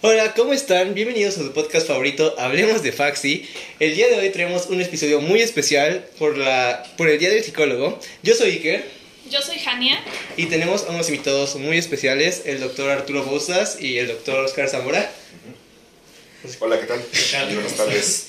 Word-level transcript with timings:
Hola, 0.00 0.32
¿cómo 0.32 0.52
están? 0.52 0.94
Bienvenidos 0.94 1.38
a 1.38 1.42
su 1.42 1.52
podcast 1.52 1.88
favorito, 1.88 2.32
Hablemos 2.38 2.84
de 2.84 2.92
Faxi. 2.92 3.48
El 3.80 3.96
día 3.96 4.06
de 4.06 4.14
hoy 4.14 4.30
tenemos 4.30 4.66
un 4.66 4.80
episodio 4.80 5.20
muy 5.20 5.42
especial 5.42 6.08
por, 6.20 6.38
la, 6.38 6.86
por 6.96 7.08
el 7.08 7.18
Día 7.18 7.30
del 7.30 7.42
Psicólogo. 7.42 7.98
Yo 8.22 8.36
soy 8.36 8.50
Iker. 8.52 8.84
Yo 9.28 9.42
soy 9.42 9.58
Jania. 9.58 9.98
Y 10.36 10.46
tenemos 10.46 10.84
a 10.84 10.90
unos 10.90 11.08
invitados 11.08 11.56
muy 11.56 11.78
especiales, 11.78 12.42
el 12.44 12.60
doctor 12.60 12.90
Arturo 12.90 13.24
Bouzas 13.24 13.80
y 13.80 13.98
el 13.98 14.06
doctor 14.06 14.44
Oscar 14.44 14.68
Zamora. 14.68 15.10
Hola, 16.60 16.78
¿qué 16.78 16.86
tal? 16.86 17.04
Buenas 17.52 17.74
tardes. 17.74 18.28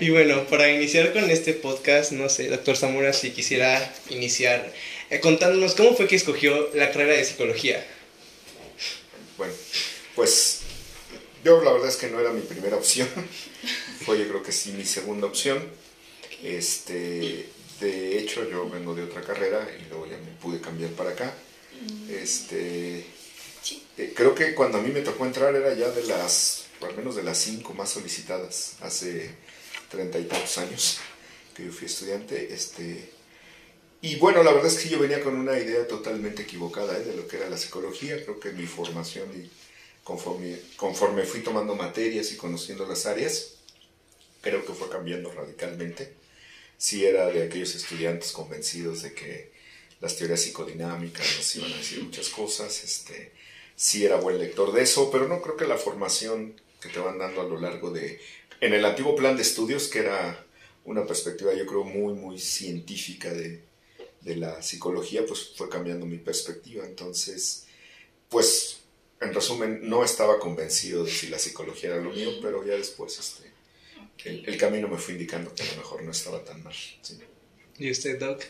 Y 0.00 0.08
bueno, 0.08 0.46
para 0.46 0.70
iniciar 0.70 1.12
con 1.12 1.30
este 1.30 1.52
podcast, 1.52 2.12
no 2.12 2.30
sé, 2.30 2.48
doctor 2.48 2.78
Zamora, 2.78 3.12
si 3.12 3.32
quisiera 3.32 3.94
iniciar 4.08 4.72
eh, 5.10 5.20
contándonos 5.20 5.74
cómo 5.74 5.94
fue 5.94 6.08
que 6.08 6.16
escogió 6.16 6.70
la 6.72 6.90
carrera 6.92 7.12
de 7.12 7.26
psicología. 7.26 7.86
Bueno, 9.36 9.52
pues 10.14 10.57
yo 11.44 11.62
la 11.62 11.72
verdad 11.72 11.88
es 11.88 11.96
que 11.96 12.08
no 12.08 12.20
era 12.20 12.32
mi 12.32 12.42
primera 12.42 12.76
opción, 12.76 13.08
fue 14.04 14.18
yo 14.18 14.28
creo 14.28 14.42
que 14.42 14.52
sí 14.52 14.72
mi 14.72 14.84
segunda 14.84 15.26
opción. 15.26 15.62
Este, 16.42 17.48
de 17.80 18.18
hecho 18.18 18.48
yo 18.48 18.68
vengo 18.68 18.94
de 18.94 19.02
otra 19.02 19.22
carrera 19.22 19.68
y 19.78 19.88
luego 19.88 20.06
ya 20.06 20.16
me 20.18 20.32
pude 20.40 20.60
cambiar 20.60 20.90
para 20.92 21.10
acá. 21.10 21.34
Mm. 21.80 22.10
Este, 22.10 23.04
eh, 23.96 24.12
creo 24.14 24.34
que 24.34 24.54
cuando 24.54 24.78
a 24.78 24.82
mí 24.82 24.90
me 24.90 25.00
tocó 25.00 25.26
entrar 25.26 25.54
era 25.54 25.74
ya 25.74 25.90
de 25.90 26.04
las, 26.04 26.66
al 26.82 26.96
menos 26.96 27.16
de 27.16 27.22
las 27.22 27.38
cinco 27.38 27.74
más 27.74 27.90
solicitadas, 27.90 28.76
hace 28.80 29.30
treinta 29.90 30.18
y 30.18 30.24
tantos 30.24 30.58
años 30.58 30.98
que 31.54 31.66
yo 31.66 31.72
fui 31.72 31.86
estudiante. 31.86 32.52
Este, 32.52 33.10
y 34.00 34.16
bueno, 34.16 34.42
la 34.42 34.52
verdad 34.52 34.70
es 34.70 34.78
que 34.78 34.88
yo 34.88 34.98
venía 34.98 35.20
con 35.20 35.34
una 35.34 35.58
idea 35.58 35.86
totalmente 35.88 36.42
equivocada 36.42 36.96
¿eh? 36.96 37.02
de 37.02 37.16
lo 37.16 37.26
que 37.26 37.36
era 37.36 37.50
la 37.50 37.58
psicología. 37.58 38.22
Creo 38.22 38.38
que 38.38 38.52
mi 38.52 38.66
formación 38.66 39.28
y 39.34 39.50
conforme, 40.08 40.58
conforme 40.76 41.22
fui 41.24 41.40
tomando 41.40 41.74
materias 41.74 42.32
y 42.32 42.38
conociendo 42.38 42.86
las 42.86 43.04
áreas, 43.04 43.56
creo 44.40 44.64
que 44.64 44.72
fue 44.72 44.88
cambiando 44.88 45.30
radicalmente. 45.30 46.14
Sí 46.78 47.04
era 47.04 47.26
de 47.26 47.42
aquellos 47.42 47.74
estudiantes 47.74 48.32
convencidos 48.32 49.02
de 49.02 49.12
que 49.12 49.52
las 50.00 50.16
teorías 50.16 50.40
psicodinámicas 50.40 51.26
nos 51.36 51.56
iban 51.56 51.74
a 51.74 51.76
decir 51.76 52.02
muchas 52.02 52.30
cosas, 52.30 52.82
este, 52.82 53.32
sí 53.76 54.06
era 54.06 54.16
buen 54.16 54.38
lector 54.38 54.72
de 54.72 54.80
eso, 54.80 55.10
pero 55.10 55.28
no 55.28 55.42
creo 55.42 55.58
que 55.58 55.66
la 55.66 55.76
formación 55.76 56.58
que 56.80 56.88
te 56.88 57.00
van 57.00 57.18
dando 57.18 57.42
a 57.42 57.44
lo 57.44 57.60
largo 57.60 57.90
de... 57.90 58.18
En 58.62 58.72
el 58.72 58.86
antiguo 58.86 59.14
plan 59.14 59.36
de 59.36 59.42
estudios, 59.42 59.88
que 59.88 59.98
era 59.98 60.42
una 60.86 61.06
perspectiva 61.06 61.52
yo 61.52 61.66
creo 61.66 61.84
muy, 61.84 62.14
muy 62.14 62.38
científica 62.38 63.30
de, 63.30 63.62
de 64.22 64.36
la 64.36 64.62
psicología, 64.62 65.26
pues 65.26 65.52
fue 65.54 65.68
cambiando 65.68 66.06
mi 66.06 66.16
perspectiva. 66.16 66.86
Entonces, 66.86 67.66
pues 68.30 68.78
en 69.20 69.34
resumen, 69.34 69.80
no 69.82 70.04
estaba 70.04 70.38
convencido 70.38 71.04
de 71.04 71.10
si 71.10 71.28
la 71.28 71.38
psicología 71.38 71.90
era 71.90 72.02
lo 72.02 72.10
mío, 72.10 72.38
pero 72.40 72.64
ya 72.64 72.74
después 72.74 73.18
este, 73.18 73.50
el, 74.24 74.56
camino 74.56 74.88
me 74.88 74.98
fue 74.98 75.14
indicando 75.14 75.54
que 75.54 75.62
a 75.62 75.66
lo 75.66 75.76
mejor 75.76 76.02
no 76.02 76.12
estaba 76.12 76.44
tan 76.44 76.62
mal. 76.62 76.74
¿Y 77.78 77.90
usted, 77.90 78.18
Doc? 78.18 78.44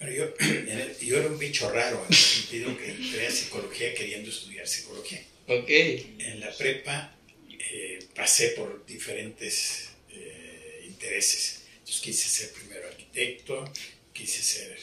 yo, 0.00 0.34
yo, 1.00 1.18
era 1.18 1.28
un 1.28 1.38
bicho 1.38 1.70
raro 1.70 2.02
en 2.06 2.12
el 2.12 2.18
sentido 2.18 2.76
que 2.76 2.90
entré 2.90 3.26
a 3.26 3.30
psicología 3.30 3.94
queriendo 3.94 4.30
estudiar 4.30 4.66
psicología. 4.66 5.22
Ok. 5.46 5.68
En 5.68 6.40
la 6.40 6.50
prepa 6.56 7.14
eh, 7.48 7.98
pasé 8.14 8.48
por 8.50 8.84
diferentes 8.86 9.90
eh, 10.10 10.84
intereses. 10.88 11.62
Entonces 11.78 12.00
quise 12.00 12.28
ser 12.28 12.52
primero 12.52 12.88
arquitecto, 12.88 13.70
quise 14.12 14.42
ser 14.42 14.78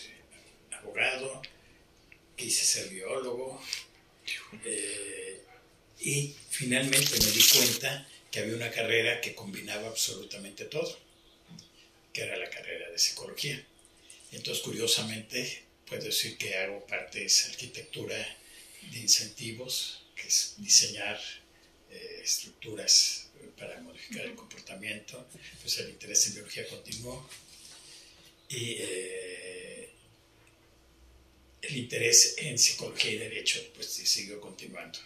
abogado, 0.71 1.41
quise 2.35 2.65
ser 2.65 2.89
biólogo, 2.89 3.61
eh, 4.65 5.41
y 6.01 6.35
finalmente 6.49 7.19
me 7.19 7.31
di 7.31 7.43
cuenta 7.53 8.07
que 8.31 8.39
había 8.39 8.55
una 8.55 8.71
carrera 8.71 9.21
que 9.21 9.35
combinaba 9.35 9.87
absolutamente 9.87 10.65
todo, 10.65 10.97
que 12.13 12.21
era 12.21 12.37
la 12.37 12.49
carrera 12.49 12.89
de 12.89 12.99
psicología. 12.99 13.63
Entonces, 14.31 14.63
curiosamente, 14.63 15.63
puedo 15.85 16.03
decir 16.03 16.37
que 16.37 16.55
hago 16.55 16.85
parte 16.85 17.19
de 17.19 17.25
esa 17.25 17.49
arquitectura 17.49 18.15
de 18.91 18.99
incentivos, 18.99 20.03
que 20.15 20.27
es 20.27 20.55
diseñar 20.57 21.19
eh, 21.91 22.21
estructuras 22.23 23.29
para 23.57 23.79
modificar 23.81 24.25
el 24.25 24.35
comportamiento, 24.35 25.27
pues 25.61 25.77
el 25.79 25.89
interés 25.89 26.27
en 26.27 26.35
biología 26.35 26.67
continuó. 26.67 27.27
Y 28.47 28.77
eh, 28.79 29.38
el 31.61 31.77
interés 31.77 32.35
en 32.37 32.57
psicología 32.57 33.11
y 33.11 33.17
derecho 33.17 33.61
pues 33.75 33.87
siguió 33.87 34.39
continuando. 34.39 34.99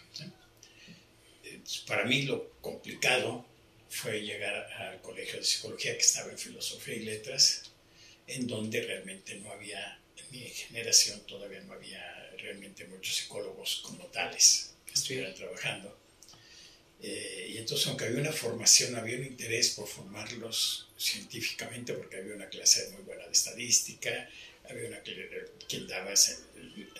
Para 1.86 2.04
mí 2.04 2.22
lo 2.22 2.50
complicado 2.60 3.46
fue 3.88 4.20
llegar 4.22 4.54
al 4.54 5.00
colegio 5.02 5.38
de 5.38 5.44
psicología 5.44 5.92
que 5.94 6.02
estaba 6.02 6.30
en 6.30 6.38
filosofía 6.38 6.94
y 6.94 7.00
letras, 7.00 7.70
en 8.26 8.46
donde 8.46 8.82
realmente 8.82 9.36
no 9.36 9.50
había, 9.52 10.00
en 10.16 10.30
mi 10.30 10.48
generación 10.48 11.24
todavía 11.26 11.60
no 11.60 11.74
había 11.74 12.30
realmente 12.38 12.86
muchos 12.86 13.16
psicólogos 13.16 13.82
como 13.84 14.04
tales 14.06 14.74
que 14.86 14.94
estuvieran 14.94 15.34
trabajando. 15.34 15.96
Eh, 17.00 17.50
y 17.50 17.58
entonces, 17.58 17.86
aunque 17.86 18.06
había 18.06 18.20
una 18.20 18.32
formación, 18.32 18.96
había 18.96 19.18
un 19.18 19.26
interés 19.26 19.70
por 19.70 19.86
formarlos 19.86 20.88
científicamente, 20.96 21.92
porque 21.92 22.16
había 22.16 22.34
una 22.34 22.48
clase 22.48 22.90
muy 22.92 23.02
buena 23.02 23.26
de 23.26 23.32
estadística, 23.32 24.28
había 24.68 24.88
una 24.88 25.02
que 25.02 25.44
quien 25.68 25.86
daba 25.86 26.12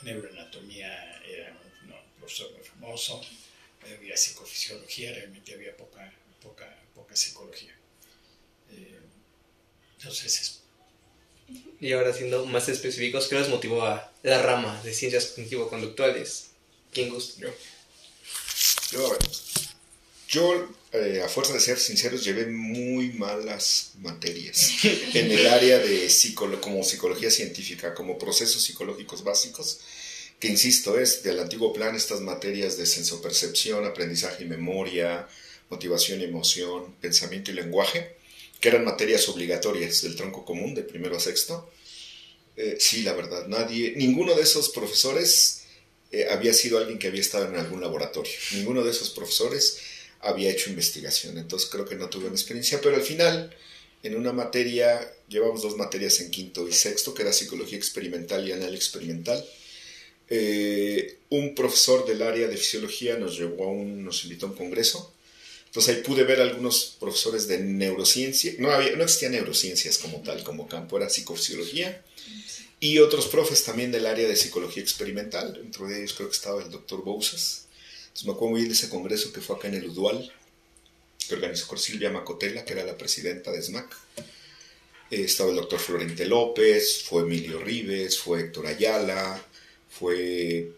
neuroanatomía, 0.02 1.22
era 1.26 1.50
un, 1.50 1.94
profesor 2.18 2.52
muy 2.52 2.62
famoso, 2.62 3.20
había 3.82 4.16
psicofisiología, 4.16 5.12
realmente 5.12 5.54
había 5.54 5.76
poca, 5.76 6.12
poca, 6.42 6.74
poca 6.94 7.14
psicología. 7.14 7.74
Eh, 8.70 8.98
entonces 9.98 10.62
Y 11.80 11.92
ahora 11.92 12.12
siendo 12.12 12.46
más 12.46 12.68
específicos, 12.68 13.28
¿qué 13.28 13.36
nos 13.36 13.48
motivó 13.48 13.82
a 13.84 14.12
la 14.22 14.42
rama 14.42 14.80
de 14.82 14.94
ciencias 14.94 15.26
cognitivo-conductuales? 15.26 16.50
¿Quién 16.92 17.10
gusta? 17.10 17.40
Yo. 17.40 17.54
Yo, 18.92 19.18
yo, 20.28 20.68
eh, 20.92 21.22
a 21.24 21.28
fuerza 21.28 21.52
de 21.52 21.60
ser 21.60 21.78
sinceros, 21.78 22.24
llevé 22.24 22.46
muy 22.46 23.10
malas 23.10 23.92
materias 23.98 24.70
en 25.14 25.30
el 25.30 25.46
área 25.48 25.78
de 25.78 26.08
como 26.60 26.82
psicología 26.82 27.30
científica, 27.30 27.94
como 27.94 28.18
procesos 28.18 28.62
psicológicos 28.62 29.24
básicos, 29.24 29.80
que 30.40 30.48
insisto, 30.48 30.98
es 30.98 31.22
del 31.22 31.40
antiguo 31.40 31.72
plan 31.72 31.94
estas 31.94 32.20
materias 32.20 32.76
de 32.76 32.86
sensopercepción, 32.86 33.84
aprendizaje 33.84 34.44
y 34.44 34.46
memoria, 34.46 35.28
motivación 35.70 36.20
y 36.20 36.24
emoción, 36.24 36.94
pensamiento 37.00 37.50
y 37.50 37.54
lenguaje, 37.54 38.16
que 38.60 38.68
eran 38.68 38.84
materias 38.84 39.28
obligatorias 39.28 40.02
del 40.02 40.16
tronco 40.16 40.44
común 40.44 40.74
de 40.74 40.82
primero 40.82 41.16
a 41.16 41.20
sexto. 41.20 41.70
Eh, 42.56 42.76
sí, 42.78 43.02
la 43.02 43.12
verdad, 43.12 43.46
nadie, 43.46 43.94
ninguno 43.96 44.34
de 44.34 44.42
esos 44.42 44.68
profesores 44.70 45.64
eh, 46.12 46.28
había 46.30 46.54
sido 46.54 46.78
alguien 46.78 46.98
que 46.98 47.08
había 47.08 47.20
estado 47.20 47.46
en 47.46 47.56
algún 47.56 47.80
laboratorio. 47.80 48.32
Ninguno 48.52 48.84
de 48.84 48.90
esos 48.92 49.10
profesores 49.10 49.78
había 50.24 50.50
hecho 50.50 50.70
investigación, 50.70 51.38
entonces 51.38 51.68
creo 51.70 51.84
que 51.84 51.96
no 51.96 52.08
tuve 52.08 52.26
una 52.26 52.34
experiencia, 52.34 52.80
pero 52.82 52.96
al 52.96 53.02
final, 53.02 53.54
en 54.02 54.16
una 54.16 54.32
materia, 54.32 55.12
llevamos 55.28 55.62
dos 55.62 55.76
materias 55.76 56.20
en 56.20 56.30
quinto 56.30 56.68
y 56.68 56.72
sexto, 56.72 57.14
que 57.14 57.22
era 57.22 57.32
psicología 57.32 57.78
experimental 57.78 58.46
y 58.46 58.52
análisis 58.52 58.86
experimental. 58.86 59.44
Eh, 60.28 61.18
un 61.30 61.54
profesor 61.54 62.06
del 62.06 62.22
área 62.22 62.48
de 62.48 62.56
fisiología 62.56 63.16
nos 63.18 63.36
llevó 63.38 63.64
a 63.64 63.68
un, 63.68 64.04
nos 64.04 64.24
invitó 64.24 64.46
a 64.46 64.50
un 64.50 64.56
congreso. 64.56 65.12
Entonces 65.66 65.96
ahí 65.96 66.02
pude 66.02 66.22
ver 66.22 66.40
algunos 66.40 66.96
profesores 67.00 67.48
de 67.48 67.58
neurociencia. 67.58 68.54
No, 68.58 68.70
había, 68.70 68.94
no 68.96 69.02
existían 69.02 69.32
neurociencias 69.32 69.98
como 69.98 70.22
tal, 70.22 70.44
como 70.44 70.68
campo, 70.68 70.96
era 70.96 71.10
psicofisiología. 71.10 72.02
Y 72.80 72.98
otros 72.98 73.26
profes 73.26 73.64
también 73.64 73.90
del 73.90 74.06
área 74.06 74.28
de 74.28 74.36
psicología 74.36 74.82
experimental. 74.82 75.54
Dentro 75.54 75.86
de 75.86 75.98
ellos 75.98 76.14
creo 76.14 76.28
que 76.28 76.36
estaba 76.36 76.62
el 76.62 76.70
doctor 76.70 77.02
Bousas 78.14 78.26
me 78.26 78.32
acuerdo 78.32 78.50
muy 78.50 78.60
bien 78.60 78.68
de 78.68 78.74
ese 78.74 78.88
congreso 78.88 79.32
que 79.32 79.40
fue 79.40 79.56
acá 79.56 79.66
en 79.66 79.74
el 79.74 79.86
Udual, 79.86 80.32
que 81.26 81.34
organizó 81.34 81.66
con 81.66 81.78
Silvia 81.78 82.10
Macotela, 82.10 82.64
que 82.64 82.72
era 82.72 82.84
la 82.84 82.96
presidenta 82.96 83.50
de 83.50 83.60
SMAC. 83.60 83.92
Eh, 85.10 85.22
estaba 85.24 85.50
el 85.50 85.56
doctor 85.56 85.80
Florente 85.80 86.24
López, 86.24 87.02
fue 87.02 87.22
Emilio 87.22 87.58
Rives, 87.58 88.18
fue 88.18 88.40
Héctor 88.40 88.68
Ayala, 88.68 89.44
fue 89.90 90.70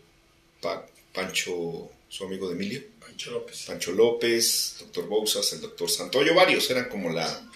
Pancho, 1.13 1.91
su 2.09 2.25
amigo 2.25 2.49
de 2.49 2.55
Emilio. 2.55 2.83
Pancho 2.99 3.33
López. 3.33 3.65
Pancho 3.67 3.93
López, 3.93 4.77
doctor 4.81 5.07
Bousas, 5.07 5.53
el 5.53 5.61
doctor 5.61 5.91
Santoyo, 5.91 6.35
varios, 6.35 6.71
eran 6.71 6.89
como 6.89 7.11
la... 7.11 7.51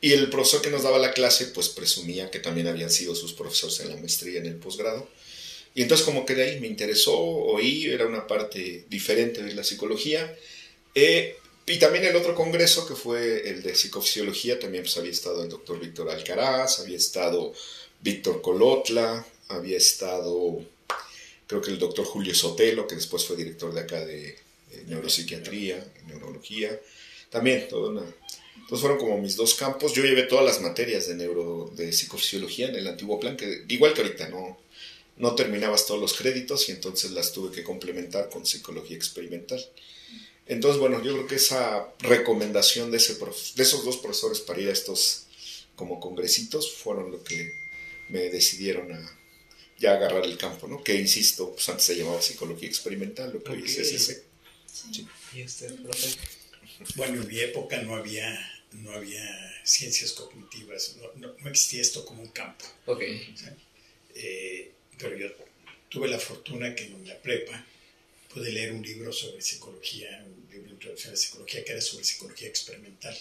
Y 0.00 0.12
el 0.12 0.30
profesor 0.30 0.62
que 0.62 0.70
nos 0.70 0.82
daba 0.82 0.98
la 0.98 1.12
clase, 1.12 1.46
pues 1.48 1.68
presumía 1.68 2.30
que 2.30 2.38
también 2.38 2.68
habían 2.68 2.90
sido 2.90 3.14
sus 3.14 3.34
profesores 3.34 3.80
en 3.80 3.90
la 3.90 3.96
maestría 3.96 4.34
y 4.34 4.36
en 4.38 4.46
el 4.46 4.56
posgrado. 4.56 5.08
Y 5.76 5.82
entonces 5.82 6.06
como 6.06 6.24
que 6.24 6.34
de 6.34 6.42
ahí 6.42 6.58
me 6.58 6.66
interesó, 6.66 7.14
oí, 7.14 7.84
era 7.84 8.06
una 8.06 8.26
parte 8.26 8.86
diferente 8.88 9.42
de 9.42 9.54
la 9.54 9.62
psicología. 9.62 10.34
Eh, 10.94 11.36
y 11.66 11.78
también 11.78 12.06
el 12.06 12.16
otro 12.16 12.34
congreso, 12.34 12.88
que 12.88 12.94
fue 12.94 13.48
el 13.50 13.62
de 13.62 13.74
psicofisiología, 13.74 14.58
también 14.58 14.84
pues, 14.84 14.96
había 14.96 15.10
estado 15.10 15.44
el 15.44 15.50
doctor 15.50 15.78
Víctor 15.78 16.08
Alcaraz, 16.08 16.80
había 16.80 16.96
estado 16.96 17.52
Víctor 18.00 18.40
Colotla, 18.40 19.26
había 19.48 19.76
estado 19.76 20.64
creo 21.46 21.60
que 21.60 21.70
el 21.70 21.78
doctor 21.78 22.06
Julio 22.06 22.34
Sotelo, 22.34 22.86
que 22.86 22.94
después 22.94 23.26
fue 23.26 23.36
director 23.36 23.72
de 23.72 23.80
acá 23.80 24.04
de, 24.04 24.34
neuropsiquiatría, 24.86 25.86
neurología, 26.06 26.80
también 27.30 27.68
toda 27.68 27.90
una... 27.90 28.14
Entonces 28.54 28.80
fueron 28.80 28.98
como 28.98 29.18
mis 29.18 29.36
dos 29.36 29.54
campos. 29.54 29.92
Yo 29.92 30.02
llevé 30.02 30.24
todas 30.24 30.44
las 30.44 30.60
materias 30.60 31.06
de 31.06 31.14
neuro, 31.14 31.70
de 31.76 31.92
psicofisiología 31.92 32.68
en 32.68 32.76
el 32.76 32.88
antiguo 32.88 33.20
plan, 33.20 33.36
que 33.36 33.64
igual 33.68 33.92
que 33.92 34.00
ahorita 34.00 34.28
no, 34.28 34.58
no 35.16 35.34
terminabas 35.34 35.86
todos 35.86 36.00
los 36.00 36.14
créditos 36.14 36.68
y 36.68 36.72
entonces 36.72 37.10
las 37.12 37.32
tuve 37.32 37.54
que 37.54 37.64
complementar 37.64 38.28
con 38.28 38.44
psicología 38.46 38.96
experimental. 38.96 39.64
Entonces, 40.46 40.80
bueno, 40.80 41.02
yo 41.02 41.12
creo 41.14 41.26
que 41.26 41.36
esa 41.36 41.92
recomendación 41.98 42.90
de, 42.90 42.98
ese 42.98 43.14
de 43.14 43.62
esos 43.62 43.84
dos 43.84 43.96
profesores 43.96 44.40
para 44.40 44.60
ir 44.60 44.68
a 44.68 44.72
estos 44.72 45.26
como 45.74 46.00
congresitos 46.00 46.72
fueron 46.72 47.10
lo 47.10 47.22
que 47.22 47.52
me 48.08 48.30
decidieron 48.30 48.92
a 48.92 49.18
ya 49.78 49.92
agarrar 49.92 50.24
el 50.24 50.38
campo, 50.38 50.68
¿no? 50.68 50.82
Que 50.82 50.94
insisto, 50.94 51.52
pues 51.52 51.68
antes 51.68 51.84
se 51.84 51.96
llamaba 51.96 52.22
psicología 52.22 52.68
experimental, 52.68 53.32
lo 53.32 53.42
que 53.42 53.52
hoy 53.52 53.64
es 53.64 53.78
ese. 53.78 54.24
Sí. 54.72 55.06
¿Y 55.34 55.44
usted, 55.44 55.74
profe? 55.82 56.16
Bueno, 56.94 57.22
en 57.22 57.28
mi 57.28 57.40
época 57.40 57.82
no 57.82 57.96
había, 57.96 58.38
no 58.72 58.92
había 58.92 59.24
ciencias 59.64 60.12
cognitivas, 60.12 60.96
no, 61.16 61.34
no, 61.38 61.50
existía 61.50 61.82
esto 61.82 62.04
como 62.04 62.22
un 62.22 62.28
campo. 62.28 62.64
Ok. 62.86 63.02
Eh, 64.14 64.72
pero 64.98 65.16
yo 65.16 65.28
tuve 65.88 66.08
la 66.08 66.18
fortuna 66.18 66.74
que 66.74 66.84
en 66.84 67.06
la 67.06 67.20
prepa 67.20 67.64
pude 68.32 68.52
leer 68.52 68.72
un 68.72 68.82
libro 68.82 69.12
sobre 69.12 69.40
psicología, 69.40 70.24
un 70.26 70.48
libro 70.50 70.68
de 70.68 70.74
introducción 70.74 71.14
a 71.14 71.16
psicología 71.16 71.64
que 71.64 71.72
era 71.72 71.80
sobre 71.80 72.04
psicología 72.04 72.48
experimental. 72.48 73.16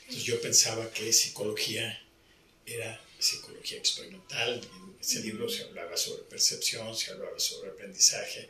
Entonces 0.00 0.24
yo 0.24 0.40
pensaba 0.40 0.90
que 0.90 1.12
psicología 1.12 2.02
era 2.66 3.00
psicología 3.18 3.78
experimental. 3.78 4.60
En 4.62 4.96
ese 5.00 5.20
libro 5.20 5.48
se 5.48 5.64
hablaba 5.64 5.96
sobre 5.96 6.22
percepción, 6.24 6.96
se 6.96 7.10
hablaba 7.10 7.38
sobre 7.38 7.70
aprendizaje. 7.70 8.48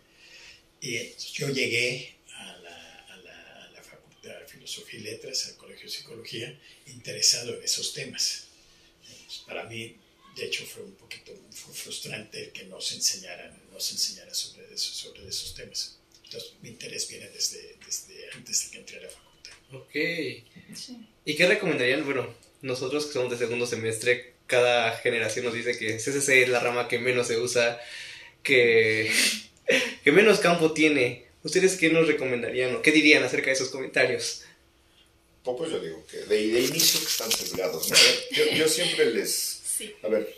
Y 0.80 1.14
yo 1.32 1.48
llegué 1.48 2.14
a 2.28 2.56
la, 2.58 3.04
a 3.08 3.16
la, 3.18 3.64
a 3.64 3.70
la 3.70 3.82
Facultad 3.82 4.38
de 4.38 4.46
Filosofía 4.46 5.00
y 5.00 5.02
Letras, 5.02 5.46
al 5.46 5.56
Colegio 5.56 5.86
de 5.86 5.92
Psicología, 5.96 6.58
interesado 6.86 7.56
en 7.56 7.62
esos 7.62 7.92
temas. 7.92 8.44
Para 9.46 9.64
mí 9.64 9.96
de 10.36 10.46
hecho 10.46 10.64
fue 10.66 10.82
un 10.82 10.94
poquito 10.94 11.32
frustrante 11.72 12.50
que 12.52 12.64
no 12.64 12.80
se 12.80 12.96
enseñaran, 12.96 13.56
no 13.72 13.80
se 13.80 13.92
enseñara 13.94 14.32
sobre, 14.34 14.64
eso, 14.72 14.92
sobre 14.92 15.28
esos 15.28 15.54
temas. 15.54 15.98
Entonces 16.24 16.52
mi 16.62 16.70
interés 16.70 17.08
viene 17.08 17.28
desde, 17.28 17.76
desde 17.84 18.30
antes 18.32 18.64
de 18.64 18.70
que 18.70 18.78
entré 18.78 18.98
a 18.98 19.02
la 19.02 19.08
facultad. 19.08 19.52
Ok. 19.72 19.94
¿Y 21.24 21.36
qué 21.36 21.46
recomendarían? 21.46 22.04
Bueno, 22.04 22.34
nosotros 22.62 23.06
que 23.06 23.12
somos 23.12 23.30
de 23.30 23.38
segundo 23.38 23.66
semestre, 23.66 24.34
cada 24.46 24.96
generación 24.98 25.44
nos 25.44 25.54
dice 25.54 25.78
que 25.78 25.96
CCC 25.96 26.42
es 26.42 26.48
la 26.48 26.60
rama 26.60 26.88
que 26.88 26.98
menos 26.98 27.28
se 27.28 27.38
usa, 27.38 27.80
que, 28.42 29.10
que 30.04 30.12
menos 30.12 30.40
campo 30.40 30.72
tiene. 30.72 31.26
¿Ustedes 31.42 31.76
qué 31.76 31.90
nos 31.90 32.06
recomendarían 32.06 32.74
o 32.74 32.82
qué 32.82 32.90
dirían 32.90 33.22
acerca 33.22 33.46
de 33.46 33.52
esos 33.52 33.68
comentarios? 33.68 34.42
Pues 35.42 35.70
yo 35.70 35.78
digo 35.78 36.06
que 36.06 36.16
de, 36.16 36.48
de 36.48 36.60
inicio 36.62 37.00
que 37.00 37.06
están 37.06 37.30
sesgados. 37.30 37.92
Yo, 38.32 38.44
yo 38.56 38.66
siempre 38.66 39.12
les 39.12 39.60
a 40.02 40.08
ver, 40.08 40.34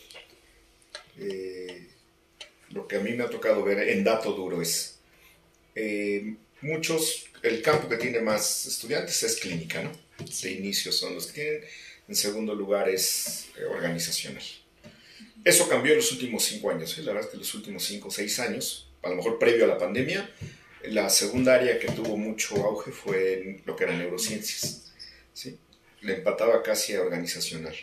eh, 1.18 1.88
lo 2.70 2.86
que 2.86 2.96
a 2.96 3.00
mí 3.00 3.12
me 3.12 3.24
ha 3.24 3.30
tocado 3.30 3.62
ver 3.62 3.88
en 3.88 4.04
dato 4.04 4.32
duro 4.32 4.62
es, 4.62 4.98
eh, 5.74 6.36
muchos, 6.60 7.26
el 7.42 7.62
campo 7.62 7.88
que 7.88 7.96
tiene 7.96 8.20
más 8.20 8.66
estudiantes 8.66 9.22
es 9.22 9.36
clínica, 9.36 9.82
¿no? 9.82 9.92
De 10.42 10.50
inicio 10.50 10.92
son 10.92 11.14
los 11.14 11.26
que 11.26 11.32
tienen, 11.32 11.62
en 12.08 12.14
segundo 12.14 12.54
lugar 12.54 12.88
es 12.88 13.48
eh, 13.58 13.64
organizacional. 13.64 14.42
Eso 15.44 15.68
cambió 15.68 15.92
en 15.92 15.98
los 15.98 16.10
últimos 16.12 16.44
cinco 16.44 16.70
años, 16.70 16.96
la 16.98 17.12
verdad 17.12 17.24
es 17.24 17.26
que 17.28 17.36
en 17.36 17.40
los 17.40 17.54
últimos 17.54 17.84
cinco 17.84 18.08
o 18.08 18.10
seis 18.10 18.38
años, 18.40 18.88
a 19.02 19.10
lo 19.10 19.16
mejor 19.16 19.38
previo 19.38 19.64
a 19.64 19.68
la 19.68 19.78
pandemia, 19.78 20.28
la 20.84 21.10
segunda 21.10 21.54
área 21.54 21.78
que 21.78 21.88
tuvo 21.88 22.16
mucho 22.16 22.56
auge 22.56 22.90
fue 22.90 23.60
lo 23.64 23.76
que 23.76 23.84
eran 23.84 23.98
neurociencias. 23.98 24.92
¿sí? 25.32 25.58
Le 26.00 26.14
empataba 26.14 26.62
casi 26.62 26.94
a 26.94 27.02
organizacional. 27.02 27.76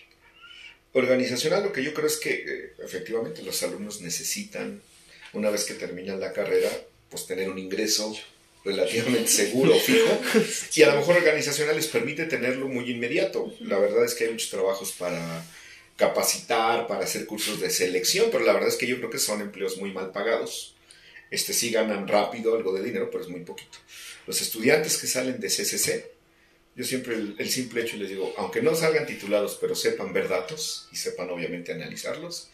Organizacional, 0.94 1.64
lo 1.64 1.74
que 1.74 1.84
yo 1.84 1.94
creo 1.94 2.06
es 2.06 2.18
que 2.18 2.46
eh, 2.48 2.74
efectivamente 2.84 3.42
los 3.42 3.62
alumnos 3.64 4.02
necesitan, 4.02 4.82
una 5.34 5.50
vez 5.50 5.64
que 5.64 5.74
terminan 5.74 6.20
la 6.20 6.32
carrera, 6.34 6.70
pues 7.10 7.26
tener 7.26 7.50
un 7.50 7.58
ingreso 7.58 8.16
relativamente 8.64 9.28
seguro, 9.42 9.74
fijo, 9.76 10.22
y 10.76 10.84
a 10.84 10.94
lo 10.94 11.00
mejor 11.00 11.18
organizacional 11.18 11.76
les 11.76 11.88
permite 11.88 12.26
tenerlo 12.26 12.68
muy 12.68 12.92
inmediato. 12.92 13.56
La 13.62 13.80
verdad 13.80 14.06
es 14.06 14.14
que 14.14 14.26
hay 14.26 14.32
muchos 14.32 14.52
trabajos 14.52 14.92
para 14.92 15.44
capacitar, 15.98 16.86
para 16.86 17.06
hacer 17.06 17.26
cursos 17.26 17.60
de 17.60 17.72
selección, 17.72 18.30
pero 18.32 18.44
la 18.44 18.54
verdad 18.54 18.70
es 18.70 18.76
que 18.76 18.88
yo 18.88 18.98
creo 18.98 19.10
que 19.10 19.20
son 19.20 19.42
empleos 19.42 19.78
muy 19.78 19.92
mal 19.92 20.12
pagados. 20.12 20.76
Este 21.32 21.54
sí 21.54 21.72
ganan 21.72 22.08
rápido 22.08 22.56
algo 22.56 22.72
de 22.72 22.84
dinero, 22.84 23.10
pero 23.12 23.24
es 23.24 23.30
muy 23.30 23.42
poquito. 23.42 23.80
Los 24.28 24.42
estudiantes 24.42 24.98
que 24.98 25.08
salen 25.08 25.40
de 25.40 25.48
CCC 25.48 26.13
yo 26.76 26.84
siempre 26.84 27.16
el, 27.16 27.50
simple 27.50 27.82
hecho 27.82 27.98
les 27.98 28.10
digo, 28.10 28.34
aunque 28.38 28.62
no 28.62 28.76
salgan 28.76 29.06
titulados, 29.06 29.58
pero 29.62 29.76
sepan 29.76 30.12
ver 30.12 30.28
datos 30.28 30.88
y 30.92 30.96
sepan 30.96 31.30
obviamente 31.30 31.72
analizarlos, 31.72 32.50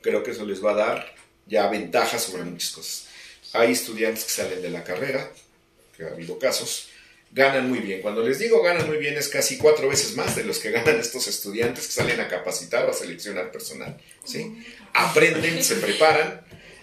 creo 0.00 0.22
que 0.22 0.30
eso 0.30 0.46
les 0.46 0.64
va 0.64 0.72
a 0.72 0.76
dar 0.76 1.14
ya 1.46 1.68
ventajas 1.68 2.22
sobre 2.22 2.44
muchas 2.44 2.70
cosas. 2.70 3.08
Hay 3.52 3.72
estudiantes 3.72 4.24
que 4.24 4.30
salen 4.30 4.62
de 4.62 4.70
la 4.70 4.84
carrera, 4.84 5.30
que 5.96 6.04
ha 6.04 6.08
habido 6.08 6.38
casos, 6.38 6.88
ganan 7.30 7.68
muy 7.68 7.80
bien. 7.80 8.00
Cuando 8.00 8.22
les 8.22 8.38
digo 8.38 8.62
ganan 8.62 8.86
muy 8.86 8.96
bien 8.96 9.16
es 9.18 9.28
casi 9.28 9.58
cuatro 9.58 9.88
veces 9.88 10.16
más 10.16 10.34
de 10.34 10.44
los 10.44 10.58
que 10.60 10.70
ganan 10.70 10.98
estos 10.98 11.28
estudiantes 11.28 11.86
que 11.86 11.92
salen 11.92 12.20
a 12.20 12.28
capacitar 12.28 12.86
o 12.86 12.90
a 12.90 12.94
seleccionar 12.94 13.52
personal. 13.52 14.00
¿sí? 14.24 14.64
Aprenden, 14.94 15.62
se 15.62 15.76
preparan 15.76 16.40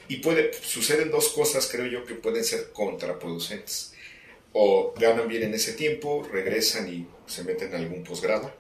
y 0.07 0.17
puede, 0.17 0.51
suceden 0.53 1.09
dos 1.09 1.29
cosas 1.29 1.67
creo 1.71 1.88
yo 1.88 2.05
que 2.05 2.13
pueden 2.13 2.43
ser 2.43 2.69
contraproducentes 2.73 3.94
o 4.57 4.93
ganan 4.97 5.27
bien 5.27 5.43
en 5.43 5.53
ese 5.53 5.73
tiempo, 5.73 6.25
regresan 6.31 6.87
y 6.87 7.05
se 7.27 7.43
meten 7.43 7.67
en 7.69 7.75
algún 7.75 8.05
posgrado, 8.05 8.55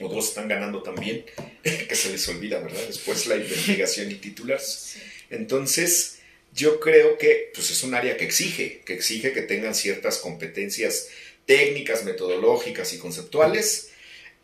o 0.00 0.08
dos 0.08 0.28
están 0.28 0.46
ganando 0.46 0.80
también, 0.80 1.24
que 1.62 1.94
se 1.96 2.10
les 2.10 2.28
olvida, 2.28 2.60
¿verdad? 2.60 2.86
Después 2.86 3.26
la 3.26 3.34
investigación 3.34 4.12
y 4.12 4.14
titulares. 4.14 4.98
Entonces, 5.28 6.20
yo 6.54 6.78
creo 6.78 7.18
que 7.18 7.50
pues, 7.52 7.68
es 7.72 7.82
un 7.82 7.96
área 7.96 8.16
que 8.16 8.26
exige, 8.26 8.82
que 8.86 8.94
exige 8.94 9.32
que 9.32 9.42
tengan 9.42 9.74
ciertas 9.74 10.18
competencias 10.18 11.08
técnicas, 11.46 12.04
metodológicas 12.04 12.92
y 12.92 12.98
conceptuales, 12.98 13.90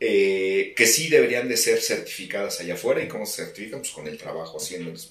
eh, 0.01 0.75
que 0.77 0.89
sí 0.89 1.09
deberían 1.09 1.49
de 1.49 1.57
ser 1.57 1.81
certificadas 1.81 2.59
allá 2.59 2.75
afuera. 2.75 3.01
¿Y 3.01 3.07
cómo 3.07 3.27
se 3.27 3.45
certifican? 3.45 3.79
Pues 3.79 3.93
con 3.93 4.09
el 4.09 4.19
trabajo 4.19 4.59
haciéndoles. 4.59 5.09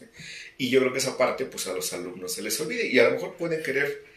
Y 0.57 0.69
yo 0.69 0.81
creo 0.81 0.92
que 0.92 1.00
esa 1.00 1.18
parte, 1.18 1.45
pues 1.45 1.68
a 1.68 1.74
los 1.74 1.94
alumnos 1.94 2.33
se 2.33 2.42
les 2.42 2.60
olvide. 2.60 2.86
Y 2.86 3.00
a 3.00 3.06
lo 3.06 3.12
mejor 3.12 3.38
pueden 3.38 3.63
querer 3.63 4.12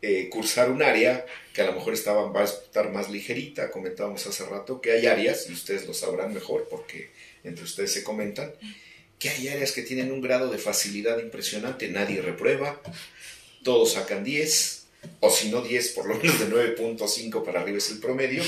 eh, 0.00 0.28
cursar 0.30 0.70
un 0.70 0.82
área 0.82 1.26
que 1.52 1.62
a 1.62 1.66
lo 1.66 1.72
mejor 1.72 1.92
estaba, 1.92 2.30
va 2.30 2.42
a 2.42 2.44
estar 2.44 2.92
más 2.92 3.10
ligerita, 3.10 3.70
comentábamos 3.70 4.26
hace 4.26 4.44
rato, 4.46 4.80
que 4.80 4.92
hay 4.92 5.06
áreas, 5.06 5.48
y 5.48 5.52
ustedes 5.52 5.86
lo 5.86 5.94
sabrán 5.94 6.32
mejor 6.32 6.68
porque 6.70 7.10
entre 7.42 7.64
ustedes 7.64 7.92
se 7.92 8.04
comentan, 8.04 8.52
que 9.18 9.30
hay 9.30 9.48
áreas 9.48 9.72
que 9.72 9.82
tienen 9.82 10.12
un 10.12 10.20
grado 10.20 10.50
de 10.50 10.58
facilidad 10.58 11.18
impresionante, 11.18 11.88
nadie 11.88 12.22
reprueba, 12.22 12.80
todos 13.64 13.94
sacan 13.94 14.22
10, 14.22 14.86
o 15.20 15.30
si 15.30 15.50
no 15.50 15.62
10, 15.62 15.88
por 15.90 16.06
lo 16.06 16.14
menos 16.16 16.38
de 16.38 16.46
9.5 16.46 17.44
para 17.44 17.60
arriba 17.60 17.78
es 17.78 17.90
el 17.90 17.98
promedio, 17.98 18.44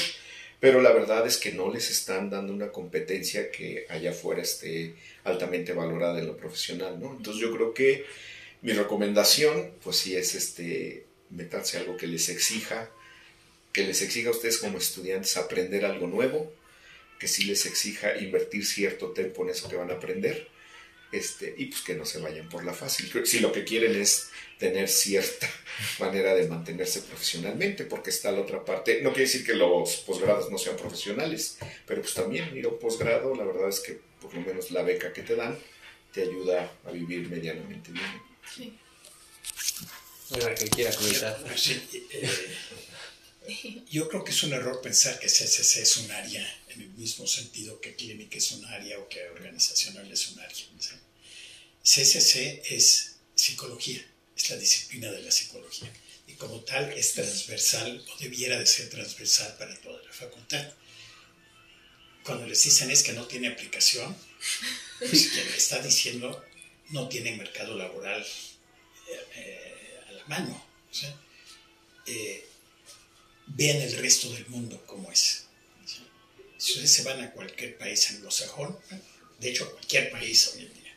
pero 0.61 0.81
la 0.81 0.93
verdad 0.93 1.27
es 1.27 1.37
que 1.37 1.53
no 1.53 1.73
les 1.73 1.91
están 1.91 2.31
dando 2.31 2.53
una 2.53 2.71
competencia 2.71 3.51
que 3.51 3.87
allá 3.89 4.11
afuera 4.11 4.43
esté 4.43 4.95
altamente 5.25 5.73
valorada 5.73 6.19
en 6.19 6.27
lo 6.27 6.37
profesional, 6.37 7.01
¿no? 7.01 7.17
Entonces 7.17 7.43
yo 7.43 7.53
creo 7.53 7.73
que 7.73 8.05
mi 8.63 8.73
recomendación, 8.73 9.73
pues 9.83 9.97
sí 9.97 10.15
es 10.15 10.35
este, 10.35 11.07
meterse 11.31 11.79
algo 11.79 11.97
que 11.97 12.07
les 12.07 12.29
exija, 12.29 12.91
que 13.73 13.85
les 13.85 14.03
exija 14.03 14.29
a 14.29 14.33
ustedes 14.33 14.59
como 14.59 14.79
estudiantes 14.79 15.37
aprender 15.37 15.85
algo 15.85 16.07
nuevo, 16.07 16.53
que 17.19 17.29
sí 17.29 17.45
les 17.45 17.67
exija 17.67 18.17
invertir 18.19 18.67
cierto 18.67 19.13
tiempo 19.13 19.45
en 19.45 19.51
eso 19.51 19.69
que 19.69 19.77
van 19.77 19.91
a 19.91 19.95
aprender, 19.95 20.49
este, 21.13 21.55
y 21.57 21.67
pues 21.67 21.83
que 21.83 21.95
no 21.95 22.05
se 22.05 22.21
vayan 22.21 22.49
por 22.49 22.65
la 22.65 22.73
fácil. 22.73 23.11
Si 23.27 23.41
lo 23.41 23.53
que 23.53 23.65
quieren 23.65 24.01
es 24.01 24.31
tener 24.59 24.89
cierta 24.89 25.49
manera 25.99 26.35
de 26.35 26.49
mantenerse 26.49 27.03
profesionalmente, 27.03 27.85
porque 27.85 28.11
está 28.11 28.31
la 28.33 28.41
otra 28.41 28.65
parte. 28.65 29.03
No 29.03 29.11
quiere 29.11 29.25
decir 29.25 29.45
que 29.45 29.55
los 29.55 29.97
posgrados 29.99 30.51
no 30.51 30.59
sean 30.59 30.77
profesionales, 30.77 31.59
pero 31.87 32.03
pues 32.03 32.15
también 32.15 32.57
ir 32.57 32.67
a 32.67 32.69
un 32.69 32.79
posgrado, 32.79 33.35
la 33.35 33.45
verdad 33.45 33.69
es 33.69 33.81
que 33.81 33.99
por 34.21 34.33
lo 34.35 34.41
menos 34.41 34.71
la 34.71 34.83
beca 34.83 35.13
que 35.13 35.23
te 35.23 35.35
dan 35.35 35.59
te 36.13 36.23
ayuda 36.23 36.73
a 36.85 36.91
vivir 36.91 37.29
medianamente 37.29 37.93
bien. 37.93 38.23
Sí 38.55 38.73
que 40.31 40.71
quiera. 40.71 40.91
Eh, 43.49 43.83
yo 43.91 44.09
creo 44.09 44.23
que 44.23 44.31
es 44.31 44.43
un 44.45 44.53
error 44.53 44.81
pensar 44.81 45.19
que 45.19 45.27
CCC 45.27 45.79
es 45.79 45.97
un 45.97 46.11
área 46.13 46.61
en 46.69 46.83
el 46.83 46.89
mismo 46.91 47.27
sentido 47.27 47.81
que 47.81 47.97
clínica 47.97 48.39
es 48.39 48.53
un 48.53 48.65
área 48.67 48.99
o 48.99 49.09
que 49.09 49.23
organizacional 49.31 50.11
es 50.11 50.29
un 50.29 50.39
área. 50.39 50.57
CCC 51.83 52.63
es 52.71 53.17
psicología, 53.35 54.05
es 54.37 54.51
la 54.51 54.57
disciplina 54.57 55.11
de 55.11 55.23
la 55.23 55.31
psicología 55.33 55.93
y 56.29 56.35
como 56.35 56.61
tal 56.61 56.93
es 56.93 57.15
transversal 57.15 58.05
o 58.09 58.19
debiera 58.19 58.59
de 58.59 58.67
ser 58.67 58.89
transversal 58.89 59.57
para 59.59 59.75
toda 59.81 60.01
la 60.03 60.13
facultad. 60.13 60.73
Cuando 62.23 62.47
les 62.47 62.63
dicen 62.63 62.91
es 62.91 63.03
que 63.03 63.15
no 63.15 63.27
tiene 63.27 63.49
aplicación, 63.49 64.17
pues 65.01 65.29
quien 65.29 65.51
le 65.51 65.57
está 65.57 65.81
diciendo 65.81 66.45
no 66.91 67.09
tiene 67.09 67.37
mercado 67.37 67.77
laboral. 67.77 68.25
Eh, 69.35 69.70
mano. 70.31 70.65
eh, 72.07 72.47
vean 73.49 73.79
el 73.79 73.97
resto 73.97 74.31
del 74.33 74.47
mundo 74.47 74.81
como 74.87 75.11
es. 75.11 75.47
Si 76.57 76.73
ustedes 76.73 76.93
se 76.93 77.03
van 77.03 77.21
a 77.21 77.33
cualquier 77.33 77.77
país 77.79 78.11
anglosajón, 78.11 78.79
de 79.41 79.51
hecho 79.51 79.65
a 79.65 79.73
cualquier 79.73 80.11
país 80.11 80.53
hoy 80.55 80.63
en 80.63 80.75
día, 80.75 80.95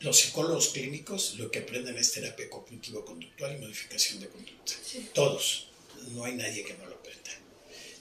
los 0.00 0.18
psicólogos 0.18 0.68
clínicos 0.68 1.34
lo 1.34 1.50
que 1.50 1.58
aprenden 1.58 1.98
es 1.98 2.12
terapia 2.12 2.48
cognitivo-conductual 2.48 3.56
y 3.56 3.58
modificación 3.58 4.20
de 4.20 4.28
conducta. 4.28 4.72
Todos. 5.12 5.68
No 6.12 6.24
hay 6.24 6.34
nadie 6.34 6.64
que 6.64 6.74
no 6.74 6.86
lo 6.86 6.94
aprenda. 6.94 7.32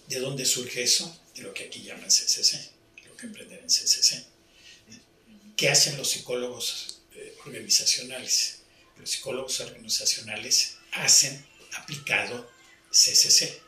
¿De 0.08 0.20
dónde 0.20 0.46
surge 0.46 0.84
eso? 0.84 1.06
De 1.36 1.42
lo 1.42 1.54
que 1.54 1.66
aquí 1.66 1.82
llaman 1.82 2.08
CCC, 2.10 2.72
lo 3.08 3.18
que 3.18 3.26
aprenden 3.28 3.60
en 3.60 3.68
CCC. 3.68 4.24
¿Qué 5.58 5.70
hacen 5.70 5.98
los 5.98 6.10
psicólogos 6.12 7.00
eh, 7.16 7.36
organizacionales? 7.46 8.57
Los 9.00 9.12
psicólogos 9.12 9.60
organizacionales 9.62 10.77
hacen 10.92 11.46
aplicado 11.74 12.50
CCC. 12.92 13.62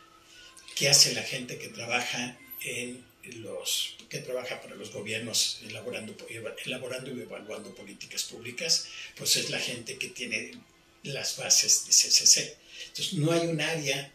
¿Qué 0.75 0.89
hace 0.89 1.13
la 1.13 1.23
gente 1.23 1.57
que 1.57 1.67
trabaja 1.69 2.37
en 2.61 3.05
los 3.41 3.95
que 4.09 4.19
trabaja 4.19 4.61
para 4.61 4.75
los 4.75 4.91
gobiernos 4.91 5.59
elaborando, 5.63 6.15
elaborando 6.65 7.11
y 7.15 7.21
evaluando 7.21 7.75
políticas 7.75 8.23
públicas? 8.23 8.87
Pues 9.17 9.35
es 9.35 9.49
la 9.49 9.59
gente 9.59 9.97
que 9.97 10.09
tiene 10.09 10.51
las 11.03 11.37
bases 11.37 11.85
de 11.85 11.91
CCC. 11.91 12.57
Entonces, 12.87 13.13
no 13.13 13.31
hay 13.31 13.47
un 13.47 13.61
área 13.61 14.11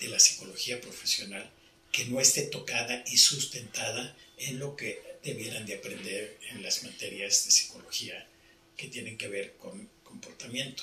de 0.00 0.08
la 0.08 0.18
psicología 0.18 0.80
profesional 0.80 1.50
que 1.92 2.06
no 2.06 2.20
esté 2.20 2.42
tocada 2.42 3.04
y 3.06 3.16
sustentada 3.18 4.16
en 4.38 4.58
lo 4.58 4.76
que 4.76 5.02
debieran 5.22 5.64
de 5.66 5.76
aprender 5.76 6.38
en 6.50 6.62
las 6.62 6.82
materias 6.84 7.44
de 7.44 7.50
psicología 7.50 8.26
que 8.76 8.88
tienen 8.88 9.16
que 9.16 9.28
ver 9.28 9.56
con 9.56 9.88
comportamiento, 10.20 10.82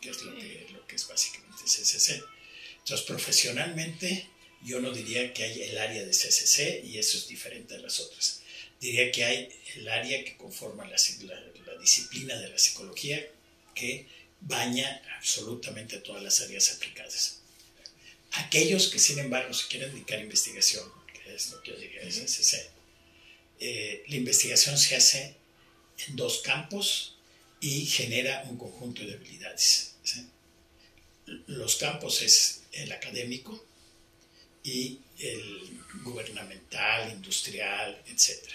que 0.00 0.10
es 0.10 0.22
lo 0.22 0.34
que, 0.36 0.66
lo 0.72 0.86
que 0.86 0.96
es 0.96 1.06
básicamente 1.06 1.64
CCC. 1.64 2.22
Entonces, 2.78 3.06
profesionalmente, 3.06 4.28
yo 4.64 4.80
no 4.80 4.92
diría 4.92 5.32
que 5.32 5.44
hay 5.44 5.62
el 5.62 5.78
área 5.78 6.04
de 6.04 6.10
CCC 6.10 6.84
y 6.84 6.98
eso 6.98 7.18
es 7.18 7.28
diferente 7.28 7.74
a 7.74 7.78
las 7.78 8.00
otras. 8.00 8.40
Diría 8.80 9.10
que 9.12 9.24
hay 9.24 9.48
el 9.76 9.88
área 9.88 10.24
que 10.24 10.36
conforma 10.36 10.84
la, 10.84 10.96
la, 10.96 11.78
disciplina 11.80 12.36
de 12.36 12.48
la 12.48 12.58
psicología 12.58 13.26
que 13.74 14.06
baña 14.40 15.02
absolutamente 15.18 15.98
todas 15.98 16.22
las 16.22 16.40
áreas 16.40 16.72
aplicadas. 16.72 17.40
Aquellos 18.32 18.88
que, 18.88 19.00
sin 19.00 19.18
embargo, 19.18 19.52
se 19.52 19.66
quieren 19.66 19.92
dedicar 19.92 20.18
a 20.18 20.22
investigación, 20.22 20.88
que 21.12 21.34
es 21.34 21.50
lo 21.50 21.60
que 21.60 21.72
yo 21.72 21.76
diría 21.76 22.02
es 22.02 22.18
CCC, 22.18 22.70
eh, 23.58 24.04
la 24.06 24.16
investigación 24.16 24.78
se 24.78 24.94
hace 24.94 25.34
en 26.06 26.16
dos 26.16 26.42
campos 26.42 27.16
y 27.62 27.86
genera 27.86 28.44
un 28.50 28.58
conjunto 28.58 29.06
de 29.06 29.14
habilidades. 29.14 29.94
Los 31.46 31.76
campos 31.76 32.20
es 32.20 32.62
el 32.72 32.90
académico 32.90 33.64
y 34.64 34.98
el 35.20 35.80
gubernamental, 36.02 37.12
industrial, 37.12 38.02
etc. 38.08 38.50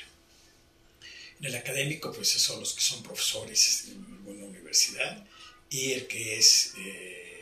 En 1.40 1.46
el 1.46 1.56
académico, 1.56 2.12
pues 2.12 2.30
son 2.30 2.60
los 2.60 2.74
que 2.74 2.82
son 2.82 3.02
profesores 3.02 3.86
en 3.88 4.28
una 4.28 4.46
universidad 4.46 5.26
y 5.70 5.94
el 5.94 6.08
que 6.08 6.38
es 6.38 6.74
eh, 6.78 7.42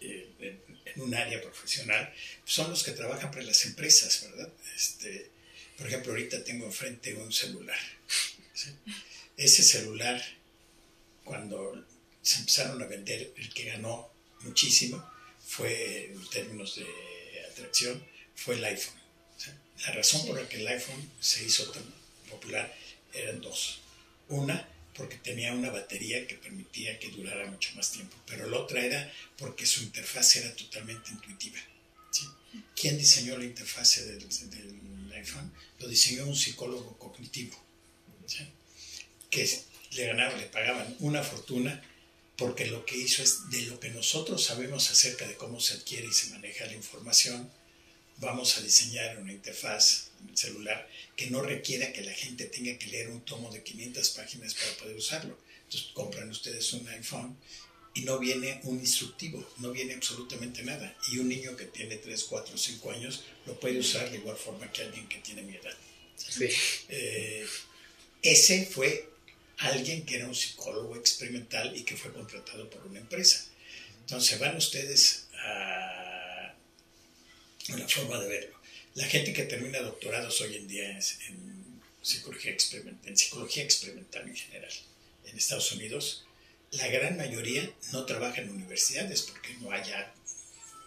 eh, 0.00 0.28
eh, 0.38 0.58
en 0.84 1.00
un 1.00 1.14
área 1.14 1.42
profesional 1.42 2.14
son 2.44 2.70
los 2.70 2.84
que 2.84 2.92
trabajan 2.92 3.32
para 3.32 3.42
las 3.42 3.64
empresas, 3.64 4.22
¿verdad? 4.22 4.52
Este, 4.76 5.30
por 5.78 5.86
ejemplo, 5.86 6.12
ahorita 6.12 6.42
tengo 6.42 6.66
enfrente 6.66 7.14
un 7.14 7.32
celular. 7.32 7.78
Ese 9.36 9.62
celular, 9.62 10.20
cuando 11.24 11.86
se 12.20 12.40
empezaron 12.40 12.82
a 12.82 12.86
vender, 12.86 13.32
el 13.36 13.54
que 13.54 13.64
ganó 13.64 14.10
muchísimo 14.40 15.08
fue, 15.46 16.06
en 16.06 16.30
términos 16.30 16.76
de 16.76 17.46
atracción, 17.52 18.04
fue 18.34 18.56
el 18.56 18.64
iPhone. 18.64 18.98
la 19.86 19.92
razón 19.92 20.26
por 20.26 20.40
la 20.40 20.48
que 20.48 20.56
el 20.56 20.66
iPhone 20.66 21.10
se 21.20 21.44
hizo 21.44 21.70
tan 21.70 21.84
popular 22.28 22.76
eran 23.14 23.40
dos. 23.40 23.80
Una, 24.28 24.68
porque 24.94 25.16
tenía 25.16 25.52
una 25.52 25.70
batería 25.70 26.26
que 26.26 26.34
permitía 26.34 26.98
que 26.98 27.08
durara 27.10 27.46
mucho 27.46 27.72
más 27.76 27.92
tiempo, 27.92 28.16
pero 28.26 28.50
la 28.50 28.58
otra 28.58 28.84
era 28.84 29.12
porque 29.38 29.64
su 29.64 29.84
interfaz 29.84 30.36
era 30.36 30.54
totalmente 30.56 31.12
intuitiva. 31.12 31.60
¿Quién 32.74 32.98
diseñó 32.98 33.36
la 33.36 33.44
interfaz 33.44 34.04
del, 34.06 34.26
iPhone? 35.12 35.52
Lo 35.78 35.88
diseñó 35.88 36.26
un 36.26 36.36
psicólogo 36.36 36.98
cognitivo, 36.98 37.56
que 39.30 39.48
le 39.92 40.06
ganaban, 40.06 40.38
le 40.38 40.46
pagaban 40.46 40.96
una 41.00 41.22
fortuna 41.22 41.82
porque 42.36 42.66
lo 42.66 42.86
que 42.86 42.96
hizo 42.96 43.22
es 43.22 43.50
de 43.50 43.62
lo 43.62 43.80
que 43.80 43.90
nosotros 43.90 44.44
sabemos 44.44 44.90
acerca 44.90 45.26
de 45.26 45.34
cómo 45.34 45.60
se 45.60 45.74
adquiere 45.74 46.06
y 46.06 46.12
se 46.12 46.30
maneja 46.30 46.66
la 46.66 46.74
información, 46.74 47.50
vamos 48.18 48.56
a 48.56 48.60
diseñar 48.60 49.18
una 49.18 49.32
interfaz 49.32 50.10
celular 50.34 50.88
que 51.16 51.30
no 51.30 51.42
requiera 51.42 51.92
que 51.92 52.02
la 52.02 52.12
gente 52.12 52.46
tenga 52.46 52.78
que 52.78 52.86
leer 52.86 53.10
un 53.10 53.22
tomo 53.22 53.50
de 53.50 53.62
500 53.62 54.10
páginas 54.10 54.54
para 54.54 54.76
poder 54.76 54.96
usarlo. 54.96 55.36
Entonces 55.64 55.90
compran 55.92 56.30
ustedes 56.30 56.72
un 56.72 56.86
iPhone 56.88 57.36
y 57.94 58.02
no 58.02 58.18
viene 58.18 58.60
un 58.64 58.78
instructivo, 58.78 59.46
no 59.58 59.70
viene 59.72 59.94
absolutamente 59.94 60.62
nada. 60.62 60.96
Y 61.10 61.18
un 61.18 61.28
niño 61.28 61.56
que 61.56 61.64
tiene 61.64 61.96
3, 61.96 62.24
4, 62.24 62.56
5 62.56 62.90
años 62.90 63.24
lo 63.46 63.58
puede 63.58 63.78
usar 63.78 64.10
de 64.10 64.18
igual 64.18 64.36
forma 64.36 64.70
que 64.70 64.82
alguien 64.82 65.08
que 65.08 65.18
tiene 65.18 65.42
mi 65.42 65.56
edad. 65.56 65.76
Sí. 66.16 66.48
Eh, 66.88 67.46
ese 68.22 68.66
fue 68.66 69.08
alguien 69.58 70.04
que 70.04 70.16
era 70.16 70.26
un 70.26 70.34
psicólogo 70.34 70.96
experimental 70.96 71.76
y 71.76 71.82
que 71.82 71.96
fue 71.96 72.12
contratado 72.12 72.68
por 72.70 72.86
una 72.86 73.00
empresa. 73.00 73.46
Entonces 74.00 74.38
van 74.38 74.56
ustedes 74.56 75.26
a 75.44 76.54
una 77.70 77.88
forma 77.88 78.18
de 78.20 78.28
verlo. 78.28 78.58
La 78.94 79.06
gente 79.06 79.32
que 79.32 79.44
termina 79.44 79.80
doctorados 79.80 80.40
hoy 80.40 80.56
en 80.56 80.68
día 80.68 80.90
en 80.90 81.02
psicología 82.02 82.52
experimental, 82.52 83.08
en 83.08 83.16
psicología 83.16 83.62
experimental 83.62 84.26
en 84.26 84.36
general, 84.36 84.72
en 85.24 85.36
Estados 85.36 85.72
Unidos, 85.72 86.24
la 86.72 86.88
gran 86.88 87.16
mayoría 87.16 87.68
no 87.92 88.04
trabaja 88.04 88.40
en 88.40 88.50
universidades 88.50 89.22
porque 89.22 89.54
no 89.54 89.70
haya 89.70 90.12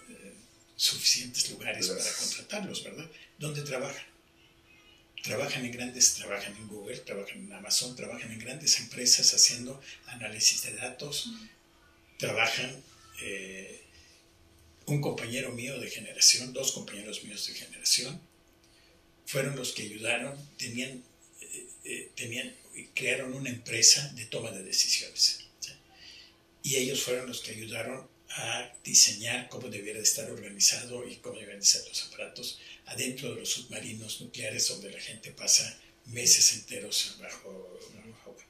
eh, 0.10 0.34
suficientes 0.76 1.50
lugares 1.50 1.88
para 1.88 2.14
contratarlos, 2.14 2.84
¿verdad? 2.84 3.10
¿Dónde 3.40 3.62
trabajan? 3.64 4.12
trabajan 5.22 5.66
en 5.66 5.72
grandes, 5.72 6.16
trabajan 6.16 6.56
en 6.56 6.68
Google, 6.68 6.98
trabajan 6.98 7.40
en 7.40 7.54
Amazon, 7.54 7.96
trabajan 7.96 8.32
en 8.32 8.40
grandes 8.40 8.80
empresas 8.80 9.34
haciendo 9.34 9.82
análisis 10.08 10.64
de 10.64 10.74
datos, 10.74 11.30
trabajan 12.18 12.84
eh, 13.22 13.82
un 14.86 15.02
compañero 15.02 15.52
mío 15.52 15.80
de 15.80 15.90
generación, 15.90 16.54
dos 16.54 16.72
compañeros 16.72 17.24
míos 17.24 17.48
de 17.48 17.54
generación, 17.54 18.20
fueron 19.26 19.56
los 19.56 19.74
que 19.74 19.84
ayudaron, 19.84 20.36
tenían, 20.58 21.04
eh, 21.42 21.68
eh, 21.86 22.12
tenían, 22.16 22.54
crearon 22.96 23.34
una 23.34 23.50
empresa 23.50 24.12
de 24.16 24.26
toma 24.26 24.52
de 24.52 24.64
decisiones. 24.64 25.41
Y 26.64 26.76
ellos 26.76 27.02
fueron 27.04 27.28
los 27.28 27.42
que 27.42 27.52
ayudaron 27.52 28.08
a 28.30 28.74
diseñar 28.84 29.50
cómo 29.50 29.70
debiera 29.70 30.00
estar 30.00 30.30
organizado 30.32 31.08
y 31.08 31.18
cómo 31.18 31.40
debían 31.40 31.64
ser 31.64 31.86
los 31.88 32.04
aparatos 32.04 32.60
adentro 32.86 33.34
de 33.34 33.42
los 33.42 33.50
submarinos 33.50 34.22
nucleares 34.22 34.68
donde 34.70 34.92
la 34.92 35.00
gente 35.00 35.32
pasa 35.32 35.80
meses 36.06 36.54
enteros 36.54 37.18
bajo, 37.20 37.80
agua. 38.26 38.46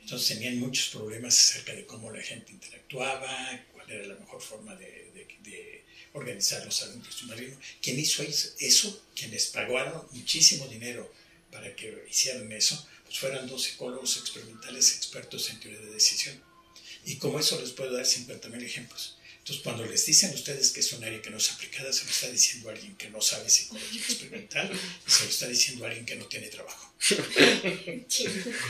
Entonces 0.00 0.28
tenían 0.28 0.58
muchos 0.58 0.88
problemas 0.88 1.38
acerca 1.38 1.74
de 1.74 1.86
cómo 1.86 2.10
la 2.10 2.22
gente 2.22 2.52
interactuaba, 2.52 3.64
cuál 3.72 3.90
era 3.90 4.06
la 4.06 4.14
mejor 4.14 4.40
forma 4.40 4.74
de, 4.76 5.10
de, 5.42 5.84
organizarlos 6.14 6.82
adentro 6.82 7.10
del 7.10 7.18
submarino. 7.18 7.56
¿Quién 7.80 7.98
hizo 7.98 8.22
eso? 8.22 9.02
Quienes 9.16 9.46
pagaron 9.46 10.06
muchísimo 10.12 10.66
dinero 10.66 11.10
para 11.50 11.74
que 11.74 12.04
hicieran 12.10 12.52
eso, 12.52 12.86
pues 13.04 13.18
fueron 13.18 13.48
dos 13.48 13.62
psicólogos 13.62 14.18
experimentales 14.18 14.94
expertos 14.94 15.48
en 15.50 15.60
teoría 15.60 15.80
de 15.80 15.90
decisión. 15.90 16.51
Y 17.04 17.16
como 17.16 17.38
eso 17.38 17.60
les 17.60 17.70
puedo 17.70 17.92
dar 17.92 18.04
50.000 18.04 18.62
ejemplos. 18.62 19.16
Entonces, 19.38 19.64
cuando 19.64 19.84
les 19.84 20.06
dicen 20.06 20.30
a 20.30 20.34
ustedes 20.34 20.70
que 20.70 20.80
es 20.80 20.92
un 20.92 21.02
área 21.02 21.20
que 21.20 21.30
no 21.30 21.36
es 21.36 21.50
aplicada, 21.50 21.92
se 21.92 22.04
lo 22.04 22.10
está 22.10 22.30
diciendo 22.30 22.70
alguien 22.70 22.94
que 22.94 23.10
no 23.10 23.20
sabe 23.20 23.50
psicología 23.50 24.00
experimental 24.00 24.70
y 24.72 25.10
se 25.10 25.24
lo 25.24 25.30
está 25.30 25.48
diciendo 25.48 25.84
alguien 25.84 26.06
que 26.06 26.14
no 26.14 26.26
tiene 26.26 26.46
trabajo. 26.46 26.92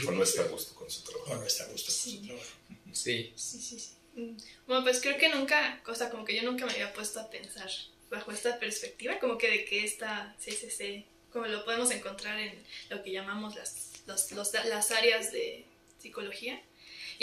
o 0.06 0.10
no 0.12 0.22
está 0.22 0.42
a 0.42 0.46
gusto 0.46 0.74
con 0.74 0.90
su 0.90 1.02
trabajo. 1.02 1.32
O 1.32 1.36
no 1.36 1.46
está 1.46 1.64
a 1.64 1.66
gusto 1.66 1.92
con 1.92 2.12
su 2.12 2.26
trabajo. 2.26 2.50
Sí. 2.92 3.32
Sí, 3.36 3.60
sí, 3.60 3.78
sí. 3.78 3.90
Mm. 4.14 4.36
Bueno, 4.66 4.82
pues 4.82 5.00
creo 5.02 5.18
que 5.18 5.28
nunca, 5.28 5.82
o 5.86 5.94
sea, 5.94 6.08
como 6.08 6.24
que 6.24 6.34
yo 6.34 6.42
nunca 6.42 6.64
me 6.64 6.72
había 6.72 6.92
puesto 6.94 7.20
a 7.20 7.28
pensar 7.28 7.70
bajo 8.10 8.32
esta 8.32 8.58
perspectiva, 8.58 9.18
como 9.18 9.36
que 9.36 9.50
de 9.50 9.64
que 9.66 9.84
esta 9.84 10.34
CCC, 10.38 11.04
como 11.32 11.46
lo 11.46 11.66
podemos 11.66 11.90
encontrar 11.90 12.38
en 12.38 12.62
lo 12.88 13.02
que 13.02 13.12
llamamos 13.12 13.56
las, 13.56 13.90
las 14.06 14.90
áreas 14.90 15.32
de 15.32 15.66
psicología. 15.98 16.62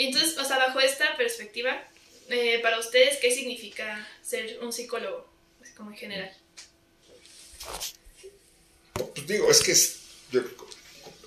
Y 0.00 0.06
entonces, 0.06 0.38
o 0.38 0.44
sea, 0.46 0.56
bajo 0.56 0.80
esta 0.80 1.14
perspectiva, 1.18 1.86
eh, 2.30 2.58
para 2.62 2.78
ustedes, 2.78 3.18
¿qué 3.18 3.30
significa 3.30 4.08
ser 4.22 4.58
un 4.62 4.72
psicólogo, 4.72 5.28
pues, 5.58 5.72
como 5.72 5.90
en 5.90 5.96
general? 5.98 6.32
Pues 8.94 9.26
digo, 9.26 9.50
es 9.50 9.60
que 9.60 9.72
es, 9.72 9.96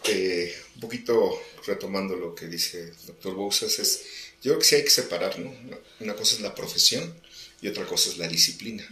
eh, 0.05 0.55
un 0.73 0.81
poquito 0.81 1.39
retomando 1.67 2.15
lo 2.15 2.33
que 2.33 2.47
dice 2.47 2.85
el 2.85 3.05
doctor 3.05 3.35
Bousas, 3.35 3.77
es 3.77 4.05
Yo 4.41 4.53
creo 4.53 4.59
que 4.59 4.65
sí 4.65 4.73
hay 4.73 4.83
que 4.83 4.89
separar, 4.89 5.37
¿no? 5.37 5.55
Una 5.99 6.15
cosa 6.15 6.33
es 6.33 6.41
la 6.41 6.55
profesión 6.55 7.15
y 7.61 7.67
otra 7.67 7.85
cosa 7.85 8.09
es 8.09 8.17
la 8.17 8.27
disciplina. 8.27 8.83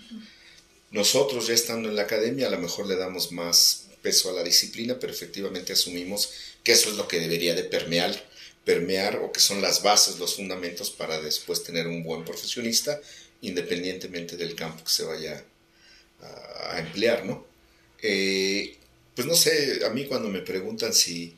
Nosotros 0.91 1.47
ya 1.47 1.55
estando 1.55 1.89
en 1.89 1.95
la 1.95 2.03
academia 2.03 2.49
a 2.49 2.51
lo 2.51 2.59
mejor 2.59 2.85
le 2.85 2.97
damos 2.97 3.31
más 3.31 3.87
peso 4.03 4.29
a 4.29 4.33
la 4.33 4.43
disciplina, 4.43 4.99
pero 4.99 5.11
efectivamente 5.11 5.73
asumimos 5.73 6.29
que 6.63 6.73
eso 6.73 6.91
es 6.91 6.97
lo 6.97 7.07
que 7.07 7.19
debería 7.19 7.55
de 7.55 7.63
permear, 7.63 8.29
permear 8.65 9.17
o 9.17 9.31
que 9.31 9.39
son 9.39 9.61
las 9.61 9.81
bases, 9.81 10.19
los 10.19 10.35
fundamentos 10.35 10.91
para 10.91 11.19
después 11.19 11.63
tener 11.63 11.87
un 11.87 12.03
buen 12.03 12.23
profesionista, 12.23 12.99
independientemente 13.41 14.37
del 14.37 14.55
campo 14.55 14.83
que 14.83 14.91
se 14.91 15.03
vaya 15.03 15.43
a, 16.21 16.79
emplear, 16.79 17.25
¿no? 17.25 17.45
Eh, 18.01 18.77
pues 19.15 19.27
no 19.27 19.35
sé, 19.35 19.85
a 19.85 19.89
mí 19.89 20.05
cuando 20.05 20.29
me 20.29 20.41
preguntan 20.41 20.93
si 20.93 21.35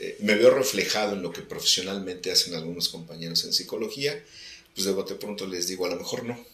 eh, 0.00 0.16
me 0.20 0.34
veo 0.34 0.50
reflejado 0.50 1.14
en 1.14 1.22
lo 1.22 1.32
que 1.32 1.42
profesionalmente 1.42 2.30
hacen 2.30 2.54
algunos 2.54 2.88
compañeros 2.88 3.44
en 3.44 3.52
psicología, 3.52 4.22
pues 4.74 4.86
de 4.86 4.92
bote 4.92 5.14
pronto 5.14 5.46
les 5.46 5.68
digo, 5.68 5.86
a 5.86 5.90
lo 5.90 5.96
mejor 5.96 6.24
no. 6.24 6.44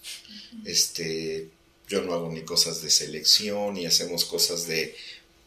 Este, 0.65 1.49
yo 1.89 2.03
no 2.03 2.13
hago 2.15 2.31
ni 2.31 2.43
cosas 2.43 2.83
de 2.83 2.91
selección, 2.91 3.75
ni 3.75 3.87
hacemos 3.87 4.25
cosas 4.25 4.67
de 4.67 4.95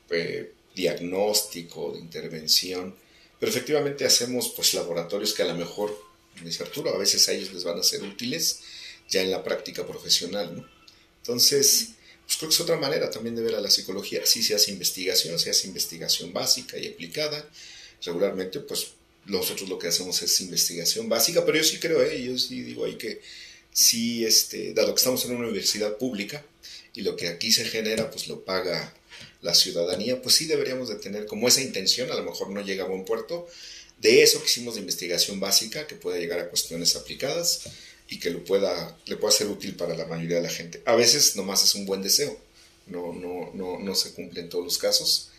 eh, 0.09 0.51
diagnóstico, 0.75 1.93
de 1.93 1.99
intervención, 1.99 2.95
pero 3.43 3.51
efectivamente 3.51 4.05
hacemos 4.05 4.53
pues 4.55 4.73
laboratorios 4.73 5.33
que 5.33 5.41
a 5.41 5.45
lo 5.45 5.55
mejor, 5.55 6.01
dice 6.45 6.63
Arturo, 6.63 6.95
a 6.95 6.97
veces 6.97 7.27
a 7.27 7.33
ellos 7.33 7.51
les 7.51 7.65
van 7.65 7.77
a 7.77 7.83
ser 7.83 8.01
útiles 8.01 8.59
ya 9.09 9.21
en 9.21 9.31
la 9.31 9.43
práctica 9.43 9.85
profesional, 9.85 10.55
¿no? 10.55 10.69
Entonces, 11.17 11.89
pues 12.25 12.37
creo 12.37 12.47
que 12.47 12.55
es 12.55 12.61
otra 12.61 12.77
manera 12.77 13.11
también 13.11 13.35
de 13.35 13.41
ver 13.41 13.55
a 13.55 13.59
la 13.59 13.69
psicología. 13.69 14.25
Sí 14.25 14.43
se 14.43 14.55
hace 14.55 14.71
investigación, 14.71 15.37
se 15.39 15.49
hace 15.49 15.67
investigación 15.67 16.31
básica 16.31 16.77
y 16.77 16.87
aplicada. 16.87 17.45
Regularmente, 18.05 18.61
pues 18.61 18.91
nosotros 19.25 19.67
lo 19.67 19.77
que 19.77 19.89
hacemos 19.89 20.21
es 20.21 20.39
investigación 20.39 21.09
básica, 21.09 21.45
pero 21.45 21.57
yo 21.57 21.65
sí 21.65 21.79
creo, 21.79 22.01
¿eh? 22.01 22.23
yo 22.23 22.37
sí 22.37 22.61
digo 22.61 22.85
ahí 22.85 22.95
que 22.95 23.19
sí, 23.73 24.23
este, 24.23 24.73
dado 24.73 24.95
que 24.95 24.99
estamos 24.99 25.25
en 25.25 25.31
una 25.31 25.41
universidad 25.41 25.97
pública 25.97 26.45
y 26.93 27.01
lo 27.01 27.17
que 27.17 27.27
aquí 27.27 27.51
se 27.51 27.65
genera, 27.65 28.09
pues 28.09 28.29
lo 28.29 28.45
paga 28.45 28.93
la 29.41 29.53
ciudadanía, 29.53 30.21
pues 30.21 30.35
sí 30.35 30.45
deberíamos 30.45 30.89
de 30.89 30.95
tener 30.95 31.25
como 31.25 31.47
esa 31.47 31.61
intención, 31.61 32.11
a 32.11 32.15
lo 32.15 32.23
mejor 32.23 32.49
no 32.49 32.61
llega 32.61 32.85
a 32.85 32.87
buen 32.87 33.05
puerto, 33.05 33.47
de 33.99 34.23
eso 34.23 34.39
que 34.39 34.45
hicimos 34.45 34.75
de 34.75 34.81
investigación 34.81 35.39
básica, 35.39 35.87
que 35.87 35.95
pueda 35.95 36.17
llegar 36.17 36.39
a 36.39 36.49
cuestiones 36.49 36.95
aplicadas 36.95 37.61
y 38.09 38.19
que 38.19 38.29
lo 38.29 38.43
pueda, 38.43 38.97
le 39.05 39.15
pueda 39.15 39.31
ser 39.31 39.47
útil 39.47 39.75
para 39.75 39.95
la 39.95 40.05
mayoría 40.05 40.37
de 40.37 40.43
la 40.43 40.49
gente. 40.49 40.81
A 40.85 40.95
veces 40.95 41.35
nomás 41.35 41.63
es 41.63 41.73
un 41.75 41.85
buen 41.85 42.01
deseo, 42.01 42.37
no, 42.87 43.13
no, 43.13 43.51
no, 43.53 43.79
no 43.79 43.95
se 43.95 44.13
cumple 44.13 44.41
en 44.41 44.49
todos 44.49 44.65
los 44.65 44.77
casos. 44.77 45.29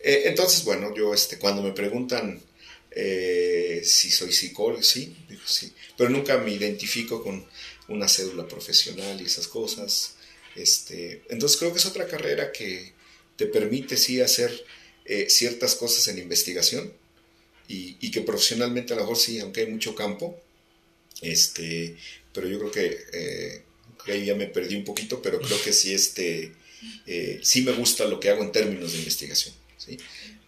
Eh, 0.00 0.24
entonces, 0.26 0.64
bueno, 0.64 0.94
yo 0.94 1.14
este, 1.14 1.38
cuando 1.38 1.62
me 1.62 1.72
preguntan 1.72 2.42
eh, 2.90 3.82
si 3.84 4.10
soy 4.10 4.32
psicólogo, 4.32 4.82
sí, 4.82 5.16
digo 5.28 5.42
sí, 5.46 5.72
pero 5.96 6.10
nunca 6.10 6.36
me 6.38 6.52
identifico 6.52 7.22
con 7.22 7.46
una 7.88 8.08
cédula 8.08 8.46
profesional 8.46 9.20
y 9.20 9.26
esas 9.26 9.48
cosas. 9.48 10.14
Este, 10.54 11.22
entonces 11.30 11.58
creo 11.58 11.72
que 11.72 11.78
es 11.78 11.86
otra 11.86 12.06
carrera 12.06 12.52
que 12.52 12.92
te 13.42 13.48
permite 13.48 13.96
sí 13.96 14.20
hacer 14.20 14.64
eh, 15.04 15.26
ciertas 15.28 15.74
cosas 15.74 16.06
en 16.06 16.18
investigación 16.18 16.92
y, 17.66 18.10
que 18.12 18.20
profesionalmente 18.20 18.92
a 18.92 18.96
lo 18.96 19.02
mejor 19.02 19.16
sí, 19.16 19.40
aunque 19.40 19.62
hay 19.62 19.66
mucho 19.66 19.96
campo, 19.96 20.38
este, 21.22 21.96
pero 22.32 22.46
yo 22.46 22.58
creo 22.60 22.70
que, 22.70 23.04
eh, 23.12 23.62
ahí 24.06 24.26
ya 24.26 24.36
me 24.36 24.46
perdí 24.46 24.76
un 24.76 24.84
poquito, 24.84 25.20
pero 25.20 25.40
creo 25.40 25.60
que 25.62 25.72
sí, 25.72 25.92
este, 25.92 26.52
sí 27.42 27.62
me 27.62 27.72
gusta 27.72 28.04
lo 28.04 28.20
que 28.20 28.28
hago 28.28 28.44
en 28.44 28.52
términos 28.52 28.92
de 28.92 28.98
investigación. 28.98 29.54
¿sí? 29.78 29.96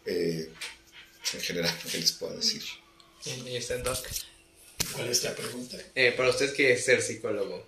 en 0.07 1.41
general, 1.41 1.75
¿qué 1.91 1.99
les 1.99 2.13
puedo 2.13 2.37
decir? 2.37 2.63
Y 3.47 3.57
está 3.57 3.79
Doc. 3.79 4.07
¿Cuál 4.93 5.09
es 5.09 5.25
la 5.25 5.35
pregunta? 5.35 5.79
Eh, 5.95 6.13
para 6.13 6.29
usted, 6.29 6.55
¿qué 6.55 6.75
es 6.75 6.85
ser 6.85 7.03
psicólogo? 7.03 7.67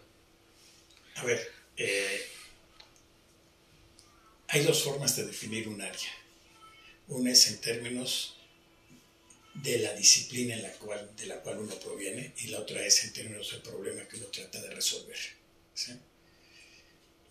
A 1.15 1.25
ver, 1.25 1.51
eh, 1.79 2.29
hay 4.49 4.65
dos 4.65 4.83
formas 4.83 5.17
de 5.17 5.27
definir 5.27 5.69
un 5.69 5.81
área. 5.81 6.11
Una 7.09 7.31
es 7.33 7.49
en 7.49 7.61
términos 7.61 8.37
de 9.55 9.79
la 9.79 9.95
disciplina 9.95 10.57
de 10.57 11.27
la 11.27 11.41
cual 11.41 11.59
uno 11.59 11.75
proviene 11.77 12.35
y 12.39 12.49
la 12.49 12.61
otra 12.61 12.85
es 12.85 13.05
en 13.05 13.13
términos 13.13 13.51
del 13.51 13.63
problema 13.63 14.07
que 14.07 14.17
uno 14.17 14.27
trata 14.27 14.61
de 14.61 14.71
resolver. 14.71 15.17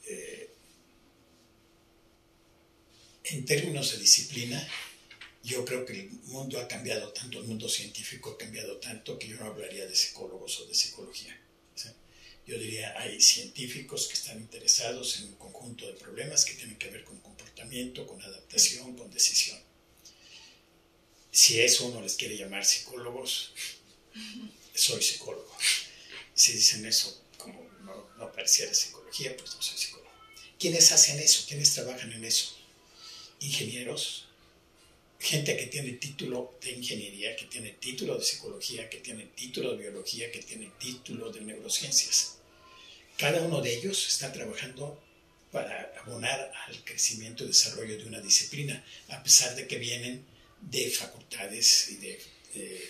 Eh, 0.08 0.50
en 3.26 3.46
términos 3.46 3.92
de 3.92 3.98
disciplina, 4.00 4.68
yo 5.44 5.64
creo 5.66 5.86
que 5.86 5.94
el 5.94 6.10
mundo 6.26 6.60
ha 6.60 6.68
cambiado 6.68 7.12
tanto, 7.14 7.40
el 7.40 7.46
mundo 7.46 7.70
científico 7.70 8.32
ha 8.32 8.38
cambiado 8.38 8.78
tanto 8.78 9.18
que 9.20 9.28
yo 9.28 9.38
no 9.38 9.46
hablaría 9.46 9.86
de 9.86 9.96
psicólogos 9.96 10.60
o 10.60 10.66
de 10.66 10.74
psicología. 10.74 11.40
Yo 12.46 12.60
diría, 12.60 12.94
hay 13.00 13.20
científicos 13.20 14.08
que 14.08 14.14
están 14.14 14.38
interesados 14.40 15.18
en 15.18 15.26
un 15.26 15.36
conjunto 15.36 15.88
de 15.88 15.94
problemas 15.94 16.46
que 16.46 16.54
tienen 16.54 16.78
que 16.78 16.92
ver 16.92 17.04
con 17.04 17.20
comportamiento, 17.20 18.06
con 18.06 18.22
adaptación, 18.22 18.96
con 18.96 19.12
decisión. 19.12 19.60
Si 21.32 21.60
eso 21.60 21.88
uno 21.88 22.02
les 22.02 22.16
quiere 22.16 22.38
llamar 22.38 22.64
psicólogos, 22.64 23.52
soy 24.76 25.02
psicólogo. 25.02 25.58
Si 26.36 26.54
dicen 26.54 26.86
eso 26.86 27.24
como 27.38 27.64
no, 27.82 28.10
no 28.18 28.32
pareciera 28.32 28.74
psicología, 28.74 29.36
pues 29.36 29.56
no 29.56 29.62
soy 29.62 29.78
psicólogo. 29.78 30.12
¿Quiénes 30.60 30.92
hacen 30.92 31.20
eso? 31.20 31.46
¿Quiénes 31.48 31.74
trabajan 31.74 32.12
en 32.14 32.24
eso? 32.24 32.56
Ingenieros, 33.40 34.28
gente 35.20 35.58
que 35.58 35.66
tiene 35.66 35.94
título 35.94 36.58
de 36.62 36.72
ingeniería, 36.72 37.36
que 37.36 37.46
tiene 37.46 37.72
título 37.72 38.18
de 38.18 38.24
psicología, 38.24 38.90
que 38.90 38.98
tiene 38.98 39.26
título 39.26 39.72
de 39.72 39.78
biología, 39.78 40.32
que 40.32 40.40
tiene 40.40 40.72
título 40.80 41.32
de 41.32 41.42
neurociencias. 41.42 42.35
Cada 43.18 43.42
uno 43.42 43.62
de 43.62 43.74
ellos 43.74 44.08
está 44.08 44.32
trabajando 44.32 45.02
para 45.52 45.94
abonar 46.02 46.52
al 46.68 46.84
crecimiento 46.84 47.44
y 47.44 47.48
desarrollo 47.48 47.98
de 47.98 48.06
una 48.06 48.20
disciplina, 48.20 48.84
a 49.10 49.24
pesar 49.24 49.56
de 49.56 49.68
que 49.68 49.78
vienen 49.78 50.26
de 50.62 50.90
facultades 50.90 51.90
y 51.92 51.96
de, 51.98 52.22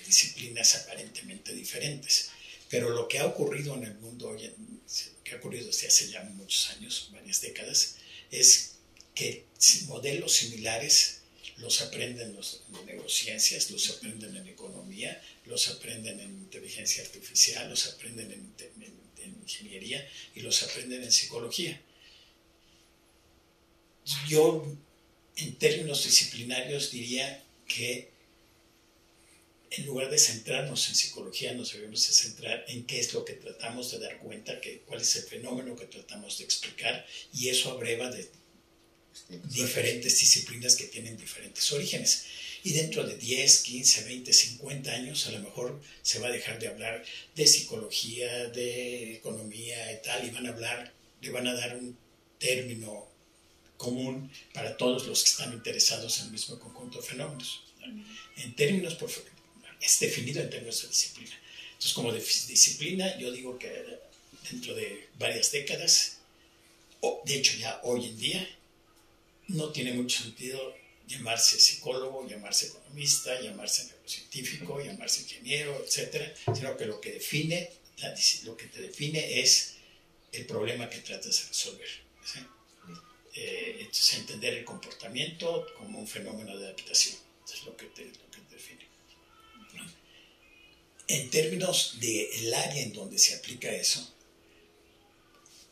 disciplinas 0.05 0.75
aparentemente 0.75 1.51
diferentes. 1.53 2.29
Pero 2.69 2.91
lo 2.91 3.07
que 3.07 3.17
ha 3.17 3.25
ocurrido 3.25 3.73
en 3.75 3.83
el 3.83 3.95
mundo 3.95 4.29
hoy, 4.29 4.51
que 5.23 5.33
ha 5.33 5.37
ocurrido 5.37 5.65
desde 5.65 5.87
hace 5.87 6.09
ya 6.09 6.23
muchos 6.23 6.69
años, 6.69 7.09
varias 7.11 7.41
décadas, 7.41 7.95
es 8.29 8.73
que 9.15 9.45
modelos 9.87 10.33
similares 10.33 11.21
los 11.57 11.81
aprenden 11.81 12.35
los, 12.35 12.63
en 12.67 12.85
neurociencias, 12.85 13.71
los 13.71 13.89
aprenden 13.89 14.35
en 14.35 14.47
economía, 14.47 15.21
los 15.45 15.69
aprenden 15.69 16.19
en 16.19 16.31
inteligencia 16.31 17.03
artificial, 17.03 17.69
los 17.69 17.87
aprenden 17.87 18.31
en, 18.31 18.94
ingeniería 19.45 20.07
y 20.35 20.41
los 20.41 20.61
aprenden 20.63 21.03
en 21.03 21.11
psicología. 21.11 21.79
Yo, 24.27 24.65
en 25.37 25.55
términos 25.55 26.03
disciplinarios, 26.03 26.91
diría 26.91 27.43
que 27.67 28.09
en 29.71 29.85
lugar 29.85 30.09
de 30.09 30.17
centrarnos 30.17 30.87
en 30.89 30.95
psicología, 30.95 31.53
nos 31.53 31.73
debemos 31.73 32.01
centrar 32.01 32.65
en 32.67 32.85
qué 32.85 32.99
es 32.99 33.13
lo 33.13 33.25
que 33.25 33.33
tratamos 33.33 33.91
de 33.91 33.99
dar 33.99 34.17
cuenta, 34.19 34.61
que, 34.61 34.79
cuál 34.85 35.01
es 35.01 35.15
el 35.17 35.23
fenómeno 35.23 35.75
que 35.75 35.85
tratamos 35.85 36.37
de 36.37 36.45
explicar, 36.45 37.05
y 37.33 37.49
eso 37.49 37.71
abreva 37.71 38.09
de 38.09 38.29
diferentes 39.49 40.19
disciplinas 40.19 40.75
que 40.75 40.85
tienen 40.85 41.17
diferentes 41.17 41.71
orígenes. 41.71 42.25
Y 42.65 42.73
dentro 42.73 43.05
de 43.05 43.15
10, 43.15 43.59
15, 43.59 44.05
20, 44.05 44.33
50 44.33 44.91
años 44.91 45.27
a 45.27 45.31
lo 45.33 45.39
mejor 45.39 45.79
se 46.01 46.17
va 46.17 46.29
a 46.29 46.31
dejar 46.31 46.57
de 46.57 46.67
hablar 46.67 47.05
de 47.35 47.45
psicología, 47.45 48.47
de 48.47 49.17
economía 49.17 49.93
y 49.93 50.01
tal, 50.01 50.25
y 50.25 50.31
van 50.31 50.47
a 50.47 50.49
hablar, 50.49 50.91
le 51.21 51.29
van 51.29 51.45
a 51.45 51.53
dar 51.53 51.77
un 51.77 51.95
término 52.39 53.07
común 53.77 54.31
para 54.51 54.75
todos 54.77 55.05
los 55.05 55.23
que 55.23 55.29
están 55.29 55.53
interesados 55.53 56.17
en 56.17 56.25
el 56.25 56.31
mismo 56.31 56.57
conjunto 56.57 56.99
de 56.99 57.07
fenómenos. 57.07 57.61
En 58.37 58.55
términos, 58.55 58.97
es 59.79 59.99
definido 59.99 60.41
en 60.41 60.49
términos 60.49 60.81
de 60.81 60.87
disciplina. 60.87 61.39
Entonces, 61.67 61.93
como 61.93 62.11
de 62.11 62.19
disciplina, 62.19 63.15
yo 63.19 63.31
digo 63.31 63.59
que 63.59 63.69
dentro 64.49 64.73
de 64.73 65.07
varias 65.19 65.51
décadas, 65.51 66.17
o 67.01 67.21
de 67.25 67.35
hecho 67.35 67.55
ya 67.59 67.79
hoy 67.83 68.05
en 68.05 68.17
día, 68.17 68.49
no 69.49 69.69
tiene 69.69 69.93
mucho 69.93 70.23
sentido 70.23 70.73
llamarse 71.07 71.59
psicólogo, 71.59 72.27
llamarse 72.27 72.67
economista, 72.67 73.39
llamarse 73.41 73.85
neurocientífico, 73.85 74.81
llamarse 74.81 75.21
ingeniero, 75.21 75.83
etcétera, 75.85 76.33
sino 76.53 76.75
que 76.77 76.85
lo 76.85 76.99
que 76.99 77.11
define, 77.13 77.71
lo 78.43 78.57
que 78.57 78.65
te 78.67 78.81
define 78.81 79.39
es 79.41 79.75
el 80.31 80.45
problema 80.45 80.89
que 80.89 80.99
tratas 80.99 81.41
de 81.41 81.47
resolver. 81.47 82.05
Eh, 83.37 83.77
entonces, 83.79 84.19
entender 84.19 84.53
el 84.53 84.63
comportamiento 84.63 85.67
como 85.77 85.99
un 85.99 86.07
fenómeno 86.07 86.57
de 86.57 86.67
adaptación, 86.67 87.17
es 87.53 87.63
lo 87.63 87.75
que 87.75 87.87
te, 87.87 88.05
lo 88.05 88.31
que 88.31 88.39
te 88.49 88.55
define. 88.55 88.85
En 91.07 91.29
términos 91.29 91.97
del 91.99 92.53
área 92.53 92.81
en 92.81 92.93
donde 92.93 93.19
se 93.19 93.35
aplica 93.35 93.69
eso, 93.71 94.15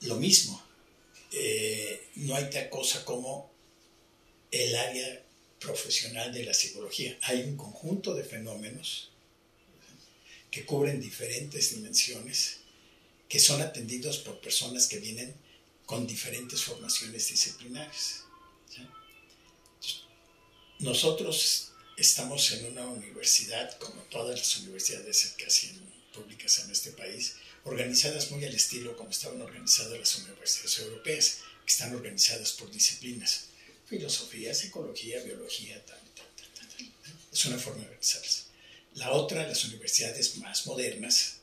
lo 0.01 0.15
mismo. 0.17 0.61
Eh, 1.31 2.09
no 2.15 2.35
hay 2.35 2.49
tal 2.49 2.69
cosa 2.69 3.03
como 3.05 3.52
el 4.53 4.75
área 4.75 5.25
profesional 5.59 6.31
de 6.31 6.43
la 6.43 6.53
psicología. 6.53 7.17
Hay 7.23 7.41
un 7.41 7.57
conjunto 7.57 8.13
de 8.13 8.23
fenómenos 8.23 9.09
que 10.51 10.63
cubren 10.63 11.01
diferentes 11.01 11.71
dimensiones, 11.71 12.57
que 13.27 13.39
son 13.39 13.63
atendidos 13.63 14.19
por 14.19 14.39
personas 14.41 14.87
que 14.87 14.99
vienen 14.99 15.33
con 15.87 16.05
diferentes 16.05 16.61
formaciones 16.61 17.27
disciplinares. 17.29 18.25
Nosotros 20.77 21.71
estamos 21.97 22.51
en 22.51 22.65
una 22.65 22.85
universidad, 22.85 23.75
como 23.79 24.03
todas 24.03 24.37
las 24.37 24.57
universidades 24.57 25.33
casi 25.43 25.81
públicas 26.13 26.59
en 26.59 26.69
este 26.69 26.91
país, 26.91 27.37
organizadas 27.63 28.29
muy 28.29 28.45
al 28.45 28.53
estilo 28.53 28.95
como 28.95 29.09
estaban 29.09 29.41
organizadas 29.41 29.97
las 29.97 30.15
universidades 30.19 30.77
europeas, 30.77 31.39
que 31.65 31.71
están 31.71 31.95
organizadas 31.95 32.51
por 32.51 32.69
disciplinas, 32.69 33.45
filosofía, 33.97 34.53
psicología, 34.53 35.21
biología, 35.23 35.75
tal, 35.86 35.99
tal, 36.15 36.27
tal, 36.36 36.67
tal. 36.67 36.91
Es 37.32 37.45
una 37.45 37.60
forma 37.60 37.82
de 37.82 37.88
organizarse. 37.89 38.43
La 38.95 39.12
otra, 39.12 39.47
las 39.47 39.63
universidades 39.65 40.38
más 40.38 40.65
modernas, 40.65 41.38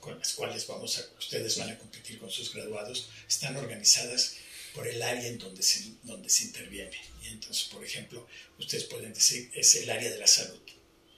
con 0.00 0.18
las 0.18 0.32
cuales 0.34 0.66
vamos 0.66 0.98
a, 0.98 1.06
ustedes 1.18 1.56
van 1.58 1.70
a 1.70 1.78
competir 1.78 2.18
con 2.18 2.30
sus 2.30 2.52
graduados, 2.52 3.08
están 3.28 3.56
organizadas 3.56 4.34
por 4.74 4.86
el 4.86 5.02
área 5.02 5.26
en 5.26 5.38
donde 5.38 5.62
se, 5.62 5.92
donde 6.02 6.28
se 6.28 6.44
interviene. 6.44 6.96
Y 7.24 7.28
entonces, 7.28 7.68
por 7.68 7.84
ejemplo, 7.84 8.26
ustedes 8.58 8.84
pueden 8.84 9.12
decir, 9.12 9.50
es 9.54 9.74
el 9.76 9.90
área 9.90 10.10
de 10.10 10.18
la 10.18 10.26
salud. 10.26 10.60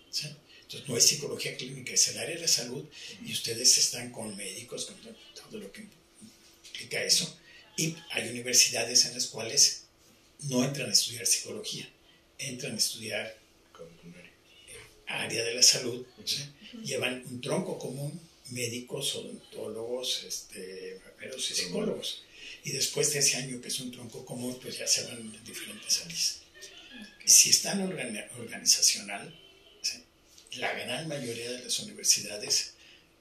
Entonces, 0.06 0.88
no 0.88 0.96
es 0.96 1.06
psicología 1.06 1.56
clínica, 1.56 1.92
es 1.92 2.08
el 2.08 2.18
área 2.18 2.36
de 2.36 2.42
la 2.42 2.48
salud 2.48 2.84
y 3.24 3.32
ustedes 3.32 3.76
están 3.76 4.12
con 4.12 4.36
médicos, 4.36 4.86
con 4.86 4.96
todo 5.34 5.58
lo 5.58 5.70
que 5.72 5.86
implica 6.64 7.02
eso. 7.02 7.36
Y 7.76 7.96
hay 8.10 8.28
universidades 8.28 9.04
en 9.06 9.14
las 9.14 9.26
cuales 9.26 9.79
no 10.48 10.64
entran 10.64 10.88
a 10.88 10.92
estudiar 10.92 11.26
psicología, 11.26 11.88
entran 12.38 12.74
a 12.74 12.78
estudiar 12.78 13.40
área 15.06 15.44
de 15.44 15.54
la 15.54 15.62
salud, 15.62 16.06
llevan 16.84 17.24
un 17.30 17.40
tronco 17.40 17.78
común, 17.78 18.20
médicos, 18.50 19.14
odontólogos, 19.16 20.24
este, 20.24 20.96
enfermeros 20.96 21.50
y 21.50 21.54
psicólogos. 21.54 22.22
Y 22.64 22.72
después 22.72 23.12
de 23.12 23.20
ese 23.20 23.36
año, 23.36 23.60
que 23.60 23.68
es 23.68 23.80
un 23.80 23.90
tronco 23.90 24.24
común, 24.24 24.58
pues 24.60 24.78
ya 24.78 24.86
se 24.86 25.04
van 25.04 25.18
en 25.18 25.44
diferentes 25.44 26.00
áreas. 26.04 26.40
Si 27.24 27.50
están 27.50 27.80
organizacional, 27.82 29.34
la 30.56 30.72
gran 30.74 31.08
mayoría 31.08 31.52
de 31.52 31.64
las 31.64 31.78
universidades 31.80 32.74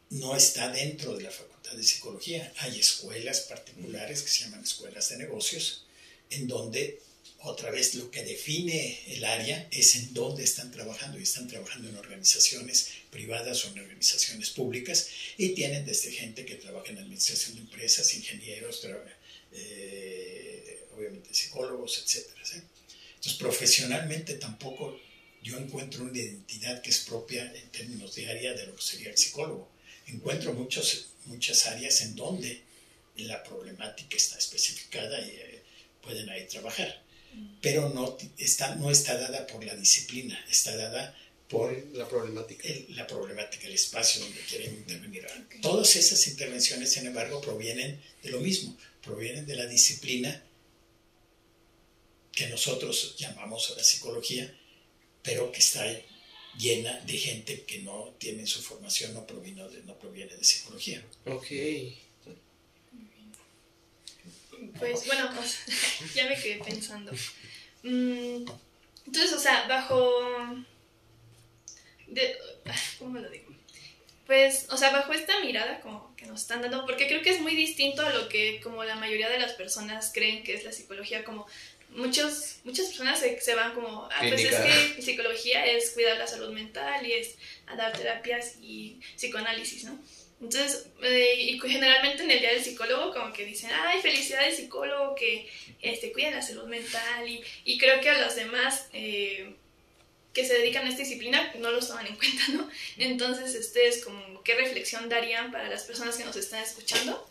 no 0.09 0.35
está 0.35 0.71
dentro 0.71 1.15
de 1.15 1.23
la 1.23 1.31
facultad 1.31 1.73
de 1.73 1.83
psicología. 1.83 2.51
Hay 2.57 2.79
escuelas 2.79 3.41
particulares 3.41 4.23
que 4.23 4.29
se 4.29 4.45
llaman 4.45 4.63
escuelas 4.63 5.09
de 5.09 5.17
negocios, 5.17 5.85
en 6.31 6.47
donde 6.47 6.99
otra 7.41 7.71
vez 7.71 7.95
lo 7.95 8.11
que 8.11 8.23
define 8.23 8.99
el 9.07 9.23
área 9.23 9.67
es 9.71 9.95
en 9.95 10.13
dónde 10.13 10.43
están 10.43 10.71
trabajando 10.71 11.17
y 11.17 11.23
están 11.23 11.47
trabajando 11.47 11.87
en 11.87 11.95
organizaciones 11.95 12.89
privadas 13.09 13.63
o 13.63 13.69
en 13.69 13.79
organizaciones 13.79 14.49
públicas 14.49 15.07
y 15.37 15.49
tienen 15.49 15.85
desde 15.85 16.11
gente 16.11 16.45
que 16.45 16.55
trabaja 16.55 16.89
en 16.91 16.97
administración 16.97 17.55
de 17.55 17.61
empresas, 17.61 18.13
ingenieros, 18.13 18.85
eh, 19.53 20.85
obviamente 20.97 21.33
psicólogos, 21.33 21.99
etc. 21.99 22.27
Entonces 23.15 23.39
profesionalmente 23.39 24.33
tampoco 24.33 24.99
yo 25.41 25.57
encuentro 25.57 26.03
una 26.03 26.17
identidad 26.17 26.81
que 26.81 26.89
es 26.89 26.99
propia 26.99 27.49
en 27.55 27.69
términos 27.69 28.15
de 28.15 28.29
área 28.29 28.53
de 28.53 28.65
lo 28.65 28.75
que 28.75 28.81
sería 28.81 29.11
el 29.11 29.17
psicólogo. 29.17 29.71
Encuentro 30.07 30.53
muchos, 30.53 31.07
muchas 31.25 31.67
áreas 31.67 32.01
en 32.01 32.15
donde 32.17 32.63
la 33.15 33.41
problemática 33.43 34.17
está 34.17 34.37
especificada 34.37 35.19
y 35.21 35.29
eh, 35.29 35.63
pueden 36.01 36.29
ahí 36.29 36.45
trabajar 36.47 37.08
pero 37.61 37.89
no 37.89 38.17
está, 38.37 38.75
no 38.75 38.89
está 38.89 39.17
dada 39.17 39.45
por 39.47 39.63
la 39.63 39.75
disciplina, 39.75 40.39
está 40.49 40.75
dada 40.75 41.15
por 41.47 41.75
la 41.93 42.07
problemática. 42.07 42.67
El, 42.67 42.95
la 42.95 43.07
problemática, 43.07 43.67
el 43.67 43.73
espacio 43.73 44.21
donde 44.21 44.39
quieren 44.41 44.73
intervenir. 44.75 45.27
Todas 45.61 45.95
esas 45.95 46.25
intervenciones, 46.27 46.91
sin 46.91 47.07
embargo, 47.07 47.41
provienen 47.41 47.99
de 48.23 48.29
lo 48.29 48.39
mismo, 48.39 48.77
provienen 49.01 49.45
de 49.45 49.55
la 49.55 49.65
disciplina 49.65 50.43
que 52.31 52.47
nosotros 52.47 53.15
llamamos 53.17 53.71
a 53.71 53.75
la 53.75 53.83
psicología, 53.83 54.55
pero 55.23 55.51
que 55.51 55.59
está 55.59 55.83
llena 56.57 56.99
de 57.01 57.17
gente 57.17 57.63
que 57.63 57.79
no 57.79 58.15
tiene 58.17 58.45
su 58.45 58.61
formación, 58.61 59.13
no 59.13 59.25
proviene 59.25 59.67
de, 59.69 59.83
no 59.83 59.97
proviene 59.97 60.35
de 60.35 60.43
psicología. 60.43 61.03
Ok. 61.25 61.47
Pues 64.77 65.05
bueno, 65.05 65.29
ya 66.15 66.27
me 66.27 66.35
quedé 66.39 66.63
pensando. 66.63 67.11
Mm, 67.83 68.45
entonces, 69.05 69.33
o 69.33 69.39
sea, 69.39 69.67
bajo... 69.67 70.11
¿Cómo 72.97 73.19
lo 73.19 73.29
digo? 73.29 73.49
Pues, 74.25 74.67
o 74.69 74.77
sea, 74.77 74.91
bajo 74.91 75.11
esta 75.13 75.39
mirada 75.43 75.79
como 75.81 76.15
que 76.15 76.25
nos 76.25 76.41
están 76.41 76.61
dando, 76.61 76.85
porque 76.85 77.07
creo 77.07 77.21
que 77.21 77.31
es 77.31 77.41
muy 77.41 77.55
distinto 77.55 78.05
a 78.05 78.13
lo 78.13 78.29
que 78.29 78.59
como 78.61 78.83
la 78.83 78.95
mayoría 78.95 79.29
de 79.29 79.39
las 79.39 79.53
personas 79.53 80.11
creen 80.13 80.43
que 80.43 80.53
es 80.53 80.63
la 80.63 80.71
psicología, 80.71 81.23
como 81.23 81.47
muchos, 81.95 82.57
muchas 82.63 82.87
personas 82.87 83.19
se, 83.19 83.55
van 83.55 83.73
como, 83.73 84.07
ah, 84.11 84.19
pues 84.21 84.43
es 84.43 84.55
que 84.55 85.01
psicología 85.01 85.65
es 85.65 85.91
cuidar 85.91 86.17
la 86.17 86.27
salud 86.27 86.53
mental 86.53 87.05
y 87.05 87.13
es 87.13 87.35
dar 87.75 87.91
terapias 87.93 88.55
y 88.61 88.99
psicoanálisis, 89.15 89.85
¿no? 89.85 89.99
Entonces, 90.41 90.85
eh, 91.01 91.35
y 91.37 91.59
generalmente 91.59 92.23
en 92.23 92.31
el 92.31 92.39
día 92.39 92.53
del 92.53 92.63
psicólogo 92.63 93.13
como 93.13 93.33
que 93.33 93.45
dicen, 93.45 93.71
ay, 93.73 94.01
felicidades 94.01 94.55
psicólogo, 94.55 95.15
que 95.15 95.49
este, 95.81 96.13
cuida 96.13 96.31
la 96.31 96.41
salud 96.41 96.65
mental 96.65 97.27
y, 97.27 97.43
y 97.65 97.77
creo 97.77 97.99
que 97.99 98.09
a 98.09 98.21
los 98.21 98.35
demás 98.35 98.87
eh, 98.93 99.53
que 100.33 100.45
se 100.45 100.53
dedican 100.53 100.85
a 100.85 100.89
esta 100.89 101.03
disciplina 101.03 101.51
no 101.59 101.71
lo 101.71 101.79
toman 101.79 102.07
en 102.07 102.15
cuenta, 102.15 102.43
¿no? 102.53 102.69
Entonces, 102.97 103.53
ustedes 103.59 104.03
como, 104.03 104.41
¿qué 104.43 104.55
reflexión 104.55 105.09
darían 105.09 105.51
para 105.51 105.67
las 105.67 105.83
personas 105.83 106.15
que 106.15 106.23
nos 106.23 106.35
están 106.37 106.63
escuchando? 106.63 107.29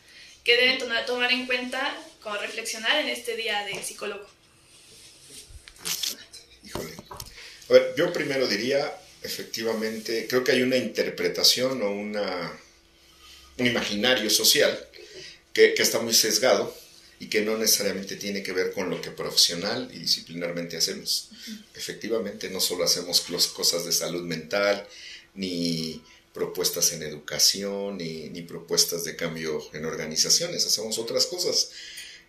que 0.49 0.57
deben 0.57 0.79
tomar 0.79 1.31
en 1.31 1.45
cuenta 1.47 1.95
como 2.23 2.39
reflexionar 2.39 3.01
en 3.01 3.11
este 3.11 3.37
día 3.37 3.67
del 3.67 3.85
psicólogo? 3.85 4.27
Híjole. 6.65 6.95
A 7.69 7.73
ver, 7.75 7.95
yo 7.99 8.11
primero 8.15 8.47
diría, 8.47 8.91
efectivamente, 9.23 10.27
creo 10.27 10.43
que 10.43 10.53
hay 10.53 10.63
una 10.63 10.79
interpretación 10.79 11.83
o 11.83 11.91
una 11.91 12.51
un 12.51 12.68
imaginario 13.67 14.31
social 14.31 14.87
que, 15.53 15.75
está 15.79 16.01
muy 16.01 16.15
sesgado 16.15 16.75
y 17.19 17.29
que 17.29 17.41
no 17.41 17.59
necesariamente 17.59 18.17
tiene 18.17 18.43
que 18.43 18.53
ver 18.53 18.73
con 18.73 18.91
lo 18.91 19.01
que 19.01 19.11
profesional 19.11 19.91
y 19.93 19.99
disciplinarmente 19.99 20.77
hacemos. 20.77 21.31
Efectivamente, 21.75 22.49
no 22.49 22.61
solo 22.61 22.85
hacemos 22.85 23.21
cosas 23.49 23.85
de 23.85 23.93
salud 23.93 24.23
mental, 24.23 24.87
ni 25.35 26.03
propuestas 26.33 26.93
en 26.93 27.03
educación, 27.03 27.99
ni, 27.99 28.29
ni, 28.29 28.43
propuestas 28.43 29.05
de 29.05 29.17
cambio 29.17 29.61
en 29.73 29.85
organizaciones, 29.85 30.65
hacemos 30.65 30.99
otras 30.99 31.27
cosas. 31.27 31.71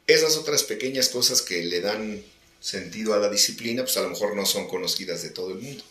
Esas 0.08 0.38
otras 0.38 0.64
pequeñas 0.64 1.10
cosas 1.10 1.44
que 1.44 1.64
le 1.64 1.82
dan 1.82 2.24
sentido 2.60 3.14
a 3.14 3.20
la 3.20 3.30
disciplina, 3.30 3.84
pues 3.84 3.98
a 3.98 4.02
lo 4.02 4.10
mejor 4.10 4.36
no 4.36 4.46
son 4.46 4.68
conocidas 4.68 5.22
de 5.22 5.30
todo 5.30 5.52
el 5.52 5.60
mundo. 5.60 5.84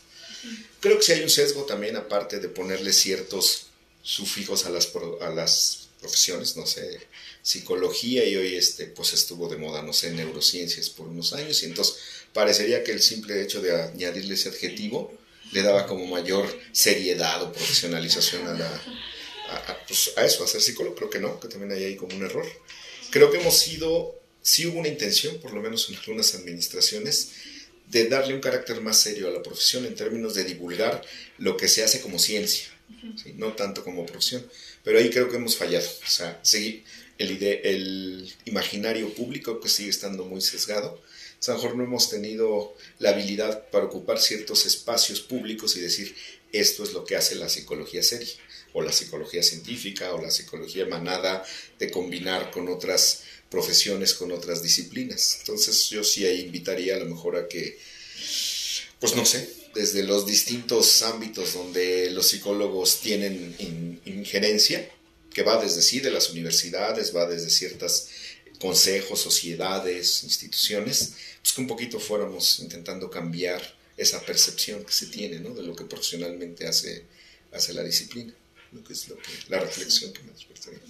Creo 0.80 0.98
que 0.98 1.04
si 1.04 1.12
hay 1.12 1.22
un 1.22 1.30
sesgo 1.30 1.64
también, 1.64 1.96
aparte 1.96 2.40
de 2.40 2.48
ponerle 2.48 2.92
ciertos 2.92 3.67
sufijos 4.08 4.64
a 4.64 4.70
las, 4.70 4.90
a 5.20 5.28
las 5.28 5.88
profesiones, 6.00 6.56
no 6.56 6.66
sé, 6.66 6.98
psicología 7.42 8.24
y 8.24 8.36
hoy 8.36 8.56
este, 8.56 8.86
pues 8.86 9.12
estuvo 9.12 9.50
de 9.50 9.58
moda, 9.58 9.82
no 9.82 9.92
sé, 9.92 10.10
neurociencias 10.12 10.88
por 10.88 11.08
unos 11.08 11.34
años 11.34 11.62
y 11.62 11.66
entonces 11.66 11.96
parecería 12.32 12.82
que 12.82 12.92
el 12.92 13.02
simple 13.02 13.42
hecho 13.42 13.60
de 13.60 13.82
añadirle 13.82 14.32
ese 14.32 14.48
adjetivo 14.48 15.12
le 15.52 15.62
daba 15.62 15.86
como 15.86 16.06
mayor 16.06 16.46
seriedad 16.72 17.42
o 17.42 17.52
profesionalización 17.52 18.46
a, 18.46 18.54
a, 18.54 19.86
pues 19.86 20.12
a 20.16 20.24
eso, 20.24 20.42
a 20.42 20.48
ser 20.48 20.62
psicólogo, 20.62 20.96
creo 20.96 21.10
que 21.10 21.20
no, 21.20 21.38
que 21.38 21.48
también 21.48 21.72
hay 21.72 21.84
ahí 21.84 21.96
como 21.96 22.16
un 22.16 22.24
error. 22.24 22.46
Creo 23.10 23.30
que 23.30 23.38
hemos 23.38 23.58
sido, 23.58 24.18
sí 24.40 24.66
hubo 24.66 24.78
una 24.78 24.88
intención, 24.88 25.38
por 25.38 25.52
lo 25.52 25.60
menos 25.60 25.86
en 25.90 25.96
algunas 25.96 26.34
administraciones, 26.34 27.32
de 27.86 28.08
darle 28.08 28.34
un 28.34 28.40
carácter 28.40 28.80
más 28.80 28.98
serio 28.98 29.28
a 29.28 29.30
la 29.30 29.42
profesión 29.42 29.84
en 29.84 29.94
términos 29.94 30.34
de 30.34 30.44
divulgar 30.44 31.02
lo 31.36 31.58
que 31.58 31.68
se 31.68 31.84
hace 31.84 32.00
como 32.00 32.18
ciencia 32.18 32.77
no 33.36 33.52
tanto 33.54 33.84
como 33.84 34.06
profesión. 34.06 34.46
Pero 34.84 34.98
ahí 34.98 35.10
creo 35.10 35.28
que 35.30 35.36
hemos 35.36 35.56
fallado. 35.56 35.86
O 35.86 36.10
sea, 36.10 36.40
sí, 36.42 36.84
el, 37.18 37.42
el 37.42 38.34
imaginario 38.44 39.12
público 39.14 39.60
que 39.60 39.68
sigue 39.68 39.90
estando 39.90 40.24
muy 40.24 40.40
sesgado. 40.40 41.00
A 41.46 41.50
lo 41.50 41.54
mejor 41.54 41.76
no 41.76 41.84
hemos 41.84 42.10
tenido 42.10 42.74
la 42.98 43.10
habilidad 43.10 43.68
para 43.70 43.84
ocupar 43.84 44.20
ciertos 44.20 44.66
espacios 44.66 45.20
públicos 45.20 45.76
y 45.76 45.80
decir 45.80 46.14
esto 46.52 46.82
es 46.82 46.92
lo 46.92 47.04
que 47.04 47.16
hace 47.16 47.36
la 47.36 47.48
psicología 47.48 48.02
seria, 48.02 48.34
o 48.72 48.82
la 48.82 48.92
psicología 48.92 49.42
científica, 49.42 50.12
o 50.14 50.22
la 50.22 50.30
psicología 50.30 50.84
emanada 50.84 51.44
de 51.78 51.90
combinar 51.90 52.50
con 52.50 52.68
otras 52.68 53.22
profesiones, 53.50 54.14
con 54.14 54.32
otras 54.32 54.62
disciplinas. 54.62 55.38
Entonces 55.40 55.88
yo 55.90 56.02
sí 56.04 56.26
invitaría 56.26 56.96
a 56.96 56.98
lo 56.98 57.06
mejor 57.06 57.36
a 57.36 57.48
que, 57.48 57.78
pues 58.98 59.14
no 59.14 59.24
sé, 59.24 59.48
desde 59.78 60.02
los 60.02 60.26
distintos 60.26 61.02
ámbitos 61.02 61.54
donde 61.54 62.10
los 62.10 62.26
psicólogos 62.26 63.00
tienen 63.00 64.00
injerencia, 64.04 64.90
que 65.32 65.44
va 65.44 65.62
desde 65.62 65.82
sí 65.82 66.00
de 66.00 66.10
las 66.10 66.30
universidades, 66.30 67.14
va 67.14 67.26
desde 67.26 67.48
ciertos 67.48 68.08
consejos, 68.58 69.20
sociedades, 69.20 70.24
instituciones, 70.24 71.14
pues 71.40 71.54
que 71.54 71.60
un 71.60 71.68
poquito 71.68 72.00
fuéramos 72.00 72.58
intentando 72.58 73.08
cambiar 73.08 73.62
esa 73.96 74.20
percepción 74.20 74.84
que 74.84 74.92
se 74.92 75.06
tiene 75.06 75.38
¿no? 75.38 75.54
de 75.54 75.62
lo 75.62 75.76
que 75.76 75.84
profesionalmente 75.84 76.66
hace 76.66 77.04
hacia 77.52 77.74
la 77.74 77.84
disciplina, 77.84 78.34
lo 78.72 78.82
que 78.82 78.92
es 78.94 79.08
lo 79.08 79.16
que, 79.16 79.30
la 79.48 79.60
reflexión 79.60 80.12
que 80.12 80.22
me 80.24 80.32
despertaría. 80.32 80.80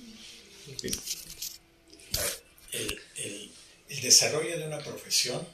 El, 2.72 3.01
el, 3.16 3.51
el 3.90 4.01
desarrollo 4.01 4.59
de 4.59 4.66
una 4.66 4.79
profesión 4.79 5.46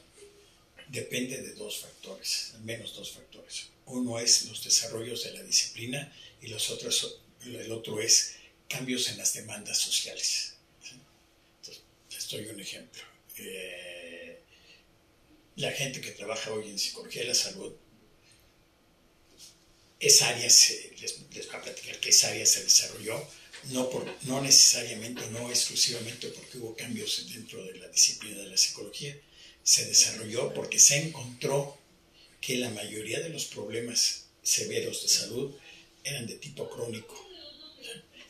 depende 0.88 1.40
de 1.42 1.55
dos 1.55 1.79
factores, 1.79 2.53
al 2.55 2.62
menos 2.62 2.94
dos 2.94 3.12
factores. 3.12 3.68
Uno 3.87 4.18
es 4.18 4.47
los 4.47 4.62
desarrollos 4.64 5.25
de 5.25 5.33
la 5.33 5.42
disciplina 5.42 6.12
y 6.40 6.49
los 6.49 6.70
otros, 6.70 7.20
el 7.44 7.73
otro 7.73 8.01
es 8.01 8.37
cambios 8.68 9.09
en 9.09 9.18
las 9.18 9.35
demandas 9.35 9.79
sociales. 9.79 10.55
Entonces, 11.61 11.83
les 12.11 12.29
doy 12.29 12.47
un 12.47 12.61
ejemplo. 12.61 13.03
Eh, 13.37 14.40
la 15.57 15.70
gente 15.73 16.01
que 16.01 16.11
trabaja 16.11 16.53
hoy 16.53 16.68
en 16.68 16.79
psicología 16.79 17.23
de 17.23 17.29
la 17.29 17.35
salud, 17.35 17.73
esa 20.01 20.29
área 20.29 20.51
se, 20.51 20.92
les, 21.01 21.18
voy 21.18 21.40
a 21.53 21.62
platicar 21.62 21.99
que 22.01 22.11
esa 22.11 22.29
área 22.29 22.44
se 22.44 22.64
desarrolló 22.64 23.27
no, 23.70 23.88
por, 23.88 24.05
no 24.25 24.42
necesariamente, 24.42 25.23
no 25.31 25.49
exclusivamente 25.49 26.29
porque 26.29 26.59
hubo 26.59 26.77
cambios 26.77 27.27
dentro 27.33 27.64
de 27.64 27.79
la 27.79 27.88
disciplina 27.88 28.42
de 28.42 28.49
la 28.49 28.57
psicología, 28.57 29.16
se 29.64 29.87
desarrolló 29.87 30.53
porque 30.53 30.79
se 30.79 30.98
encontró 30.98 31.77
que 32.40 32.59
la 32.59 32.70
mayoría 32.70 33.20
de 33.20 33.31
los 33.31 33.46
problemas 33.46 34.27
severos 34.42 35.03
de 35.03 35.09
salud 35.09 35.55
eran 36.05 36.27
de 36.27 36.35
tipo 36.35 36.68
crónico 36.68 37.18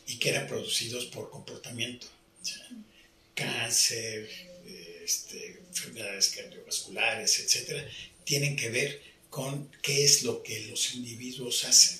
y 0.07 0.17
que 0.17 0.29
eran 0.29 0.47
producidos 0.47 1.05
por 1.07 1.29
comportamiento. 1.29 2.07
cáncer, 3.33 4.29
este, 5.03 5.59
enfermedades 5.67 6.29
cardiovasculares, 6.29 7.39
etcétera, 7.39 7.85
tienen 8.23 8.55
que 8.55 8.69
ver 8.69 9.01
con 9.29 9.69
qué 9.81 10.05
es 10.05 10.23
lo 10.23 10.41
que 10.41 10.67
los 10.67 10.95
individuos 10.95 11.65
hacen. 11.65 11.99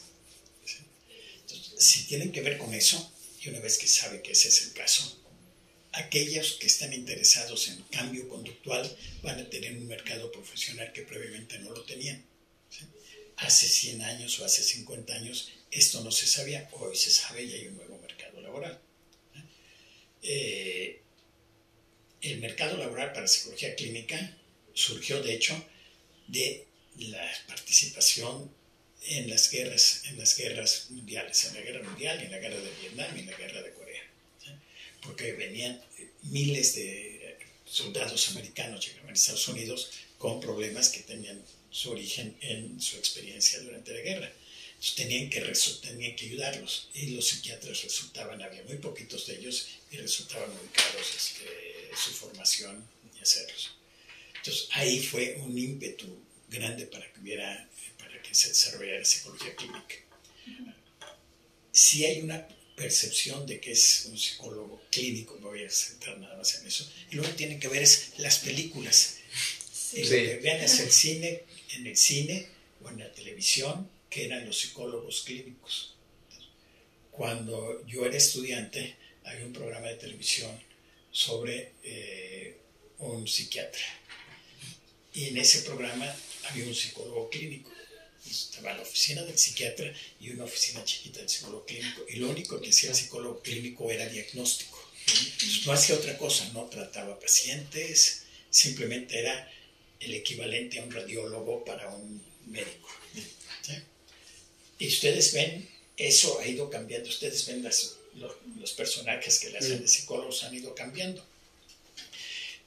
Si 1.78 2.06
tienen 2.06 2.32
que 2.32 2.42
ver 2.42 2.58
con 2.58 2.74
eso, 2.74 3.12
y 3.42 3.50
una 3.50 3.60
vez 3.60 3.78
que 3.78 3.88
sabe 3.88 4.22
que 4.22 4.32
ese 4.32 4.48
es 4.48 4.62
el 4.64 4.72
caso, 4.72 5.20
aquellos 5.96 6.54
que 6.54 6.68
están 6.68 6.94
interesados 6.94 7.70
en 7.70 7.82
cambio 7.84 8.28
conductual 8.28 8.86
van 9.24 9.40
a 9.40 9.50
tener 9.50 9.74
un 9.74 9.88
mercado 9.88 10.32
profesional 10.32 10.92
que 10.94 11.04
previamente 11.04 11.58
no 11.60 11.72
lo 11.72 11.84
tenían. 11.84 12.24
Hace 13.38 13.68
100 13.68 14.02
años 14.02 14.40
o 14.40 14.46
hace 14.46 14.64
50 14.64 15.14
años 15.14 15.52
esto 15.72 16.02
no 16.04 16.12
se 16.12 16.28
sabía, 16.28 16.70
hoy 16.74 16.96
se 16.96 17.12
sabe 17.12 17.44
y 17.44 17.54
hay 17.54 17.68
un 17.68 17.78
nuevo 17.78 17.98
mercado 18.00 18.42
laboral. 18.42 18.80
Eh, 20.22 21.02
el 22.22 22.40
mercado 22.40 22.78
laboral 22.78 23.14
para 23.14 23.28
psicología 23.28 23.76
clínica 23.76 24.38
surgió 24.74 25.22
de 25.22 25.34
hecho 25.34 25.66
de 26.28 26.66
la 26.98 27.30
participación 27.48 28.52
en 29.08 29.30
las 29.30 29.52
guerras, 29.52 30.04
en 30.06 30.18
las 30.18 30.36
guerras 30.36 30.88
mundiales, 30.90 31.46
en 31.46 31.54
la 31.56 31.62
guerra 31.62 31.84
mundial, 31.88 32.22
en 32.22 32.32
la 32.32 32.40
guerra 32.40 32.60
de 32.60 32.72
Vietnam 32.82 33.18
en 33.18 33.26
la 33.28 33.38
guerra 33.38 33.62
de 33.62 33.74
Corea. 33.74 33.85
Porque 35.06 35.34
venían 35.34 35.82
miles 36.24 36.76
de 36.76 37.38
soldados 37.66 38.30
americanos 38.30 38.86
llegaban 38.88 39.12
a 39.12 39.14
Estados 39.14 39.48
Unidos 39.48 39.90
con 40.18 40.40
problemas 40.40 40.90
que 40.90 41.02
tenían 41.02 41.42
su 41.72 41.92
origen 41.92 42.36
en 42.42 42.80
su 42.82 42.98
experiencia 42.98 43.60
durante 43.60 43.94
la 43.94 44.00
guerra. 44.00 44.32
Entonces 44.70 44.96
tenían 44.96 45.30
que, 45.30 45.42
tenían 45.82 46.16
que 46.16 46.26
ayudarlos 46.26 46.90
y 46.94 47.08
los 47.08 47.28
psiquiatras 47.28 47.84
resultaban, 47.84 48.42
había 48.42 48.64
muy 48.64 48.78
poquitos 48.78 49.26
de 49.28 49.38
ellos 49.38 49.68
y 49.92 49.98
resultaban 49.98 50.50
muy 50.50 50.68
caros 50.68 51.08
este, 51.16 51.92
su 51.96 52.12
formación 52.12 52.88
y 53.18 53.22
hacerlos. 53.22 53.76
Entonces 54.38 54.68
ahí 54.72 55.00
fue 55.00 55.38
un 55.40 55.58
ímpetu 55.58 56.08
grande 56.50 56.86
para 56.88 57.12
que 57.12 57.20
hubiera 57.20 57.70
se 58.36 58.50
desarrolla 58.50 59.00
la 59.00 59.06
psicología 59.06 59.56
clínica. 59.56 59.96
Si 61.72 62.06
hay 62.06 62.22
una 62.22 62.48
percepción 62.76 63.46
de 63.46 63.60
que 63.60 63.72
es 63.72 64.08
un 64.10 64.18
psicólogo 64.18 64.82
clínico, 64.92 65.36
me 65.40 65.46
voy 65.46 65.64
a 65.64 65.70
centrar 65.70 66.18
nada 66.20 66.36
más 66.36 66.60
en 66.60 66.68
eso, 66.68 66.90
y 67.10 67.16
luego 67.16 67.34
tienen 67.36 67.60
que 67.60 67.68
ver 67.68 67.84
es 67.84 68.12
las 68.18 68.40
películas. 68.40 69.18
Sí. 69.74 70.02
vean 70.02 70.62
es 70.62 70.80
el 70.80 70.92
cine, 70.92 71.44
en 71.76 71.88
el 71.88 71.96
cine 71.96 72.48
o 72.84 72.90
en 72.90 73.00
la 73.00 73.12
televisión, 73.14 73.90
que 74.10 74.26
eran 74.26 74.46
los 74.46 74.60
psicólogos 74.60 75.22
clínicos. 75.22 75.96
Cuando 77.12 77.86
yo 77.88 78.06
era 78.06 78.18
estudiante, 78.18 78.96
había 79.24 79.46
un 79.46 79.54
programa 79.54 79.88
de 79.88 79.96
televisión 79.96 80.52
sobre 81.12 81.72
eh, 81.84 82.58
un 83.00 83.28
psiquiatra. 83.28 83.86
Y 85.14 85.30
en 85.30 85.38
ese 85.38 85.62
programa 85.62 86.14
había 86.50 86.66
un 86.66 86.76
psicólogo 86.76 87.30
clínico 87.30 87.72
estaba 88.32 88.74
la 88.74 88.82
oficina 88.82 89.24
del 89.24 89.38
psiquiatra 89.38 89.94
y 90.20 90.32
una 90.32 90.46
oficina 90.46 90.84
chiquita 90.84 91.20
del 91.20 91.30
psicólogo 91.30 91.66
clínico. 91.66 92.06
Y 92.10 92.16
lo 92.18 92.30
único 92.30 92.60
que 92.60 92.70
hacía 92.70 92.90
el 92.90 92.96
psicólogo 92.96 93.42
clínico 93.42 93.92
era 93.92 94.08
diagnóstico. 94.08 94.80
no 95.66 95.72
hacía 95.72 95.96
otra 95.96 96.18
cosa, 96.18 96.50
no 96.54 96.66
trataba 96.66 97.20
pacientes, 97.20 98.24
simplemente 98.50 99.20
era 99.20 99.52
el 100.00 100.14
equivalente 100.14 100.80
a 100.80 100.84
un 100.84 100.92
radiólogo 100.92 101.64
para 101.64 101.90
un 101.90 102.22
médico. 102.48 102.90
Y 104.78 104.88
ustedes 104.88 105.34
ven, 105.34 105.70
eso 105.98 106.40
ha 106.40 106.48
ido 106.48 106.70
cambiando. 106.70 107.08
Ustedes 107.10 107.46
ven 107.46 107.64
las, 107.64 107.96
los, 108.16 108.74
personajes 108.74 109.40
que 109.40 109.50
le 109.50 109.60
hacen 109.60 109.82
de 109.82 109.88
psicólogos 109.88 110.44
han 110.44 110.54
ido 110.54 110.76
cambiando. 110.76 111.26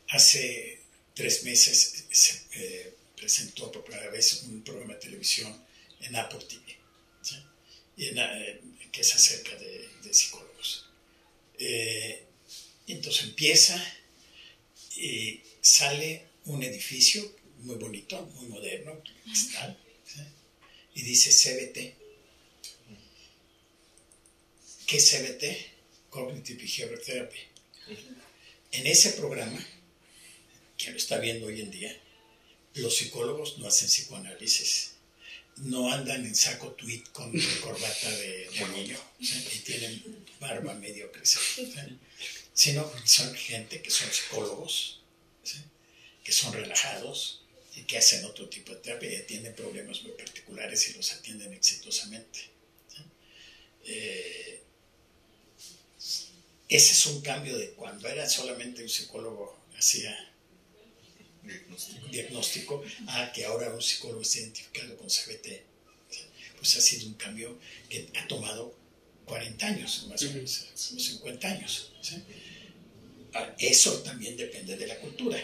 Hace 0.08 0.80
tres 1.14 1.44
meses 1.44 2.04
se, 2.10 2.40
eh, 2.52 2.94
presentó 3.18 3.70
por 3.70 3.84
primera 3.84 4.10
vez 4.10 4.44
un 4.44 4.62
programa 4.62 4.94
de 4.94 5.00
televisión 5.00 5.54
en 6.00 6.16
Apple 6.16 6.44
TV, 6.48 6.76
y 7.96 8.06
eh, 8.06 8.60
que 8.92 9.00
es 9.00 9.14
acerca 9.14 9.56
de, 9.56 9.88
psicólogos. 10.10 10.86
Eh, 11.58 12.24
entonces 12.86 13.24
empieza 13.24 13.76
y 14.96 15.42
sale 15.60 16.28
un 16.46 16.62
edificio 16.62 17.36
muy 17.58 17.74
bonito, 17.74 18.24
muy 18.36 18.46
moderno, 18.46 19.02
cristal, 19.24 19.76
y 20.94 21.02
dice 21.02 21.30
CBT. 21.30 21.94
¿Qué 24.86 24.96
es 24.96 25.10
CBT? 25.10 25.44
Cognitive 26.08 26.62
Behavioral 26.62 27.04
Therapy. 27.04 27.38
En 28.72 28.86
ese 28.86 29.12
programa, 29.12 29.62
que 30.78 30.90
lo 30.90 30.96
está 30.96 31.18
viendo 31.18 31.46
hoy 31.48 31.60
en 31.60 31.70
día, 31.70 31.94
los 32.78 32.96
psicólogos 32.96 33.58
no 33.58 33.68
hacen 33.68 33.88
psicoanálisis, 33.88 34.92
no 35.56 35.92
andan 35.92 36.24
en 36.24 36.34
saco 36.34 36.72
tweet 36.72 37.04
con 37.12 37.32
corbata 37.60 38.10
de, 38.10 38.48
niño 38.74 38.98
y 39.18 39.58
tienen 39.60 40.24
barba 40.40 40.74
medio 40.74 41.10
crecida, 41.10 41.88
sino 42.54 42.90
son 43.04 43.34
gente 43.34 43.82
que 43.82 43.90
son 43.90 44.10
psicólogos, 44.12 45.00
que 46.22 46.32
son 46.32 46.52
relajados 46.52 47.42
y 47.74 47.82
que 47.82 47.98
hacen 47.98 48.24
otro 48.24 48.48
tipo 48.48 48.72
de 48.72 48.80
terapia 48.80 49.12
y 49.12 49.16
atienden 49.16 49.54
problemas 49.54 50.02
muy 50.02 50.12
particulares 50.12 50.88
y 50.88 50.94
los 50.94 51.12
atienden 51.12 51.52
exitosamente. 51.52 52.50
Eh, 53.84 54.62
ese 56.68 56.92
es 56.92 57.06
un 57.06 57.22
cambio 57.22 57.56
de 57.56 57.70
cuando 57.70 58.06
era 58.08 58.28
solamente 58.28 58.82
un 58.82 58.88
psicólogo 58.88 59.58
hacía 59.76 60.27
diagnóstico, 62.10 62.84
a 63.06 63.32
que 63.32 63.44
ahora 63.44 63.72
un 63.72 63.82
psicólogo 63.82 64.22
esté 64.22 64.40
identificado 64.40 64.96
con 64.96 65.08
CBT. 65.08 65.62
Pues 66.56 66.76
ha 66.76 66.80
sido 66.80 67.06
un 67.06 67.14
cambio 67.14 67.58
que 67.88 68.08
ha 68.16 68.26
tomado 68.26 68.76
40 69.26 69.66
años, 69.66 70.06
más 70.08 70.22
o 70.24 70.32
menos, 70.32 70.66
50 70.74 71.48
años. 71.48 71.92
Ah, 73.34 73.54
eso 73.58 74.02
también 74.02 74.36
depende 74.36 74.76
de 74.76 74.86
la 74.86 74.98
cultura. 74.98 75.38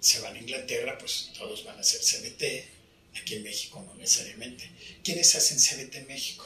Se 0.00 0.20
van 0.20 0.36
a 0.36 0.38
Inglaterra, 0.38 0.98
pues 0.98 1.30
todos 1.36 1.64
van 1.64 1.76
a 1.76 1.80
hacer 1.80 2.00
CBT. 2.00 2.74
Aquí 3.20 3.36
en 3.36 3.44
México 3.44 3.80
no 3.86 3.94
necesariamente. 3.94 4.68
¿Quiénes 5.04 5.34
hacen 5.36 5.58
CBT 5.58 5.94
en 5.96 6.06
México? 6.08 6.44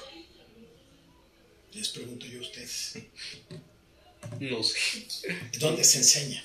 Les 1.72 1.88
pregunto 1.88 2.26
yo 2.26 2.40
a 2.40 2.42
ustedes. 2.42 2.92
No 4.40 4.62
sé. 4.62 5.06
¿Dónde 5.58 5.84
se 5.84 5.98
enseña? 5.98 6.44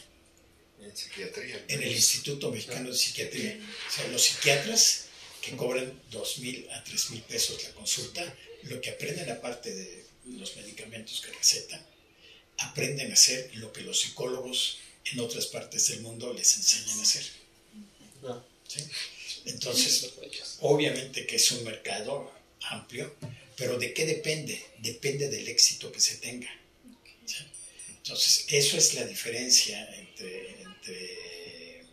En 0.86 0.96
psiquiatría. 0.96 1.66
En 1.68 1.84
el 1.84 1.92
Instituto 1.92 2.52
Mexicano 2.52 2.90
de 2.90 2.96
Psiquiatría. 2.96 3.60
O 3.88 3.92
sea, 3.92 4.08
los 4.08 4.24
psiquiatras 4.24 5.06
que 5.42 5.56
cobran 5.56 6.02
dos 6.12 6.40
mil 6.40 6.70
a 6.72 6.84
tres 6.84 7.10
mil 7.12 7.22
pesos 7.22 7.64
la 7.64 7.72
consulta, 7.72 8.36
lo 8.64 8.80
que 8.80 8.90
aprenden 8.90 9.30
aparte 9.30 9.74
de 9.74 10.06
los 10.26 10.56
medicamentos 10.56 11.22
que 11.22 11.32
recetan, 11.32 11.86
aprenden 12.58 13.12
a 13.12 13.14
hacer 13.14 13.52
lo 13.56 13.74
que 13.74 13.82
los 13.82 14.00
psicólogos 14.00 14.80
en 15.12 15.20
otras 15.20 15.48
partes 15.48 15.88
del 15.90 16.02
mundo 16.02 16.34
les 16.34 16.56
enseñan 16.56 17.00
a 17.00 17.02
hacer. 17.02 17.24
¿Sí? 18.68 18.82
Entonces, 19.46 20.14
obviamente 20.62 21.26
que 21.28 21.36
es 21.36 21.52
un 21.52 21.64
mercado 21.66 22.32
amplio, 22.62 23.14
pero 23.58 23.78
¿de 23.78 23.94
qué 23.94 24.06
depende? 24.06 24.64
Depende 24.80 25.30
del 25.30 25.48
éxito 25.50 25.92
que 25.92 26.00
se 26.00 26.16
tenga. 26.18 26.50
Entonces, 27.90 28.46
eso 28.50 28.78
es 28.78 28.94
la 28.96 29.06
diferencia 29.06 29.94
entre, 29.96 30.63
eh, 30.88 31.84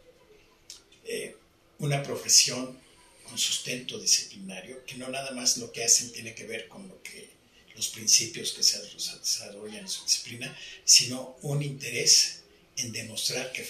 una 1.79 2.03
profesión 2.03 2.79
con 3.25 3.39
sustento 3.39 3.99
disciplinario, 3.99 4.85
que 4.85 4.97
no 4.97 5.09
nada 5.09 5.31
más 5.33 5.57
lo 5.57 5.73
que 5.73 5.85
hacen 5.85 6.13
tiene 6.13 6.35
que 6.35 6.47
ver 6.47 6.69
con 6.69 6.87
lo 6.89 7.03
que 7.03 7.31
los 7.75 7.89
principios 7.89 8.53
que 8.53 8.63
se 8.63 8.79
desarrollan 8.83 9.81
en 9.81 9.89
su 9.89 10.05
disciplina, 10.05 10.55
sino 10.85 11.37
un 11.43 11.63
interés 11.63 12.41
en 12.77 12.93
demostrar 12.93 13.53
que 13.53 13.67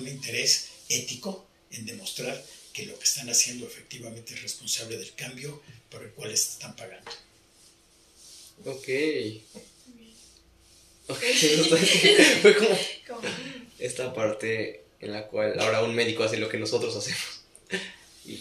un 0.00 0.08
interés 0.08 0.68
ético 0.88 1.46
en 1.70 1.86
demostrar 1.86 2.44
que 2.72 2.86
lo 2.86 2.98
que 2.98 3.04
están 3.04 3.28
haciendo 3.28 3.66
efectivamente 3.66 4.34
es 4.34 4.42
responsable 4.42 4.96
del 4.96 5.14
cambio 5.14 5.62
por 5.90 6.02
el 6.02 6.10
cual 6.10 6.30
están 6.32 6.74
pagando. 6.74 7.10
Ok. 8.64 8.88
Fue 12.42 12.56
como 12.56 12.78
esta 13.82 14.14
parte 14.14 14.82
en 15.00 15.12
la 15.12 15.26
cual 15.26 15.58
ahora 15.58 15.82
un 15.82 15.94
médico 15.94 16.22
hace 16.22 16.38
lo 16.38 16.48
que 16.48 16.58
nosotros 16.58 16.94
hacemos. 16.96 17.42
Y 18.24 18.40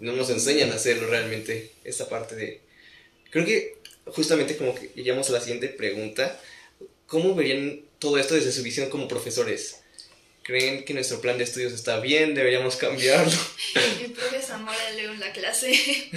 no 0.00 0.12
nos 0.12 0.30
enseñan 0.30 0.70
a 0.72 0.76
hacerlo 0.76 1.08
realmente. 1.08 1.70
Esta 1.84 2.08
parte 2.08 2.36
de... 2.36 2.60
Creo 3.30 3.44
que 3.44 3.78
justamente 4.06 4.56
como 4.56 4.74
que 4.74 4.90
llegamos 4.94 5.28
a 5.30 5.32
la 5.32 5.40
siguiente 5.40 5.68
pregunta. 5.68 6.40
¿Cómo 7.06 7.34
verían 7.34 7.80
todo 7.98 8.18
esto 8.18 8.34
desde 8.34 8.52
su 8.52 8.62
visión 8.62 8.90
como 8.90 9.08
profesores? 9.08 9.76
¿Creen 10.42 10.84
que 10.84 10.92
nuestro 10.92 11.22
plan 11.22 11.38
de 11.38 11.44
estudios 11.44 11.72
está 11.72 12.00
bien? 12.00 12.34
¿Deberíamos 12.34 12.76
cambiarlo? 12.76 13.32
El 14.02 14.12
profe 14.12 14.42
Zamora 14.42 14.90
leo 14.90 15.12
en 15.12 15.20
la 15.20 15.32
clase. 15.32 15.72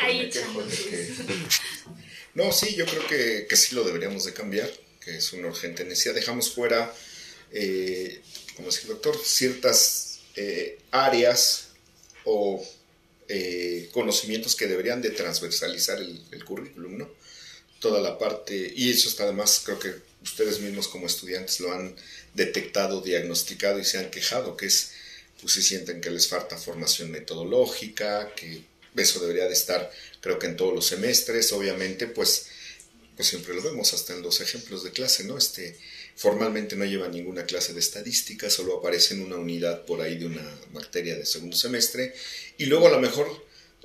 Ahí 0.00 0.28
No, 2.34 2.50
sí, 2.50 2.74
yo 2.74 2.84
creo 2.84 3.06
que, 3.06 3.46
que, 3.48 3.56
sí 3.56 3.76
lo 3.76 3.84
deberíamos 3.84 4.24
de 4.24 4.32
cambiar, 4.32 4.68
que 5.04 5.18
es 5.18 5.32
una 5.32 5.48
urgente 5.48 5.84
necesidad. 5.84 6.16
Dejamos 6.16 6.52
fuera, 6.52 6.92
eh, 7.54 8.20
como 8.56 8.68
el 8.68 8.86
doctor, 8.88 9.16
ciertas 9.24 10.18
eh, 10.34 10.80
áreas 10.90 11.68
o 12.24 12.64
eh, 13.28 13.88
conocimientos 13.92 14.56
que 14.56 14.66
deberían 14.66 15.00
de 15.00 15.10
transversalizar 15.10 15.98
el, 15.98 16.20
el 16.32 16.44
currículum, 16.44 16.98
¿no? 16.98 17.10
Toda 17.78 18.00
la 18.00 18.18
parte, 18.18 18.72
y 18.74 18.90
eso 18.90 19.08
está 19.08 19.22
además, 19.22 19.62
creo 19.64 19.78
que 19.78 19.94
ustedes 20.22 20.58
mismos 20.58 20.88
como 20.88 21.06
estudiantes 21.06 21.60
lo 21.60 21.72
han 21.72 21.94
detectado, 22.34 23.00
diagnosticado 23.00 23.78
y 23.78 23.84
se 23.84 23.98
han 23.98 24.10
quejado, 24.10 24.56
que 24.56 24.66
es, 24.66 24.90
pues 25.40 25.52
si 25.52 25.62
sienten 25.62 26.00
que 26.00 26.10
les 26.10 26.26
falta 26.26 26.58
formación 26.58 27.10
metodológica, 27.12 28.34
que 28.34 28.64
eso 28.96 29.20
debería 29.20 29.46
de 29.46 29.52
estar, 29.52 29.92
creo 30.20 30.38
que 30.38 30.46
en 30.46 30.56
todos 30.56 30.74
los 30.74 30.86
semestres, 30.86 31.52
obviamente, 31.52 32.08
pues, 32.08 32.46
pues 33.14 33.28
siempre 33.28 33.54
lo 33.54 33.62
vemos 33.62 33.92
hasta 33.94 34.12
en 34.12 34.22
los 34.22 34.40
ejemplos 34.40 34.82
de 34.82 34.90
clase, 34.90 35.24
¿no? 35.24 35.38
Este, 35.38 35.78
formalmente 36.16 36.76
no 36.76 36.84
lleva 36.84 37.08
ninguna 37.08 37.44
clase 37.44 37.72
de 37.72 37.80
estadística, 37.80 38.50
solo 38.50 38.78
aparece 38.78 39.14
en 39.14 39.22
una 39.22 39.36
unidad 39.36 39.84
por 39.84 40.00
ahí 40.00 40.16
de 40.16 40.26
una 40.26 40.58
materia 40.72 41.16
de 41.16 41.26
segundo 41.26 41.56
semestre, 41.56 42.14
y 42.58 42.66
luego 42.66 42.86
a 42.86 42.90
lo 42.90 43.00
mejor, 43.00 43.28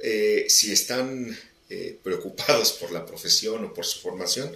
eh, 0.01 0.45
si 0.49 0.71
están 0.71 1.37
eh, 1.69 1.97
preocupados 2.03 2.73
por 2.73 2.91
la 2.91 3.05
profesión 3.05 3.65
o 3.65 3.73
por 3.73 3.85
su 3.85 3.99
formación, 3.99 4.55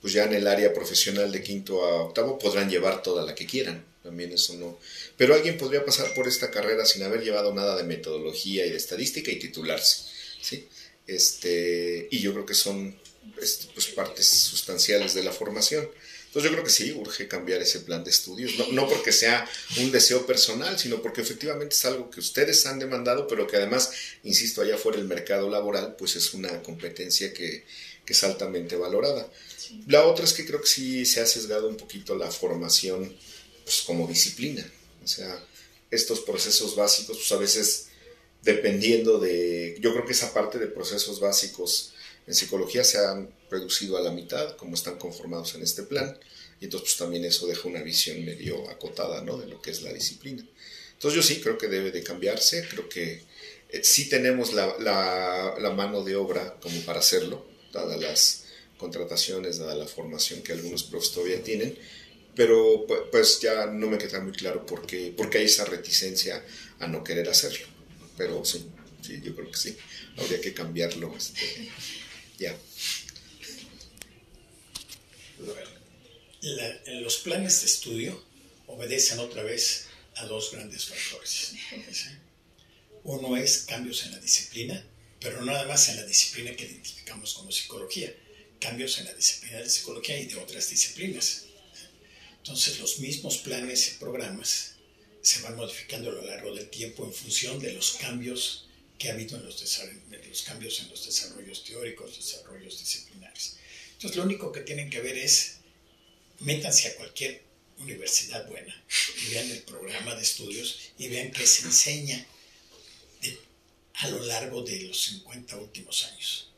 pues 0.00 0.12
ya 0.12 0.24
en 0.24 0.34
el 0.34 0.46
área 0.46 0.72
profesional 0.72 1.32
de 1.32 1.42
quinto 1.42 1.84
a 1.84 2.02
octavo 2.02 2.38
podrán 2.38 2.70
llevar 2.70 3.02
toda 3.02 3.24
la 3.24 3.34
que 3.34 3.46
quieran. 3.46 3.84
También 4.02 4.30
eso 4.30 4.54
no. 4.54 4.78
Pero 5.16 5.34
alguien 5.34 5.58
podría 5.58 5.84
pasar 5.84 6.14
por 6.14 6.28
esta 6.28 6.50
carrera 6.50 6.86
sin 6.86 7.02
haber 7.02 7.24
llevado 7.24 7.52
nada 7.52 7.76
de 7.76 7.82
metodología 7.82 8.64
y 8.64 8.70
de 8.70 8.76
estadística 8.76 9.32
y 9.32 9.38
titularse. 9.40 10.04
¿sí? 10.40 10.68
Este, 11.08 12.06
y 12.10 12.20
yo 12.20 12.32
creo 12.32 12.46
que 12.46 12.54
son 12.54 12.96
pues, 13.34 13.86
partes 13.96 14.26
sustanciales 14.28 15.12
de 15.12 15.24
la 15.24 15.32
formación. 15.32 15.88
Entonces 16.36 16.50
yo 16.50 16.54
creo 16.54 16.64
que 16.66 16.70
sí, 16.70 16.92
urge 16.92 17.28
cambiar 17.28 17.62
ese 17.62 17.80
plan 17.80 18.04
de 18.04 18.10
estudios, 18.10 18.58
no, 18.58 18.70
no, 18.72 18.86
porque 18.86 19.10
sea 19.10 19.48
un 19.78 19.90
deseo 19.90 20.26
personal, 20.26 20.78
sino 20.78 21.00
porque 21.00 21.22
efectivamente 21.22 21.74
es 21.74 21.82
algo 21.86 22.10
que 22.10 22.20
ustedes 22.20 22.66
han 22.66 22.78
demandado, 22.78 23.26
pero 23.26 23.46
que 23.46 23.56
además, 23.56 23.90
insisto, 24.22 24.60
allá 24.60 24.76
fuera 24.76 24.98
el 24.98 25.06
mercado 25.06 25.48
laboral, 25.48 25.96
pues 25.96 26.14
es 26.14 26.34
una 26.34 26.62
competencia 26.62 27.32
que, 27.32 27.64
que 28.04 28.12
es 28.12 28.22
altamente 28.22 28.76
valorada. 28.76 29.32
La 29.86 30.04
otra 30.04 30.26
es 30.26 30.34
que 30.34 30.44
creo 30.44 30.60
que 30.60 30.66
sí 30.66 31.06
se 31.06 31.22
ha 31.22 31.26
sesgado 31.26 31.70
un 31.70 31.78
poquito 31.78 32.14
la 32.14 32.30
formación 32.30 33.16
pues, 33.64 33.80
como 33.86 34.06
disciplina. 34.06 34.70
O 35.02 35.06
sea, 35.06 35.42
estos 35.90 36.20
procesos 36.20 36.76
básicos, 36.76 37.16
pues 37.16 37.32
a 37.32 37.38
veces 37.38 37.86
dependiendo 38.42 39.18
de... 39.18 39.78
Yo 39.80 39.94
creo 39.94 40.04
que 40.04 40.12
esa 40.12 40.34
parte 40.34 40.58
de 40.58 40.66
procesos 40.66 41.18
básicos 41.18 41.94
en 42.26 42.34
psicología 42.34 42.84
se 42.84 42.98
han 42.98 43.30
reducido 43.50 43.96
a 43.96 44.00
la 44.00 44.10
mitad, 44.10 44.56
como 44.56 44.74
están 44.74 44.98
conformados 44.98 45.54
en 45.54 45.62
este 45.62 45.82
plan, 45.82 46.18
y 46.60 46.64
entonces 46.64 46.90
pues, 46.90 46.96
también 46.98 47.24
eso 47.24 47.46
deja 47.46 47.68
una 47.68 47.82
visión 47.82 48.24
medio 48.24 48.68
acotada 48.70 49.22
¿no? 49.22 49.36
de 49.36 49.46
lo 49.46 49.60
que 49.62 49.70
es 49.70 49.82
la 49.82 49.92
disciplina. 49.92 50.44
Entonces 50.94 51.14
yo 51.14 51.22
sí 51.22 51.40
creo 51.40 51.58
que 51.58 51.68
debe 51.68 51.90
de 51.92 52.02
cambiarse, 52.02 52.66
creo 52.68 52.88
que 52.88 53.22
eh, 53.68 53.84
sí 53.84 54.08
tenemos 54.08 54.54
la, 54.54 54.76
la, 54.78 55.54
la 55.60 55.70
mano 55.70 56.02
de 56.02 56.16
obra 56.16 56.56
como 56.60 56.80
para 56.82 57.00
hacerlo, 57.00 57.46
dadas 57.72 58.00
las 58.00 58.44
contrataciones, 58.78 59.58
dada 59.58 59.74
la 59.74 59.86
formación 59.86 60.42
que 60.42 60.52
algunos 60.52 60.84
profes 60.84 61.12
todavía 61.12 61.42
tienen, 61.42 61.76
pero 62.34 62.86
pues 63.10 63.40
ya 63.40 63.66
no 63.66 63.88
me 63.88 63.98
queda 63.98 64.20
muy 64.20 64.32
claro 64.32 64.64
por 64.66 64.86
qué, 64.86 65.14
hay 65.34 65.44
esa 65.44 65.64
reticencia 65.64 66.44
a 66.78 66.86
no 66.86 67.02
querer 67.02 67.28
hacerlo. 67.28 67.66
Pero 68.16 68.44
sí, 68.44 68.66
sí, 69.02 69.20
yo 69.22 69.34
creo 69.34 69.50
que 69.50 69.56
sí, 69.56 69.76
habría 70.16 70.40
que 70.40 70.52
cambiarlo. 70.52 71.14
Este, 71.16 71.70
ya. 72.38 72.56
los 77.00 77.18
planes 77.18 77.60
de 77.60 77.66
estudio 77.66 78.24
obedecen 78.66 79.18
otra 79.18 79.42
vez 79.42 79.86
a 80.16 80.26
dos 80.26 80.52
grandes 80.52 80.86
factores. 80.86 81.52
Uno 83.04 83.36
es 83.36 83.58
cambios 83.60 84.04
en 84.04 84.12
la 84.12 84.18
disciplina, 84.18 84.84
pero 85.20 85.40
no 85.40 85.46
nada 85.46 85.66
más 85.66 85.88
en 85.88 85.96
la 85.96 86.04
disciplina 86.04 86.54
que 86.54 86.64
identificamos 86.64 87.34
como 87.34 87.52
psicología, 87.52 88.12
cambios 88.60 88.98
en 88.98 89.06
la 89.06 89.14
disciplina 89.14 89.58
de 89.58 89.70
psicología 89.70 90.18
y 90.18 90.26
de 90.26 90.36
otras 90.36 90.70
disciplinas. 90.70 91.44
Entonces 92.38 92.78
los 92.80 92.98
mismos 93.00 93.38
planes 93.38 93.88
y 93.88 93.98
programas 93.98 94.74
se 95.20 95.42
van 95.42 95.56
modificando 95.56 96.10
a 96.10 96.14
lo 96.14 96.22
largo 96.22 96.54
del 96.54 96.70
tiempo 96.70 97.04
en 97.04 97.12
función 97.12 97.58
de 97.58 97.72
los 97.72 97.92
cambios 97.94 98.65
que 98.98 99.10
ha 99.10 99.12
habido 99.12 99.36
en 99.36 99.44
los, 99.44 100.42
cambios 100.42 100.80
en 100.80 100.90
los 100.90 101.04
desarrollos 101.04 101.64
teóricos, 101.64 102.16
desarrollos 102.16 102.78
disciplinares. 102.78 103.56
Entonces 103.92 104.16
lo 104.16 104.24
único 104.24 104.52
que 104.52 104.60
tienen 104.60 104.90
que 104.90 105.00
ver 105.00 105.16
es 105.16 105.56
métanse 106.40 106.88
a 106.88 106.96
cualquier 106.96 107.42
universidad 107.78 108.46
buena 108.48 108.84
y 109.22 109.30
vean 109.32 109.50
el 109.50 109.62
programa 109.62 110.14
de 110.14 110.22
estudios 110.22 110.92
y 110.98 111.08
vean 111.08 111.30
qué 111.30 111.46
se 111.46 111.66
enseña 111.66 112.26
a 113.94 114.08
lo 114.08 114.22
largo 114.24 114.62
de 114.62 114.80
los 114.82 115.00
50 115.04 115.56
últimos 115.56 116.04
años 116.04 116.50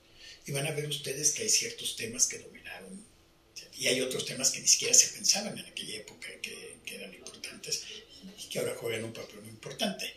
y 0.47 0.53
van 0.53 0.67
a 0.67 0.73
ver 0.73 0.87
ustedes 0.89 1.33
que 1.33 1.43
hay 1.43 1.49
ciertos 1.49 1.95
temas 1.95 2.27
que 2.27 2.39
dominaron 2.39 3.05
y 3.79 3.87
hay 3.87 4.01
otros 4.01 4.25
temas 4.25 4.51
que 4.51 4.61
ni 4.61 4.67
siquiera 4.67 4.95
se 4.95 5.15
pensaban 5.15 5.57
en 5.57 5.67
aquella 5.67 5.99
época 5.99 6.29
que, 6.43 6.79
eran 6.87 7.15
importantes 7.15 7.85
y 8.39 8.49
que 8.49 8.59
ahora 8.59 8.75
juegan 8.75 9.05
un 9.05 9.13
papel 9.13 9.41
muy 9.43 9.51
importante. 9.51 10.13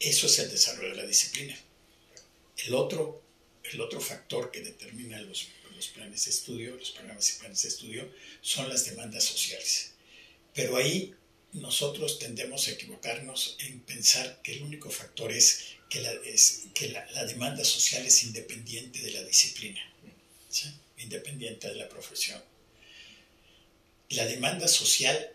Eso 0.00 0.26
es 0.26 0.38
el 0.38 0.50
desarrollo 0.50 0.90
de 0.90 1.02
la 1.02 1.06
disciplina. 1.06 1.58
El 2.58 2.74
otro, 2.74 3.22
el 3.64 3.80
otro 3.80 4.00
factor 4.00 4.50
que 4.50 4.60
determina 4.60 5.20
los, 5.22 5.48
planes 5.94 6.24
de 6.24 6.30
estudio, 6.30 6.76
los 6.76 6.92
programas 6.92 7.28
y 7.30 7.38
planes 7.40 7.62
de 7.62 7.68
estudio, 7.68 8.10
son 8.40 8.68
las 8.68 8.86
demandas 8.86 9.24
sociales. 9.24 9.92
Pero 10.54 10.76
ahí 10.76 11.14
nosotros 11.52 12.18
tendemos 12.18 12.66
a 12.66 12.72
equivocarnos 12.72 13.56
en 13.60 13.80
pensar 13.80 14.40
que 14.42 14.54
el 14.54 14.62
único 14.62 14.90
factor 14.90 15.30
es 15.30 15.76
que 15.88 16.00
la, 16.00 16.12
es, 16.24 16.64
que 16.74 16.88
la, 16.88 17.24
demanda 17.26 17.64
social 17.64 18.04
es 18.06 18.24
independiente 18.24 19.00
de 19.00 19.12
la 19.12 19.22
disciplina, 19.22 19.80
independiente 20.98 21.68
de 21.68 21.76
la 21.76 21.88
profesión. 21.88 22.42
La 24.10 24.26
demanda 24.26 24.68
social 24.68 25.32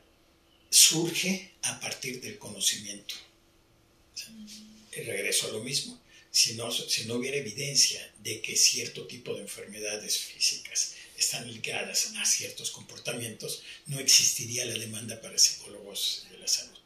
surge 0.70 1.52
a 1.62 1.80
partir 1.80 2.22
del 2.22 2.38
conocimiento. 2.38 3.16
Y 4.96 5.02
regreso 5.02 5.48
a 5.48 5.52
lo 5.52 5.64
mismo. 5.64 6.00
Si 6.32 6.54
no, 6.54 6.72
si 6.72 7.06
no 7.06 7.16
hubiera 7.16 7.38
evidencia 7.38 8.14
de 8.20 8.42
que 8.42 8.56
cierto 8.56 9.08
tipo 9.08 9.34
de 9.34 9.42
enfermedades 9.42 10.18
físicas 10.18 10.94
están 11.18 11.52
ligadas 11.52 12.14
a 12.18 12.26
ciertos 12.26 12.72
comportamientos, 12.72 13.64
no 13.88 14.00
existiría 14.00 14.66
la 14.66 14.76
demanda 14.76 15.20
para 15.22 15.38
psicólogos 15.38 16.28
de 16.32 16.38
la 16.38 16.48
salud. 16.48 16.78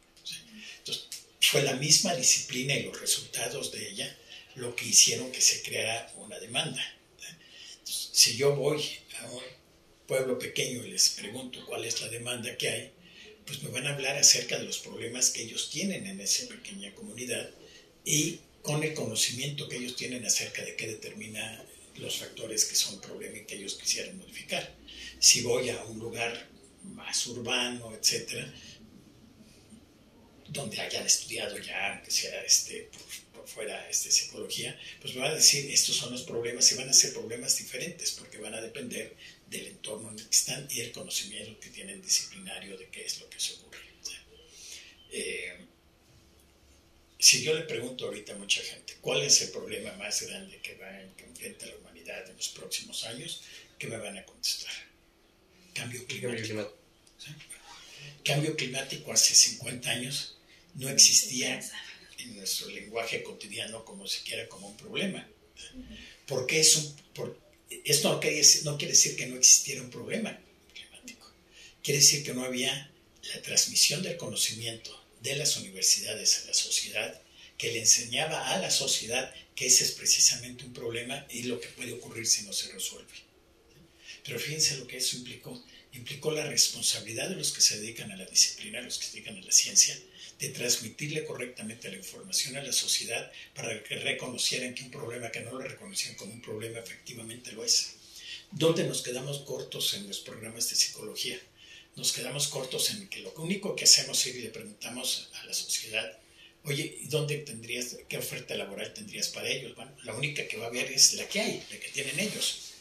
Entonces, 0.80 1.06
fue 1.40 1.62
la 1.62 1.74
misma 1.74 2.16
disciplina 2.16 2.74
y 2.74 2.84
los 2.84 3.00
resultados 3.00 3.72
de 3.72 3.90
ella 3.90 4.18
lo 4.56 4.76
que 4.76 4.86
hicieron 4.86 5.32
que 5.32 5.42
se 5.42 5.62
creara 5.62 6.12
una 6.18 6.40
demanda. 6.40 6.82
si 7.86 8.38
yo 8.38 8.56
voy 8.56 8.84
a 9.20 9.26
un 9.30 9.44
pueblo 10.08 10.38
pequeño 10.40 10.84
y 10.84 10.92
les 10.92 11.10
pregunto 11.10 11.66
cuál 11.66 11.86
es 11.86 12.02
la 12.02 12.10
demanda 12.10 12.56
que 12.58 12.70
hay, 12.70 12.92
pues 13.46 13.62
me 13.64 13.70
van 13.70 13.88
a 13.88 13.94
hablar 13.94 14.18
acerca 14.18 14.58
de 14.58 14.66
los 14.66 14.80
problemas 14.80 15.30
que 15.30 15.44
ellos 15.44 15.70
tienen 15.70 16.08
en 16.08 16.20
esa 16.20 16.48
pequeña 16.48 16.94
comunidad 16.96 17.50
y 18.06 18.40
con 18.62 18.84
el 18.84 18.94
conocimiento 18.94 19.68
que 19.68 19.78
ellos 19.78 19.96
tienen 19.96 20.26
acerca 20.26 20.64
de 20.64 20.76
qué 20.76 20.88
determina 20.88 21.64
los 21.98 22.18
factores 22.18 22.66
que 22.66 22.76
son 22.76 23.00
problema 23.02 23.38
y 23.38 23.46
que 23.46 23.56
ellos 23.56 23.76
quisieran 23.76 24.18
modificar. 24.18 24.74
Si 25.20 25.42
voy 25.42 25.70
a 25.70 25.84
un 25.84 26.00
lugar 26.00 26.48
más 26.84 27.28
urbano, 27.28 27.94
etcétera, 27.94 28.52
donde 30.48 30.80
hayan 30.80 31.06
estudiado 31.06 31.58
ya, 31.58 32.02
que 32.04 32.12
sea 32.12 32.42
este, 32.44 32.90
por, 32.92 33.42
por 33.42 33.48
fuera 33.48 33.90
este, 33.90 34.12
psicología, 34.12 34.80
pues 35.02 35.16
me 35.16 35.22
va 35.22 35.30
a 35.30 35.36
decir 35.36 35.70
estos 35.72 35.96
son 35.96 36.12
los 36.12 36.24
problemas 36.24 36.72
y 36.72 36.76
van 36.76 36.90
a 36.90 36.94
ser 36.94 37.14
problemas 37.14 37.58
diferentes 37.58 38.12
porque 38.12 38.38
van 38.38 38.54
a 38.54 38.62
depender 38.62 39.16
del 39.50 39.68
entorno 39.68 40.10
en 40.10 40.20
el 40.20 40.26
que 40.26 40.36
están 40.36 40.68
y 40.72 40.82
el 40.82 40.92
conocimiento 40.92 41.60
que 41.60 41.70
tienen 41.70 42.02
disciplinario 42.02 42.78
de 42.78 42.88
qué 42.90 43.06
es 43.06 43.20
lo 43.20 43.30
que 43.30 43.40
se 43.40 43.54
ocurre. 43.54 43.80
Eh, 45.16 45.58
si 47.20 47.44
yo 47.44 47.54
le 47.54 47.62
pregunto 47.62 48.06
ahorita 48.06 48.34
a 48.34 48.38
mucha 48.38 48.62
gente, 48.64 48.98
¿cuál 49.00 49.22
es 49.22 49.42
el 49.44 49.52
problema 49.52 49.94
más 49.94 50.24
grande 50.24 50.60
que, 50.62 50.76
va, 50.76 50.90
que 51.16 51.24
enfrenta 51.24 51.68
la 51.68 51.76
humanidad 51.78 52.28
en 52.30 52.36
los 52.36 52.50
próximos 52.50 53.06
años? 53.06 53.44
¿Qué 53.78 53.88
me 53.88 53.98
van 53.98 54.18
a 54.18 54.26
contestar? 54.26 54.74
Cambio 55.74 56.06
climático. 56.06 56.78
Cambio 58.26 58.56
climático 58.56 59.14
hace 59.14 59.36
50 59.36 59.90
años 59.90 60.38
no 60.74 60.90
existía 60.90 61.62
en 62.18 62.36
nuestro 62.36 62.70
lenguaje 62.70 63.24
cotidiano 63.24 63.86
como 63.86 64.08
siquiera 64.08 64.50
como 64.50 64.68
un 64.68 64.78
problema. 64.78 65.28
Porque 66.28 66.60
eso, 66.60 66.96
por, 67.14 67.40
esto 67.86 68.12
no 68.12 68.20
quiere, 68.20 68.38
decir, 68.38 69.16
que 69.16 69.28
no 69.28 69.38
existiera 69.38 69.82
un 69.82 69.90
problema 69.90 70.40
climático. 70.74 71.32
Quiere 71.82 72.00
decir 72.00 72.24
que 72.24 72.34
no 72.34 72.44
había 72.44 72.92
la 73.34 73.42
transmisión 73.42 74.04
del 74.04 74.18
conocimiento 74.18 74.92
de 75.22 75.36
las 75.36 75.58
universidades 75.58 76.40
a 76.44 76.48
la 76.48 76.54
sociedad 76.54 77.22
que 77.58 77.72
le 77.72 77.80
enseñaba 77.80 78.50
a 78.50 78.60
la 78.60 78.72
sociedad 78.72 79.34
que 79.56 79.68
ese 79.68 79.86
es 79.86 79.92
precisamente 79.92 80.66
un 80.66 80.74
problema 80.74 81.26
y 81.30 81.44
lo 81.44 81.62
que 81.62 81.68
puede 81.70 81.94
ocurrir 81.94 82.28
si 82.28 82.44
no 82.44 82.54
se 82.54 82.72
resuelve. 82.72 83.14
Pero 84.24 84.40
fíjense 84.40 84.78
lo 84.78 84.88
que 84.88 84.98
eso 84.98 85.18
implicó. 85.18 85.64
Implicó 85.94 86.32
la 86.32 86.46
responsabilidad 86.46 87.30
de 87.30 87.36
los 87.36 87.52
que 87.52 87.62
se 87.62 87.80
dedican 87.80 88.12
a 88.12 88.18
la 88.18 88.26
disciplina, 88.26 88.82
los 88.82 88.98
que 88.98 89.06
se 89.06 89.12
dedican 89.12 89.38
a 89.38 89.46
la 89.46 89.52
ciencia, 89.52 89.98
de 90.44 90.50
transmitirle 90.50 91.24
correctamente 91.24 91.90
la 91.90 91.96
información 91.96 92.58
a 92.58 92.62
la 92.62 92.74
sociedad 92.74 93.32
para 93.56 93.82
que 93.82 93.96
reconocieran 93.96 94.76
que 94.76 94.84
un 94.84 94.92
problema 94.92 95.32
que 95.32 95.40
no 95.40 95.52
lo 95.52 95.60
reconocían 95.60 96.16
como 96.16 96.34
un 96.34 96.42
problema 96.42 96.80
efectivamente 96.80 97.54
lo 97.54 97.64
es. 97.64 97.94
¿Dónde 98.52 98.84
nos 98.84 99.04
quedamos 99.04 99.40
cortos 99.40 99.94
en 99.94 100.06
los 100.06 100.20
programas 100.20 100.70
de 100.70 100.76
psicología? 100.76 101.40
Nos 101.96 102.12
quedamos 102.12 102.50
cortos 102.50 102.90
en 102.90 103.08
que 103.08 103.22
lo 103.22 103.32
único 103.36 103.74
que 103.74 103.86
hacemos 103.86 104.26
es 104.26 104.36
y 104.36 104.42
le 104.42 104.50
preguntamos 104.50 105.30
a 105.36 105.46
la 105.46 105.54
sociedad, 105.54 106.20
oye, 106.66 107.00
¿dónde 107.04 107.38
tendrías, 107.38 107.96
qué 108.10 108.18
oferta 108.18 108.54
laboral 108.56 108.94
tendrías 108.94 109.30
para 109.30 109.48
ellos? 109.48 109.74
Bueno, 109.76 109.96
la 110.04 110.14
única 110.14 110.46
que 110.46 110.58
va 110.58 110.66
a 110.66 110.68
haber 110.68 110.92
es 110.92 111.14
la 111.14 111.26
que 111.26 111.40
hay, 111.40 111.64
la 111.72 111.80
que 111.80 111.88
tienen 111.88 112.20
ellos. 112.20 112.74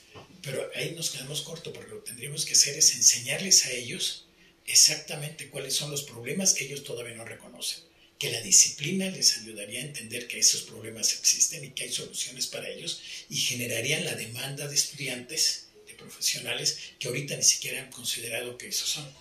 Pero 0.43 0.69
ahí 0.75 0.95
nos 0.97 1.11
quedamos 1.11 1.43
cortos, 1.43 1.73
porque 1.73 1.91
lo 1.91 2.03
que 2.03 2.09
tendríamos 2.11 2.45
que 2.45 2.55
hacer 2.55 2.77
es 2.77 2.97
enseñarles 2.97 3.67
a 3.67 3.71
ellos 3.71 4.27
exactamente 4.67 5.49
cuáles 5.49 5.75
son 5.75 5.91
los 5.91 6.03
problemas 6.03 6.53
que 6.53 6.65
ellos 6.65 6.85
todavía 6.85 7.15
no 7.15 7.25
reconocen. 7.25 7.85
Que 8.19 8.31
la 8.31 8.41
disciplina 8.41 9.11
les 9.11 9.39
ayudaría 9.39 9.81
a 9.81 9.87
entender 9.87 10.29
que 10.29 10.39
esos 10.39 10.63
problemas 10.63 11.13
existen 11.13 11.65
y 11.65 11.71
que 11.71 11.85
hay 11.85 11.93
soluciones 11.93 12.47
para 12.47 12.69
ellos 12.69 13.01
y 13.29 13.37
generarían 13.37 14.05
la 14.05 14.15
demanda 14.15 14.69
de 14.69 14.75
estudiantes, 14.75 15.67
de 15.87 15.95
profesionales, 15.95 16.79
que 16.99 17.09
ahorita 17.09 17.37
ni 17.37 17.43
siquiera 17.43 17.83
han 17.83 17.91
considerado 17.91 18.57
que 18.59 18.69
esos 18.69 18.89
son. 18.89 19.13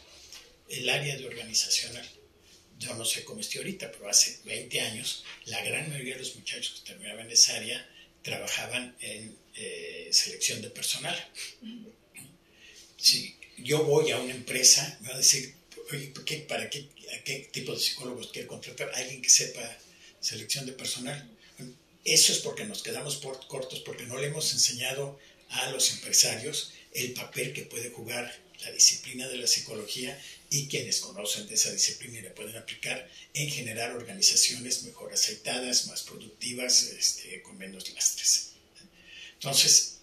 El 0.69 0.87
área 0.89 1.17
de 1.17 1.25
organizacional. 1.25 2.07
Yo 2.79 2.93
no 2.95 3.05
sé 3.05 3.23
cómo 3.23 3.41
estoy 3.41 3.59
ahorita, 3.59 3.91
pero 3.91 4.09
hace 4.09 4.39
20 4.45 4.79
años 4.81 5.23
la 5.45 5.63
gran 5.63 5.89
mayoría 5.89 6.15
de 6.15 6.21
los 6.21 6.35
muchachos 6.35 6.81
que 6.81 6.91
terminaban 6.91 7.29
esa 7.29 7.55
área 7.55 7.87
trabajaban 8.23 8.95
en 9.01 9.35
eh, 9.55 10.09
selección 10.11 10.61
de 10.61 10.69
personal. 10.69 11.15
Sí, 13.01 13.35
yo 13.57 13.83
voy 13.83 14.11
a 14.11 14.19
una 14.19 14.33
empresa, 14.33 14.97
me 15.01 15.09
va 15.09 15.15
a 15.15 15.17
decir, 15.17 15.55
oye, 15.91 16.13
¿para 16.47 16.69
qué, 16.69 16.87
qué 17.25 17.49
tipo 17.51 17.73
de 17.73 17.79
psicólogos 17.79 18.31
quiere 18.31 18.47
contratar? 18.47 18.91
Alguien 18.93 19.21
que 19.21 19.29
sepa 19.29 19.61
selección 20.19 20.67
de 20.67 20.73
personal. 20.73 21.27
Eso 22.05 22.31
es 22.31 22.39
porque 22.39 22.65
nos 22.65 22.83
quedamos 22.83 23.17
por, 23.17 23.45
cortos, 23.47 23.79
porque 23.79 24.05
no 24.05 24.17
le 24.17 24.27
hemos 24.27 24.53
enseñado 24.53 25.19
a 25.49 25.71
los 25.71 25.91
empresarios 25.91 26.73
el 26.93 27.13
papel 27.13 27.53
que 27.53 27.63
puede 27.63 27.89
jugar 27.89 28.39
la 28.61 28.71
disciplina 28.71 29.27
de 29.27 29.37
la 29.37 29.47
psicología 29.47 30.19
y 30.51 30.67
quienes 30.67 30.99
conocen 30.99 31.47
de 31.47 31.55
esa 31.55 31.71
disciplina 31.71 32.19
y 32.19 32.21
la 32.21 32.35
pueden 32.35 32.55
aplicar 32.55 33.09
en 33.33 33.49
generar 33.49 33.95
organizaciones 33.95 34.83
mejor 34.83 35.11
aceitadas, 35.13 35.87
más 35.87 36.03
productivas, 36.03 36.83
este, 36.83 37.41
con 37.41 37.57
menos 37.57 37.91
lastres. 37.93 38.51
Entonces, 39.33 40.00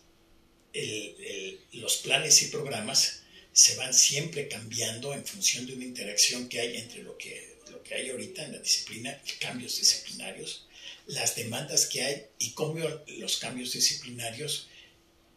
los 1.73 1.99
planes 1.99 2.43
y 2.43 2.47
programas 2.47 3.21
se 3.53 3.77
van 3.77 3.93
siempre 3.93 4.49
cambiando 4.49 5.15
en 5.15 5.25
función 5.25 5.67
de 5.67 5.75
una 5.75 5.85
interacción 5.85 6.49
que 6.49 6.61
hay 6.61 6.77
entre 6.77 7.03
lo 7.03 7.19
que, 7.19 7.59
lo 7.71 7.83
que 7.83 7.95
hay 7.95 8.11
ahorita 8.11 8.45
en 8.45 8.53
la 8.53 8.59
disciplina, 8.59 9.21
cambios 9.41 9.79
disciplinarios, 9.79 10.67
las 11.07 11.35
demandas 11.35 11.87
que 11.87 12.03
hay 12.03 12.27
y 12.39 12.53
cómo 12.53 12.79
los 13.19 13.39
cambios 13.39 13.73
disciplinarios 13.73 14.69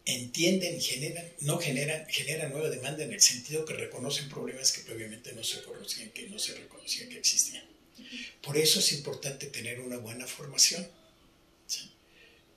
entienden 0.05 0.77
y 0.77 0.81
generan, 0.81 1.31
no 1.41 1.57
generan, 1.57 2.05
generan 2.09 2.51
nueva 2.51 2.69
demanda 2.69 3.03
en 3.03 3.13
el 3.13 3.21
sentido 3.21 3.65
que 3.65 3.73
reconocen 3.73 4.29
problemas 4.29 4.71
que 4.71 4.81
previamente 4.81 5.33
no 5.33 5.43
se 5.43 5.61
conocían, 5.63 6.09
que 6.11 6.27
no 6.27 6.39
se 6.39 6.55
reconocían 6.55 7.09
que 7.09 7.17
existían. 7.17 7.63
Por 8.41 8.57
eso 8.57 8.79
es 8.79 8.91
importante 8.93 9.47
tener 9.47 9.79
una 9.79 9.97
buena 9.97 10.27
formación, 10.27 10.87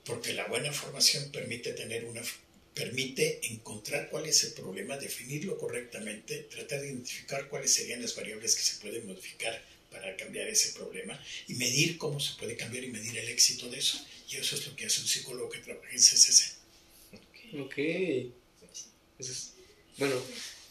porque 0.04 0.34
la 0.34 0.46
buena 0.46 0.72
formación 0.72 1.30
permite 1.32 1.72
tener 1.72 2.04
una 2.04 2.22
permite 2.74 3.40
encontrar 3.52 4.10
cuál 4.10 4.26
es 4.26 4.42
el 4.44 4.52
problema, 4.52 4.96
definirlo 4.96 5.56
correctamente, 5.56 6.48
tratar 6.50 6.80
de 6.80 6.88
identificar 6.88 7.48
cuáles 7.48 7.72
serían 7.72 8.02
las 8.02 8.16
variables 8.16 8.56
que 8.56 8.62
se 8.62 8.80
pueden 8.80 9.06
modificar 9.06 9.62
para 9.90 10.16
cambiar 10.16 10.48
ese 10.48 10.72
problema 10.72 11.18
y 11.46 11.54
medir 11.54 11.96
cómo 11.98 12.18
se 12.18 12.36
puede 12.36 12.56
cambiar 12.56 12.82
y 12.82 12.88
medir 12.88 13.16
el 13.16 13.28
éxito 13.28 13.68
de 13.70 13.78
eso. 13.78 14.04
Y 14.28 14.36
eso 14.36 14.56
es 14.56 14.66
lo 14.66 14.74
que 14.74 14.86
hace 14.86 15.00
un 15.00 15.06
psicólogo 15.06 15.48
que 15.50 15.58
trabaja 15.58 15.90
en 15.92 15.98
CCC. 15.98 16.54
Ok. 17.60 17.76
bueno, 19.98 20.20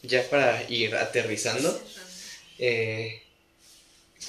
ya 0.02 0.28
para 0.28 0.70
ir 0.70 0.94
aterrizando, 0.94 1.82
eh, 2.58 3.22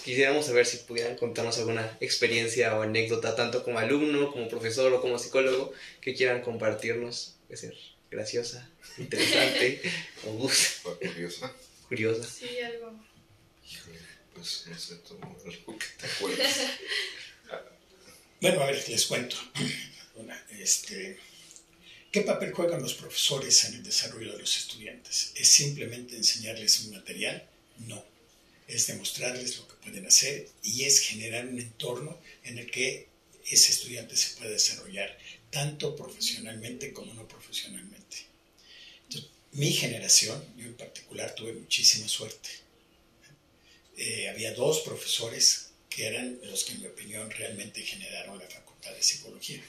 quisiéramos 0.06 0.46
saber 0.46 0.66
si 0.66 0.78
pudieran 0.78 1.18
contarnos 1.18 1.58
alguna 1.58 1.98
experiencia 2.00 2.78
o 2.78 2.84
anécdota, 2.84 3.36
tanto 3.36 3.66
como 3.66 3.80
alumno, 3.80 4.32
como 4.32 4.48
profesor 4.48 4.94
o 4.94 5.02
como 5.02 5.20
psicólogo, 5.20 5.74
que 6.00 6.14
quieran 6.14 6.42
compartirnos 6.42 7.35
que 7.48 7.58
ser 7.58 7.78
graciosa, 8.12 8.70
interesante, 8.98 9.82
o. 10.26 10.50
Curiosa. 11.00 11.54
Curiosa. 11.88 12.30
Sí, 12.30 12.60
algo. 12.60 13.00
Híjole, 13.70 14.00
pues 14.34 14.66
no 14.68 14.78
sé, 14.78 14.96
tú 14.98 15.18
algo 15.22 15.80
que 15.80 15.86
te 15.98 16.06
acuerdas. 16.08 16.56
bueno, 18.42 18.62
a 18.62 18.66
ver, 18.68 18.90
les 18.90 19.06
cuento. 19.06 19.38
este, 20.60 21.18
¿Qué 22.16 22.22
papel 22.22 22.54
juegan 22.54 22.82
los 22.82 22.94
profesores 22.94 23.66
en 23.66 23.74
el 23.74 23.84
desarrollo 23.84 24.32
de 24.32 24.40
los 24.40 24.56
estudiantes? 24.56 25.34
¿Es 25.36 25.50
simplemente 25.50 26.16
enseñarles 26.16 26.80
un 26.80 26.92
material? 26.92 27.46
No. 27.80 28.02
Es 28.70 28.88
demostrarles 28.88 29.58
lo 29.58 29.68
que 29.68 29.74
pueden 29.84 30.08
hacer 30.08 30.48
y 30.64 30.86
es 30.86 31.02
generar 31.02 31.46
un 31.46 31.60
entorno 31.60 32.18
en 32.46 32.58
el 32.58 32.72
que 32.72 33.10
ese 33.46 33.74
estudiante 33.74 34.16
se 34.16 34.38
pueda 34.38 34.52
desarrollar 34.52 35.20
tanto 35.56 35.96
profesionalmente 35.96 36.92
como 36.92 37.14
no 37.14 37.26
profesionalmente. 37.30 38.18
mi 39.54 39.72
generación, 39.72 40.38
yo 40.58 40.66
en 40.66 40.76
particular, 40.76 41.34
tuve 41.34 41.54
muchísima 41.54 42.10
suerte. 42.10 42.50
Eh, 43.96 44.28
había 44.28 44.54
dos 44.54 44.82
profesores 44.82 45.70
que 45.90 46.08
eran 46.08 46.38
los 46.44 46.66
que, 46.66 46.74
en 46.74 46.82
mi 46.82 46.88
opinión, 46.88 47.32
realmente 47.32 47.82
generaron 47.84 48.38
la 48.38 48.50
Facultad 48.50 48.92
de 48.92 49.02
Psicología, 49.02 49.64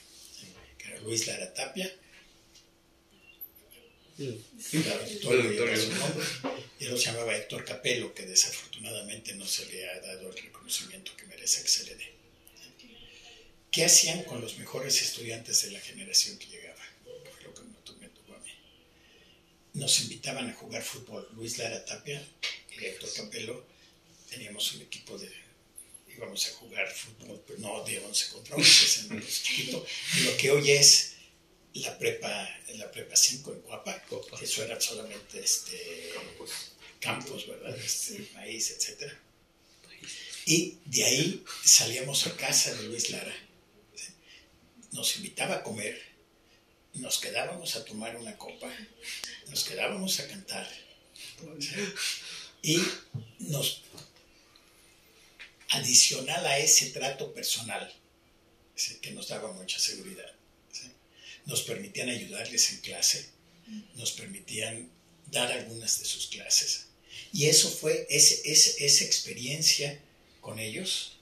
que 0.76 0.88
era 0.88 1.00
Luis 1.02 1.28
Lara 1.28 1.54
Tapia, 1.54 1.88
mm. 4.18 4.36
y 6.80 6.84
él 6.84 6.98
se 6.98 7.04
llamaba 7.04 7.36
Héctor 7.36 7.64
Capello, 7.64 8.12
que 8.12 8.26
desafortunadamente 8.26 9.36
no 9.36 9.46
se 9.46 9.66
le 9.66 9.88
ha 9.88 10.00
dado 10.00 10.30
el 10.32 10.36
reconocimiento 10.36 11.16
que 11.16 11.26
merece 11.26 11.62
que 11.62 11.68
se 11.68 11.84
le 11.84 11.94
dé. 11.94 12.15
¿Qué 13.76 13.84
hacían 13.84 14.22
con 14.22 14.40
los 14.40 14.56
mejores 14.56 15.02
estudiantes 15.02 15.60
de 15.60 15.70
la 15.70 15.80
generación 15.80 16.38
que 16.38 16.46
llegaba? 16.46 16.80
Fue 17.04 17.42
lo 17.42 17.52
que 17.52 17.60
me 18.00 18.08
tocó 18.08 18.34
a 18.34 18.38
mí. 18.38 18.50
Nos 19.74 20.00
invitaban 20.00 20.48
a 20.48 20.54
jugar 20.54 20.82
fútbol. 20.82 21.28
Luis 21.34 21.58
Lara 21.58 21.84
Tapia 21.84 22.26
y 22.70 22.86
Héctor 22.86 23.10
Capello. 23.14 23.66
Teníamos 24.30 24.72
un 24.72 24.80
equipo 24.80 25.18
de... 25.18 25.30
íbamos 26.08 26.46
a 26.46 26.52
jugar 26.52 26.90
fútbol, 26.90 27.44
pero 27.46 27.58
no 27.58 27.84
de 27.84 27.98
11 27.98 28.28
contra 28.30 28.56
11, 28.56 29.14
en 29.14 29.26
chiquito. 29.42 29.86
lo 30.24 30.36
que 30.38 30.50
hoy 30.52 30.70
es 30.70 31.16
la 31.74 31.98
prepa, 31.98 32.48
la 32.76 32.90
prepa 32.90 33.14
5 33.14 33.52
en 33.52 33.60
Guapa, 33.60 34.02
eso 34.40 34.64
era 34.64 34.80
solamente 34.80 35.38
este, 35.38 36.14
campos, 36.98 37.46
¿verdad? 37.46 37.76
Este, 37.76 38.26
maíz, 38.32 38.70
etc. 38.70 39.12
Y 40.46 40.78
de 40.86 41.04
ahí 41.04 41.44
salíamos 41.62 42.26
a 42.26 42.34
casa 42.38 42.74
de 42.74 42.84
Luis 42.84 43.10
Lara 43.10 43.45
nos 44.92 45.16
invitaba 45.16 45.56
a 45.56 45.62
comer, 45.62 46.00
nos 46.94 47.18
quedábamos 47.18 47.76
a 47.76 47.84
tomar 47.84 48.16
una 48.16 48.36
copa, 48.36 48.70
nos 49.48 49.64
quedábamos 49.64 50.20
a 50.20 50.28
cantar 50.28 50.68
y 52.62 52.82
nos 53.38 53.82
adicional 55.68 56.46
a 56.46 56.58
ese 56.58 56.90
trato 56.90 57.32
personal 57.32 57.92
que 59.00 59.10
nos 59.12 59.28
daba 59.28 59.52
mucha 59.52 59.78
seguridad. 59.78 60.32
Nos 61.46 61.62
permitían 61.62 62.08
ayudarles 62.08 62.72
en 62.72 62.80
clase, 62.80 63.30
nos 63.94 64.12
permitían 64.12 64.90
dar 65.26 65.50
algunas 65.52 65.98
de 65.98 66.04
sus 66.04 66.26
clases. 66.26 66.86
Y 67.32 67.46
eso 67.46 67.70
fue, 67.70 68.06
ese, 68.10 68.40
ese, 68.50 68.84
esa 68.84 69.04
experiencia 69.04 70.00
con 70.40 70.58
ellos, 70.58 71.18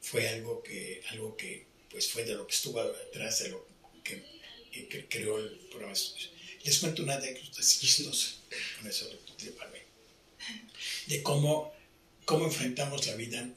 fue 0.00 0.28
algo 0.28 0.62
que, 0.62 1.02
algo 1.10 1.36
que 1.36 1.66
pues 1.96 2.08
fue 2.08 2.24
de 2.24 2.34
lo 2.34 2.46
que 2.46 2.54
estuvo 2.54 2.78
atrás 2.78 3.38
de 3.38 3.48
lo 3.48 3.66
que, 4.04 4.22
que 4.70 5.06
creó 5.08 5.38
el 5.38 5.48
programa. 5.70 5.94
Les 6.62 6.78
cuento 6.78 7.02
una 7.02 7.14
anécdota 7.14 7.62
chistosa 7.62 8.36
con 8.76 8.90
eso 8.90 9.08
de 11.06 11.22
cómo, 11.22 11.74
cómo 12.26 12.44
enfrentamos 12.44 13.06
la 13.06 13.14
vida, 13.14 13.48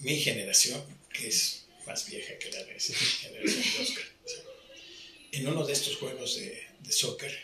mi 0.00 0.20
generación, 0.20 0.84
que 1.10 1.28
es 1.28 1.64
más 1.86 2.06
vieja 2.06 2.38
que 2.38 2.50
la 2.50 2.64
de 2.64 2.76
esa 2.76 2.92
generación 2.92 3.62
de 3.62 3.82
Oscar. 3.82 4.04
En 5.32 5.48
uno 5.48 5.66
de 5.66 5.72
estos 5.72 5.96
juegos 5.96 6.36
de, 6.36 6.66
de 6.80 6.92
soccer 6.92 7.34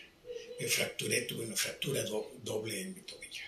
me 0.61 0.69
fracturé, 0.69 1.23
tuve 1.23 1.47
una 1.47 1.57
fractura 1.57 2.05
doble 2.43 2.79
en 2.79 2.95
mi 2.95 3.01
tobillo. 3.01 3.45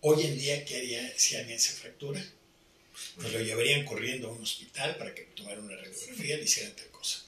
Hoy 0.00 0.24
en 0.24 0.38
día, 0.38 0.64
¿qué 0.64 0.76
haría 0.76 1.18
si 1.18 1.36
alguien 1.36 1.60
se 1.60 1.72
fractura? 1.72 2.24
Pues 3.16 3.32
lo 3.32 3.40
llevarían 3.40 3.84
corriendo 3.84 4.28
a 4.28 4.32
un 4.32 4.42
hospital 4.42 4.96
para 4.96 5.14
que 5.14 5.22
tomaran 5.36 5.64
una 5.64 5.76
radiografía 5.76 6.34
y 6.34 6.38
le 6.38 6.44
hicieran 6.44 6.74
tal 6.74 6.90
cosa. 6.90 7.24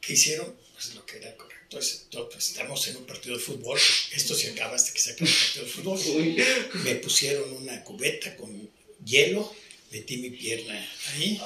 ¿Qué 0.00 0.12
hicieron? 0.12 0.54
Pues 0.74 0.94
lo 0.94 1.04
que 1.04 1.16
era 1.16 1.34
correcto. 1.36 1.54
Entonces, 1.64 2.06
pues, 2.10 2.48
estamos 2.50 2.86
en 2.88 2.96
un 2.96 3.06
partido 3.06 3.36
de 3.36 3.42
fútbol, 3.42 3.80
esto 4.12 4.34
se 4.34 4.50
acaba 4.50 4.76
hasta 4.76 4.92
que 4.92 5.00
se 5.00 5.12
acabe 5.12 5.30
el 5.30 5.36
partido 5.36 5.64
de 5.64 5.70
fútbol. 5.70 6.80
Me 6.84 6.94
pusieron 6.96 7.52
una 7.54 7.82
cubeta 7.82 8.36
con 8.36 8.70
hielo, 9.04 9.52
metí 9.90 10.18
mi 10.18 10.30
pierna 10.30 10.88
ahí 11.08 11.40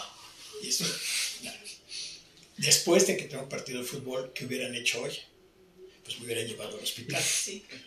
y 0.62 0.68
eso. 0.68 0.84
Después 2.59 3.07
de 3.07 3.16
que 3.16 3.24
tengo 3.24 3.45
un 3.45 3.49
partido 3.49 3.80
de 3.80 3.86
fútbol, 3.86 4.32
¿qué 4.34 4.45
hubieran 4.45 4.74
hecho 4.74 5.03
hoy? 5.03 5.16
Pues 6.05 6.18
me 6.18 6.26
hubieran 6.26 6.47
llevado 6.47 6.76
al 6.76 6.82
hospital. 6.82 7.22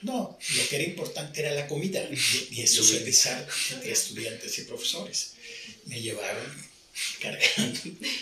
No, 0.01 0.39
lo 0.55 0.67
que 0.69 0.75
era 0.75 0.85
importante 0.85 1.41
era 1.41 1.51
la 1.51 1.67
comida 1.67 2.07
y, 2.09 2.65
socializar 2.65 3.47
entre 3.71 3.91
estudiantes 3.91 4.57
y 4.59 4.61
profesores. 4.63 5.33
Me 5.86 6.01
llevaron 6.01 6.72
cargando 7.20 7.80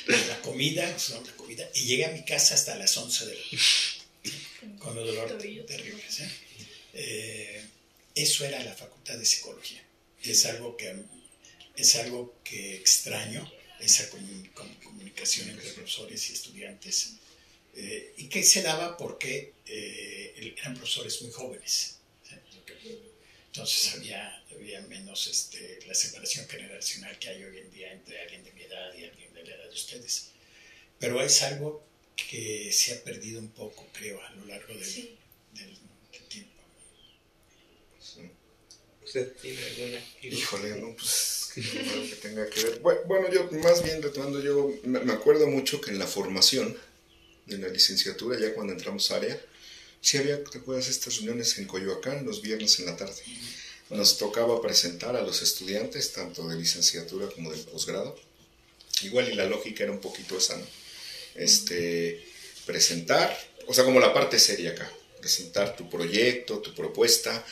la 0.08 0.42
comida, 0.42 0.86
la 0.88 1.32
comida, 1.34 1.70
y 1.76 1.86
llegué 1.86 2.06
a 2.06 2.12
mi 2.12 2.24
casa 2.24 2.56
hasta 2.56 2.76
las 2.76 2.96
11 2.96 3.26
de 3.26 3.36
la 3.36 3.42
noche, 3.42 4.78
con 4.80 4.98
el 4.98 5.06
dolor 5.06 5.38
terrible. 5.38 6.04
Eh, 6.94 7.66
eso 8.16 8.46
era 8.46 8.64
la 8.64 8.74
facultad 8.74 9.18
de 9.18 9.26
psicología. 9.26 9.84
Es 10.24 10.46
algo 10.46 10.76
que, 10.76 10.96
es 11.76 11.96
algo 11.96 12.36
que 12.44 12.76
extraño, 12.76 13.52
esa 13.80 14.10
comunicación 14.10 15.50
entre 15.50 15.72
profesores 15.72 16.30
y 16.30 16.34
estudiantes, 16.34 17.14
eh, 17.76 18.14
y 18.18 18.26
que 18.26 18.44
se 18.44 18.62
daba 18.62 18.98
porque 18.98 19.54
eh, 19.66 20.54
eran 20.58 20.76
profesores 20.76 21.22
muy 21.22 21.32
jóvenes. 21.32 21.96
Entonces 23.48 23.94
había, 23.96 24.39
había 24.60 24.82
menos 24.82 25.28
este, 25.28 25.80
la 25.88 25.93
separación 25.93 26.47
generacional 26.47 27.18
que 27.20 27.30
hay 27.30 27.43
hoy 27.43 27.57
en 27.60 27.72
día 27.72 27.91
entre 27.91 28.20
alguien 28.22 28.43
de 28.43 28.51
mi 28.53 28.62
edad 28.64 28.93
y 28.97 29.05
alguien 29.05 29.34
de 29.34 29.43
la 29.43 29.55
edad 29.55 29.66
de 29.66 29.74
ustedes. 29.74 30.28
Pero 30.99 31.22
es 31.22 31.41
algo 31.43 31.84
que 32.16 32.72
se 32.72 32.93
ha 32.93 33.03
perdido 33.03 33.39
un 33.39 33.49
poco, 33.49 33.88
creo, 33.93 34.22
a 34.22 34.32
lo 34.32 34.45
largo 34.45 34.74
del, 34.74 35.18
tiempo. 36.28 36.62
¿Usted 39.03 39.34
tiene 39.41 39.64
alguna? 39.64 40.05
Híjole, 40.22 40.70
no, 40.82 40.95
pues 40.95 41.51
que 41.55 41.62
que 41.62 42.16
tenga 42.22 42.49
que 42.49 42.64
ver. 42.64 42.80
Bueno, 42.80 43.32
yo 43.32 43.49
más 43.64 43.84
bien 43.84 44.03
retomando, 44.03 44.41
yo 44.43 44.72
me 44.84 45.14
acuerdo 45.14 45.47
mucho 45.47 45.82
que 45.82 45.91
en 45.91 45.99
la 45.99 46.05
formación, 46.05 46.78
en 47.47 47.62
la 47.62 47.70
licenciatura, 47.70 48.39
ya 48.39 48.53
cuando 48.53 48.74
entramos 48.74 49.10
a 49.10 49.16
área, 49.16 49.39
Sí 50.01 50.18
había, 50.18 50.43
¿te 50.43 50.60
acuerdas? 50.60 50.88
Estas 50.88 51.18
reuniones 51.18 51.57
en 51.57 51.66
Coyoacán 51.66 52.26
los 52.26 52.41
viernes 52.41 52.80
en 52.80 52.86
la 52.86 52.95
tarde. 52.95 53.22
Nos 53.90 54.18
tocaba 54.18 54.62
presentar 54.62 55.16
a 55.16 55.22
los 55.22 55.42
estudiantes, 55.42 56.14
tanto 56.14 56.48
de 56.48 56.56
licenciatura 56.56 57.28
como 57.28 57.52
de 57.52 57.58
posgrado. 57.58 58.20
Igual 59.02 59.32
y 59.32 59.36
la 59.36 59.46
lógica 59.46 59.84
era 59.84 59.92
un 59.92 60.00
poquito 60.00 60.38
esa, 60.38 60.58
¿no? 60.58 60.66
Este, 61.36 62.24
presentar, 62.66 63.36
o 63.68 63.74
sea, 63.74 63.84
como 63.86 64.00
la 64.00 64.14
parte 64.14 64.38
seria 64.40 64.72
acá, 64.72 64.92
presentar 65.20 65.76
tu 65.76 65.90
proyecto, 65.90 66.60
tu 66.60 66.74
propuesta, 66.76 67.46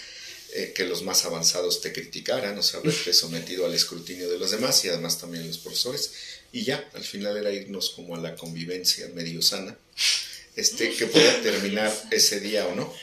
eh, 0.54 0.74
que 0.76 0.86
los 0.86 1.04
más 1.04 1.26
avanzados 1.26 1.82
te 1.82 1.92
criticaran, 1.92 2.58
o 2.58 2.64
sea, 2.64 2.80
verte 2.82 3.14
sometido 3.14 3.66
al 3.66 3.74
escrutinio 3.74 4.30
de 4.30 4.38
los 4.38 4.52
demás 4.52 4.84
y 4.86 4.90
además 4.90 5.18
también 5.20 5.48
los 5.48 5.58
profesores. 5.58 6.12
Y 6.52 6.64
ya, 6.64 6.90
al 6.94 7.04
final 7.04 7.38
era 7.38 7.52
irnos 7.52 7.90
como 7.90 8.16
a 8.16 8.20
la 8.20 8.36
convivencia 8.36 9.08
medio 9.14 9.42
sana 9.42 9.78
este, 10.58 10.90
que 10.90 11.06
pueda 11.06 11.42
terminar 11.42 11.94
ese 12.12 12.40
día 12.40 12.66
o 12.66 12.76
no. 12.76 12.94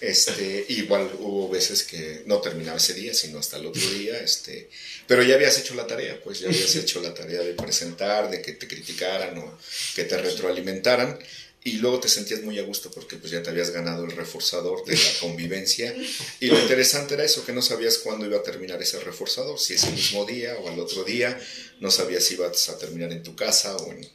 Este, 0.00 0.66
igual 0.68 1.10
hubo 1.20 1.48
veces 1.48 1.84
que 1.84 2.22
no 2.26 2.40
terminaba 2.40 2.78
ese 2.78 2.94
día, 2.94 3.14
sino 3.14 3.38
hasta 3.38 3.56
el 3.56 3.66
otro 3.66 3.88
día, 3.92 4.18
este, 4.18 4.68
pero 5.06 5.22
ya 5.22 5.36
habías 5.36 5.58
hecho 5.58 5.74
la 5.74 5.86
tarea, 5.86 6.20
pues 6.22 6.40
ya 6.40 6.48
habías 6.48 6.74
hecho 6.76 7.00
la 7.00 7.14
tarea 7.14 7.40
de 7.40 7.54
presentar, 7.54 8.28
de 8.28 8.42
que 8.42 8.52
te 8.52 8.66
criticaran 8.66 9.38
o 9.38 9.58
que 9.94 10.04
te 10.04 10.18
retroalimentaran 10.18 11.18
y 11.62 11.72
luego 11.72 12.00
te 12.00 12.08
sentías 12.08 12.42
muy 12.42 12.58
a 12.58 12.62
gusto 12.62 12.90
porque 12.90 13.16
pues 13.16 13.30
ya 13.32 13.42
te 13.42 13.50
habías 13.50 13.70
ganado 13.70 14.04
el 14.04 14.12
reforzador 14.12 14.84
de 14.84 14.96
la 14.96 15.10
convivencia 15.20 15.94
y 16.40 16.46
lo 16.46 16.58
interesante 16.58 17.14
era 17.14 17.24
eso, 17.24 17.44
que 17.44 17.52
no 17.52 17.62
sabías 17.62 17.98
cuándo 17.98 18.26
iba 18.26 18.38
a 18.38 18.42
terminar 18.42 18.82
ese 18.82 18.98
reforzador, 19.00 19.60
si 19.60 19.74
ese 19.74 19.90
mismo 19.90 20.24
día 20.24 20.56
o 20.58 20.68
al 20.68 20.80
otro 20.80 21.04
día, 21.04 21.38
no 21.80 21.90
sabías 21.90 22.24
si 22.24 22.34
ibas 22.34 22.68
a 22.68 22.78
terminar 22.78 23.12
en 23.12 23.22
tu 23.22 23.36
casa 23.36 23.76
o 23.76 23.92
en 23.92 24.08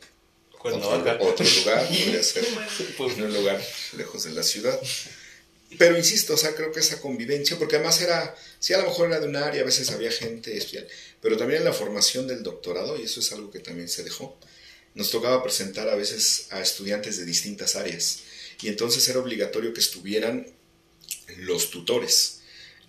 otro, 0.73 0.97
lugar, 0.97 1.17
podría 1.19 2.23
ser 2.23 2.45
en 3.17 3.23
un 3.23 3.33
lugar 3.33 3.61
lejos 3.97 4.23
de 4.23 4.31
la 4.31 4.43
ciudad. 4.43 4.79
Pero 5.77 5.97
insisto, 5.97 6.33
o 6.33 6.37
sea, 6.37 6.55
creo 6.55 6.71
que 6.71 6.79
esa 6.79 7.01
convivencia, 7.01 7.57
porque 7.57 7.75
además 7.75 8.01
era, 8.01 8.35
sí, 8.59 8.73
a 8.73 8.77
lo 8.77 8.85
mejor 8.85 9.07
era 9.07 9.19
de 9.19 9.27
un 9.27 9.35
área, 9.35 9.61
a 9.61 9.65
veces 9.65 9.89
había 9.91 10.11
gente 10.11 10.55
especial, 10.55 10.87
pero 11.21 11.37
también 11.37 11.59
en 11.59 11.65
la 11.65 11.73
formación 11.73 12.27
del 12.27 12.43
doctorado, 12.43 12.97
y 12.97 13.03
eso 13.03 13.19
es 13.19 13.31
algo 13.31 13.51
que 13.51 13.59
también 13.59 13.89
se 13.89 14.03
dejó, 14.03 14.37
nos 14.93 15.11
tocaba 15.11 15.43
presentar 15.43 15.89
a 15.89 15.95
veces 15.95 16.47
a 16.51 16.61
estudiantes 16.61 17.17
de 17.17 17.25
distintas 17.25 17.75
áreas, 17.75 18.19
y 18.61 18.69
entonces 18.69 19.07
era 19.09 19.19
obligatorio 19.19 19.73
que 19.73 19.81
estuvieran 19.81 20.47
los 21.39 21.71
tutores. 21.71 22.41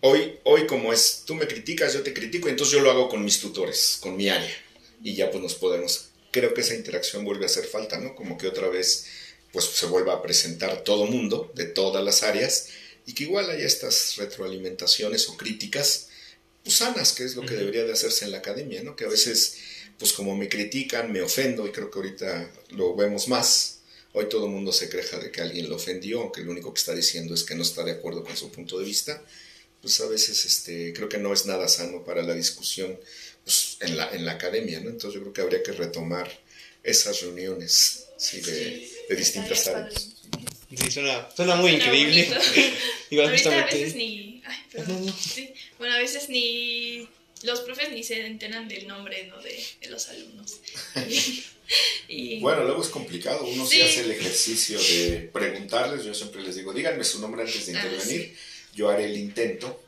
Hoy, 0.02 0.38
hoy 0.44 0.66
como 0.66 0.92
es, 0.92 1.22
tú 1.26 1.34
me 1.34 1.48
criticas, 1.48 1.94
yo 1.94 2.02
te 2.02 2.14
critico, 2.14 2.48
y 2.48 2.52
entonces 2.52 2.74
yo 2.74 2.80
lo 2.82 2.90
hago 2.90 3.08
con 3.08 3.24
mis 3.24 3.40
tutores, 3.40 3.98
con 4.00 4.16
mi 4.16 4.28
área, 4.28 4.54
y 5.02 5.14
ya 5.14 5.30
pues 5.30 5.42
nos 5.42 5.54
podemos 5.54 6.05
creo 6.36 6.52
que 6.52 6.60
esa 6.60 6.74
interacción 6.74 7.24
vuelve 7.24 7.44
a 7.44 7.46
hacer 7.46 7.64
falta, 7.64 7.98
¿no? 7.98 8.14
Como 8.14 8.36
que 8.36 8.46
otra 8.46 8.68
vez 8.68 9.06
pues 9.52 9.64
se 9.64 9.86
vuelva 9.86 10.12
a 10.12 10.22
presentar 10.22 10.84
todo 10.84 11.06
mundo 11.06 11.50
de 11.54 11.64
todas 11.64 12.04
las 12.04 12.22
áreas 12.22 12.68
y 13.06 13.14
que 13.14 13.24
igual 13.24 13.48
haya 13.48 13.64
estas 13.64 14.16
retroalimentaciones 14.16 15.30
o 15.30 15.36
críticas 15.38 16.08
pues, 16.62 16.76
sanas, 16.76 17.14
que 17.14 17.24
es 17.24 17.36
lo 17.36 17.46
que 17.46 17.54
debería 17.54 17.84
de 17.84 17.92
hacerse 17.92 18.26
en 18.26 18.32
la 18.32 18.38
academia, 18.38 18.82
¿no? 18.82 18.96
Que 18.96 19.06
a 19.06 19.08
veces 19.08 19.56
pues 19.98 20.12
como 20.12 20.36
me 20.36 20.50
critican, 20.50 21.10
me 21.10 21.22
ofendo 21.22 21.66
y 21.66 21.72
creo 21.72 21.90
que 21.90 21.98
ahorita 22.00 22.50
lo 22.72 22.94
vemos 22.94 23.28
más. 23.28 23.78
Hoy 24.12 24.28
todo 24.28 24.44
el 24.44 24.52
mundo 24.52 24.72
se 24.72 24.90
queja 24.90 25.18
de 25.18 25.30
que 25.30 25.40
alguien 25.40 25.70
lo 25.70 25.76
ofendió, 25.76 26.20
aunque 26.20 26.42
lo 26.42 26.50
único 26.50 26.74
que 26.74 26.80
está 26.80 26.94
diciendo 26.94 27.32
es 27.32 27.44
que 27.44 27.54
no 27.54 27.62
está 27.62 27.82
de 27.82 27.92
acuerdo 27.92 28.24
con 28.24 28.36
su 28.36 28.50
punto 28.50 28.78
de 28.78 28.84
vista. 28.84 29.24
Pues 29.80 29.98
a 30.02 30.06
veces 30.06 30.44
este, 30.44 30.92
creo 30.92 31.08
que 31.08 31.16
no 31.16 31.32
es 31.32 31.46
nada 31.46 31.66
sano 31.66 32.04
para 32.04 32.22
la 32.22 32.34
discusión 32.34 32.98
pues, 33.46 33.76
en, 33.78 33.96
la, 33.96 34.10
en 34.10 34.24
la 34.24 34.32
academia, 34.32 34.80
¿no? 34.80 34.90
Entonces 34.90 35.14
yo 35.14 35.20
creo 35.20 35.32
que 35.32 35.40
habría 35.40 35.62
que 35.62 35.70
retomar 35.70 36.28
esas 36.82 37.20
reuniones 37.20 38.08
¿sí? 38.16 38.40
de, 38.40 38.90
de 39.08 39.14
distintas 39.14 39.68
áreas. 39.68 40.08
Sí, 40.76 40.90
suena, 40.90 41.28
suena 41.34 41.54
muy 41.54 41.70
increíble. 41.70 42.28
Igual 43.10 43.28
Ahorita 43.28 43.62
a 43.62 43.66
veces 43.66 43.94
ni... 43.94 44.42
Ay, 44.44 44.58
perdón. 44.72 45.14
Sí. 45.16 45.54
Bueno, 45.78 45.94
a 45.94 45.98
veces 45.98 46.28
ni... 46.28 47.08
Los 47.44 47.60
profes 47.60 47.92
ni 47.92 48.02
se 48.02 48.26
enteran 48.26 48.66
del 48.66 48.88
nombre 48.88 49.28
¿no? 49.28 49.40
de, 49.40 49.64
de 49.80 49.90
los 49.90 50.08
alumnos. 50.08 50.56
y... 52.08 52.40
Bueno, 52.40 52.64
luego 52.64 52.82
es 52.82 52.88
complicado. 52.88 53.46
Uno 53.46 53.64
sí. 53.64 53.80
hace 53.80 54.00
el 54.00 54.10
ejercicio 54.10 54.76
de 54.76 55.30
preguntarles. 55.32 56.04
Yo 56.04 56.14
siempre 56.14 56.42
les 56.42 56.56
digo, 56.56 56.72
díganme 56.72 57.04
su 57.04 57.20
nombre 57.20 57.42
antes 57.42 57.64
de 57.64 57.78
ah, 57.78 57.84
intervenir. 57.84 58.36
Yo 58.74 58.90
haré 58.90 59.04
el 59.04 59.16
intento 59.16 59.85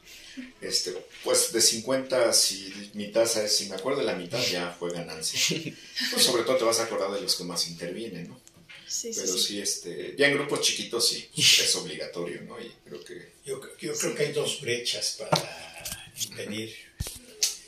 este, 0.61 0.93
pues 1.25 1.53
de 1.53 1.61
50, 1.61 2.33
si 2.33 2.91
mi 2.95 3.11
tasa 3.13 3.45
es, 3.45 3.57
si 3.57 3.69
me 3.69 3.77
acuerdo 3.77 4.01
de 4.01 4.07
la 4.07 4.15
mitad, 4.15 4.43
ya 4.47 4.75
fue 4.79 4.93
ganancia. 4.93 5.39
Pues 6.11 6.23
sobre 6.23 6.45
todo 6.45 6.57
te 6.57 6.65
vas 6.65 6.79
a 6.79 6.85
acordar 6.85 7.11
de 7.13 7.21
los 7.21 7.35
que 7.35 7.45
más 7.45 7.69
intervienen, 7.69 8.29
¿no? 8.29 8.41
Sí, 8.87 9.11
Pero 9.15 9.27
sí, 9.27 9.39
sí, 9.39 9.61
este, 9.61 10.15
ya 10.17 10.29
en 10.29 10.35
grupos 10.35 10.63
chiquitos 10.63 11.09
sí, 11.09 11.29
es 11.37 11.77
obligatorio, 11.77 12.41
¿no? 12.43 12.59
Y 12.59 12.73
creo 12.85 13.05
que... 13.05 13.33
Yo, 13.45 13.61
yo 13.79 13.95
creo 13.95 14.15
que 14.15 14.23
hay 14.23 14.33
dos 14.33 14.61
brechas 14.63 15.17
para 15.19 16.15
impedir, 16.23 16.75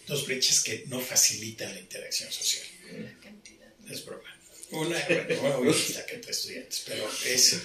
dos 0.07 0.27
brechas 0.27 0.63
que 0.63 0.85
no 0.87 1.01
facilitan 1.01 1.75
la 1.75 1.81
interacción 1.81 2.33
social. 2.33 2.67
La 2.93 3.21
cantidad. 3.21 3.69
Es 3.91 4.05
broma. 4.07 4.41
Una, 4.71 4.99
bueno, 5.41 5.61
una 5.61 5.73
la 5.95 6.07
que 6.07 6.15
entre 6.15 6.31
estudiantes, 6.31 6.85
pero 6.87 7.09
es 7.27 7.57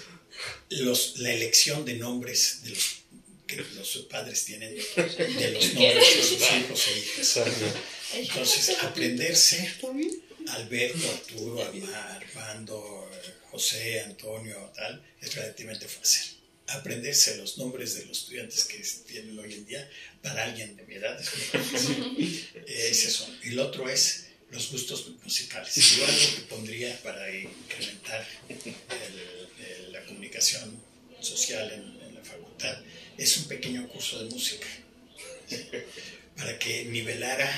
los, 0.70 1.18
la 1.20 1.32
elección 1.32 1.86
de 1.86 1.95
nombres 1.95 2.64
de 2.64 2.72
los 2.72 3.03
que 3.48 3.58
los 3.58 3.98
padres 4.10 4.43
tienen 4.46 4.76
de 4.96 5.52
los 5.52 5.74
nombres 5.74 6.16
de 6.16 6.24
sus 6.24 6.41
hijos 6.41 6.88
e 6.88 7.00
hijas. 7.00 7.39
Entonces, 8.14 8.78
aprenderse 8.82 9.74
Alberto, 10.48 11.12
Arturo, 11.12 11.64
Armando, 11.64 13.10
José, 13.52 14.02
Antonio, 14.02 14.72
tal, 14.76 15.04
es 15.22 15.36
relativamente 15.36 15.88
fácil. 15.88 16.38
Aprenderse 16.68 17.38
los 17.38 17.58
nombres 17.58 17.96
de 17.96 18.06
los 18.06 18.20
estudiantes 18.20 18.66
que 18.66 18.80
tienen 19.08 19.38
hoy 19.38 19.54
en 19.54 19.66
día 19.66 19.89
para 20.22 20.46
alguien 20.46 20.76
de 20.76 20.84
mi 20.84 20.96
edad 20.96 21.20
es 21.22 21.89
muy 21.89 22.48
Ese 22.68 23.12
son. 23.12 23.38
Y 23.43 23.50
el 23.50 23.60
otro 23.60 23.88
es 23.88 24.26
los 24.50 24.72
gustos 24.72 25.12
musicales. 25.24 25.76
Yo 25.76 26.06
algo 26.06 26.36
que 26.36 26.41
pondría 26.50 27.00
para 27.04 27.30
incrementar 27.36 28.28
la 29.91 30.04
comunicación 30.06 30.82
social 31.22 31.72
en, 31.72 32.05
facultad 32.26 32.78
es 33.17 33.38
un 33.38 33.47
pequeño 33.47 33.88
curso 33.88 34.23
de 34.23 34.30
música 34.30 34.67
para 36.38 36.59
que 36.59 36.86
nivelara 36.86 37.49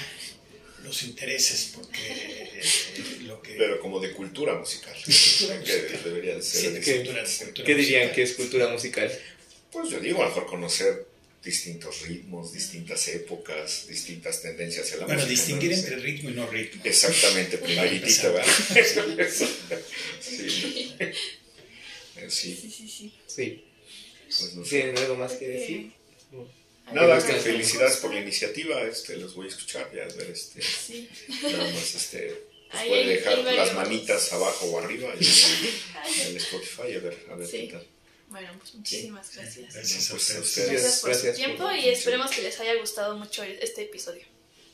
los 0.83 1.03
intereses, 1.03 1.71
porque 1.75 1.99
eh, 2.07 2.61
lo 3.23 3.41
que... 3.41 3.53
Pero 3.53 3.79
como 3.79 3.99
de 3.99 4.11
cultura 4.13 4.55
musical. 4.55 4.95
Que 5.05 5.99
debería. 6.03 6.37
¿Qué 7.65 7.75
dirían 7.75 8.11
que 8.13 8.23
es 8.23 8.33
cultura 8.33 8.69
musical? 8.69 9.11
Pues 9.71 9.89
yo 9.89 9.99
digo, 9.99 10.21
a 10.21 10.23
lo 10.23 10.29
mejor 10.29 10.45
conocer 10.45 11.07
distintos 11.43 12.01
ritmos, 12.01 12.53
distintas 12.53 13.07
épocas, 13.07 13.87
distintas 13.87 14.41
tendencias 14.41 14.91
en 14.91 14.99
la 14.99 15.05
bueno, 15.05 15.25
distinguir 15.25 15.73
entre 15.73 15.95
ritmo 15.97 16.29
y 16.29 16.33
no 16.33 16.47
ritmo. 16.47 16.81
Exactamente, 16.83 17.57
primeritita, 17.57 18.29
¿verdad? 18.29 18.47
sí. 20.19 20.93
Sí. 22.29 22.55
Sí, 22.59 22.71
sí, 22.71 23.13
sí. 23.27 23.63
Sí. 24.29 24.43
Pues 24.43 24.55
no 24.55 24.63
¿Tienen 24.63 24.97
algo 24.97 25.15
más 25.15 25.33
que 25.33 25.47
decir? 25.47 25.91
Nada, 26.93 27.25
que 27.25 27.33
felicidades 27.33 27.97
por 27.97 28.13
la 28.13 28.21
iniciativa, 28.21 28.81
este, 28.83 29.17
los 29.17 29.35
voy 29.35 29.47
a 29.47 29.49
escuchar, 29.49 29.91
ya 29.93 30.03
a 30.03 30.15
ver, 30.15 30.31
este, 30.31 30.61
nada 31.51 31.71
más, 31.73 31.95
este, 31.95 32.33
pues 32.71 32.83
puede 32.83 33.05
dejar 33.07 33.39
las 33.39 33.73
manitas 33.73 34.31
abajo 34.31 34.67
o 34.67 34.79
arriba 34.79 35.11
en 35.13 35.19
el 35.19 36.37
Spotify, 36.37 36.93
a 36.95 36.99
ver, 36.99 37.25
a 37.29 37.35
ver 37.35 37.49
qué 37.49 37.69
tal. 37.71 37.87
Bueno, 38.29 38.49
pues 38.59 38.75
muchísimas 38.75 39.35
gracias. 39.35 39.73
Gracias, 39.73 40.11
a 40.11 40.15
ustedes. 40.15 40.57
Gracias 40.57 40.99
por 41.01 41.15
su 41.15 41.33
tiempo 41.33 41.71
y 41.71 41.89
esperemos 41.89 42.31
que 42.31 42.41
les 42.41 42.59
haya 42.59 42.75
gustado 42.75 43.17
mucho 43.17 43.43
este 43.43 43.83
episodio. 43.83 44.23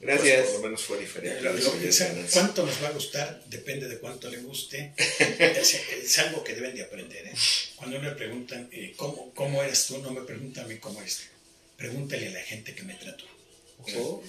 Gracias. 0.03 0.37
Pues 0.37 0.49
por 0.49 0.55
lo 0.55 0.65
menos 0.67 0.81
fue 0.81 0.99
diferente. 0.99 2.27
cuánto 2.31 2.65
nos 2.65 2.83
va 2.83 2.89
a 2.89 2.91
gustar 2.91 3.43
depende 3.47 3.87
de 3.87 3.97
cuánto 3.99 4.29
le 4.29 4.37
guste. 4.37 4.93
es, 4.97 6.19
algo 6.19 6.43
que 6.43 6.53
deben 6.53 6.75
de 6.75 6.83
aprender. 6.83 7.27
¿eh? 7.27 7.33
Cuando 7.75 7.99
me 7.99 8.11
preguntan 8.11 8.69
eh, 8.71 8.93
¿cómo, 8.95 9.33
cómo 9.33 9.63
eres 9.63 9.85
tú, 9.87 9.99
no 9.99 10.11
me 10.11 10.21
preguntan 10.21 10.65
a 10.65 10.67
mí 10.67 10.77
cómo 10.77 11.01
eres 11.01 11.23
Pregúntale 11.77 12.27
a 12.27 12.31
la 12.31 12.41
gente 12.41 12.73
que 12.75 12.83
me 12.83 12.93
trató. 12.93 13.25
Oh, 13.95 14.23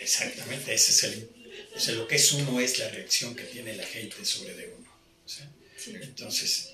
exactamente, 0.00 0.72
ese 0.72 0.92
es 0.92 1.04
el, 1.04 1.28
o 1.76 1.92
lo 1.92 2.08
que 2.08 2.16
es 2.16 2.32
uno 2.32 2.60
es 2.60 2.78
la 2.78 2.88
reacción 2.88 3.34
que 3.34 3.44
tiene 3.44 3.74
la 3.74 3.84
gente 3.84 4.24
sobre 4.24 4.54
de 4.54 4.68
uno. 4.68 4.90
Entonces, 6.02 6.71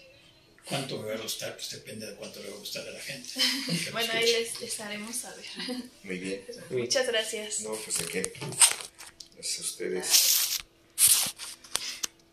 ¿cuánto 0.68 0.98
me 0.98 1.08
va 1.08 1.14
a 1.14 1.22
gustar? 1.22 1.54
Pues 1.54 1.70
depende 1.70 2.06
de 2.06 2.14
cuánto 2.16 2.40
le 2.40 2.50
va 2.50 2.56
a 2.56 2.58
gustar 2.58 2.86
a 2.86 2.90
la 2.90 3.00
gente. 3.00 3.30
bueno, 3.92 4.12
ahí 4.12 4.46
les, 4.60 4.80
haremos 4.80 5.16
saber. 5.16 5.44
Muy 6.02 6.18
bien. 6.18 6.44
Muchas 6.70 7.06
gracias. 7.06 7.60
No, 7.60 7.72
pues 7.72 7.98
de 7.98 8.06
qué. 8.06 8.32
Gracias 9.34 9.58
a 9.58 9.62
ustedes. 9.62 10.37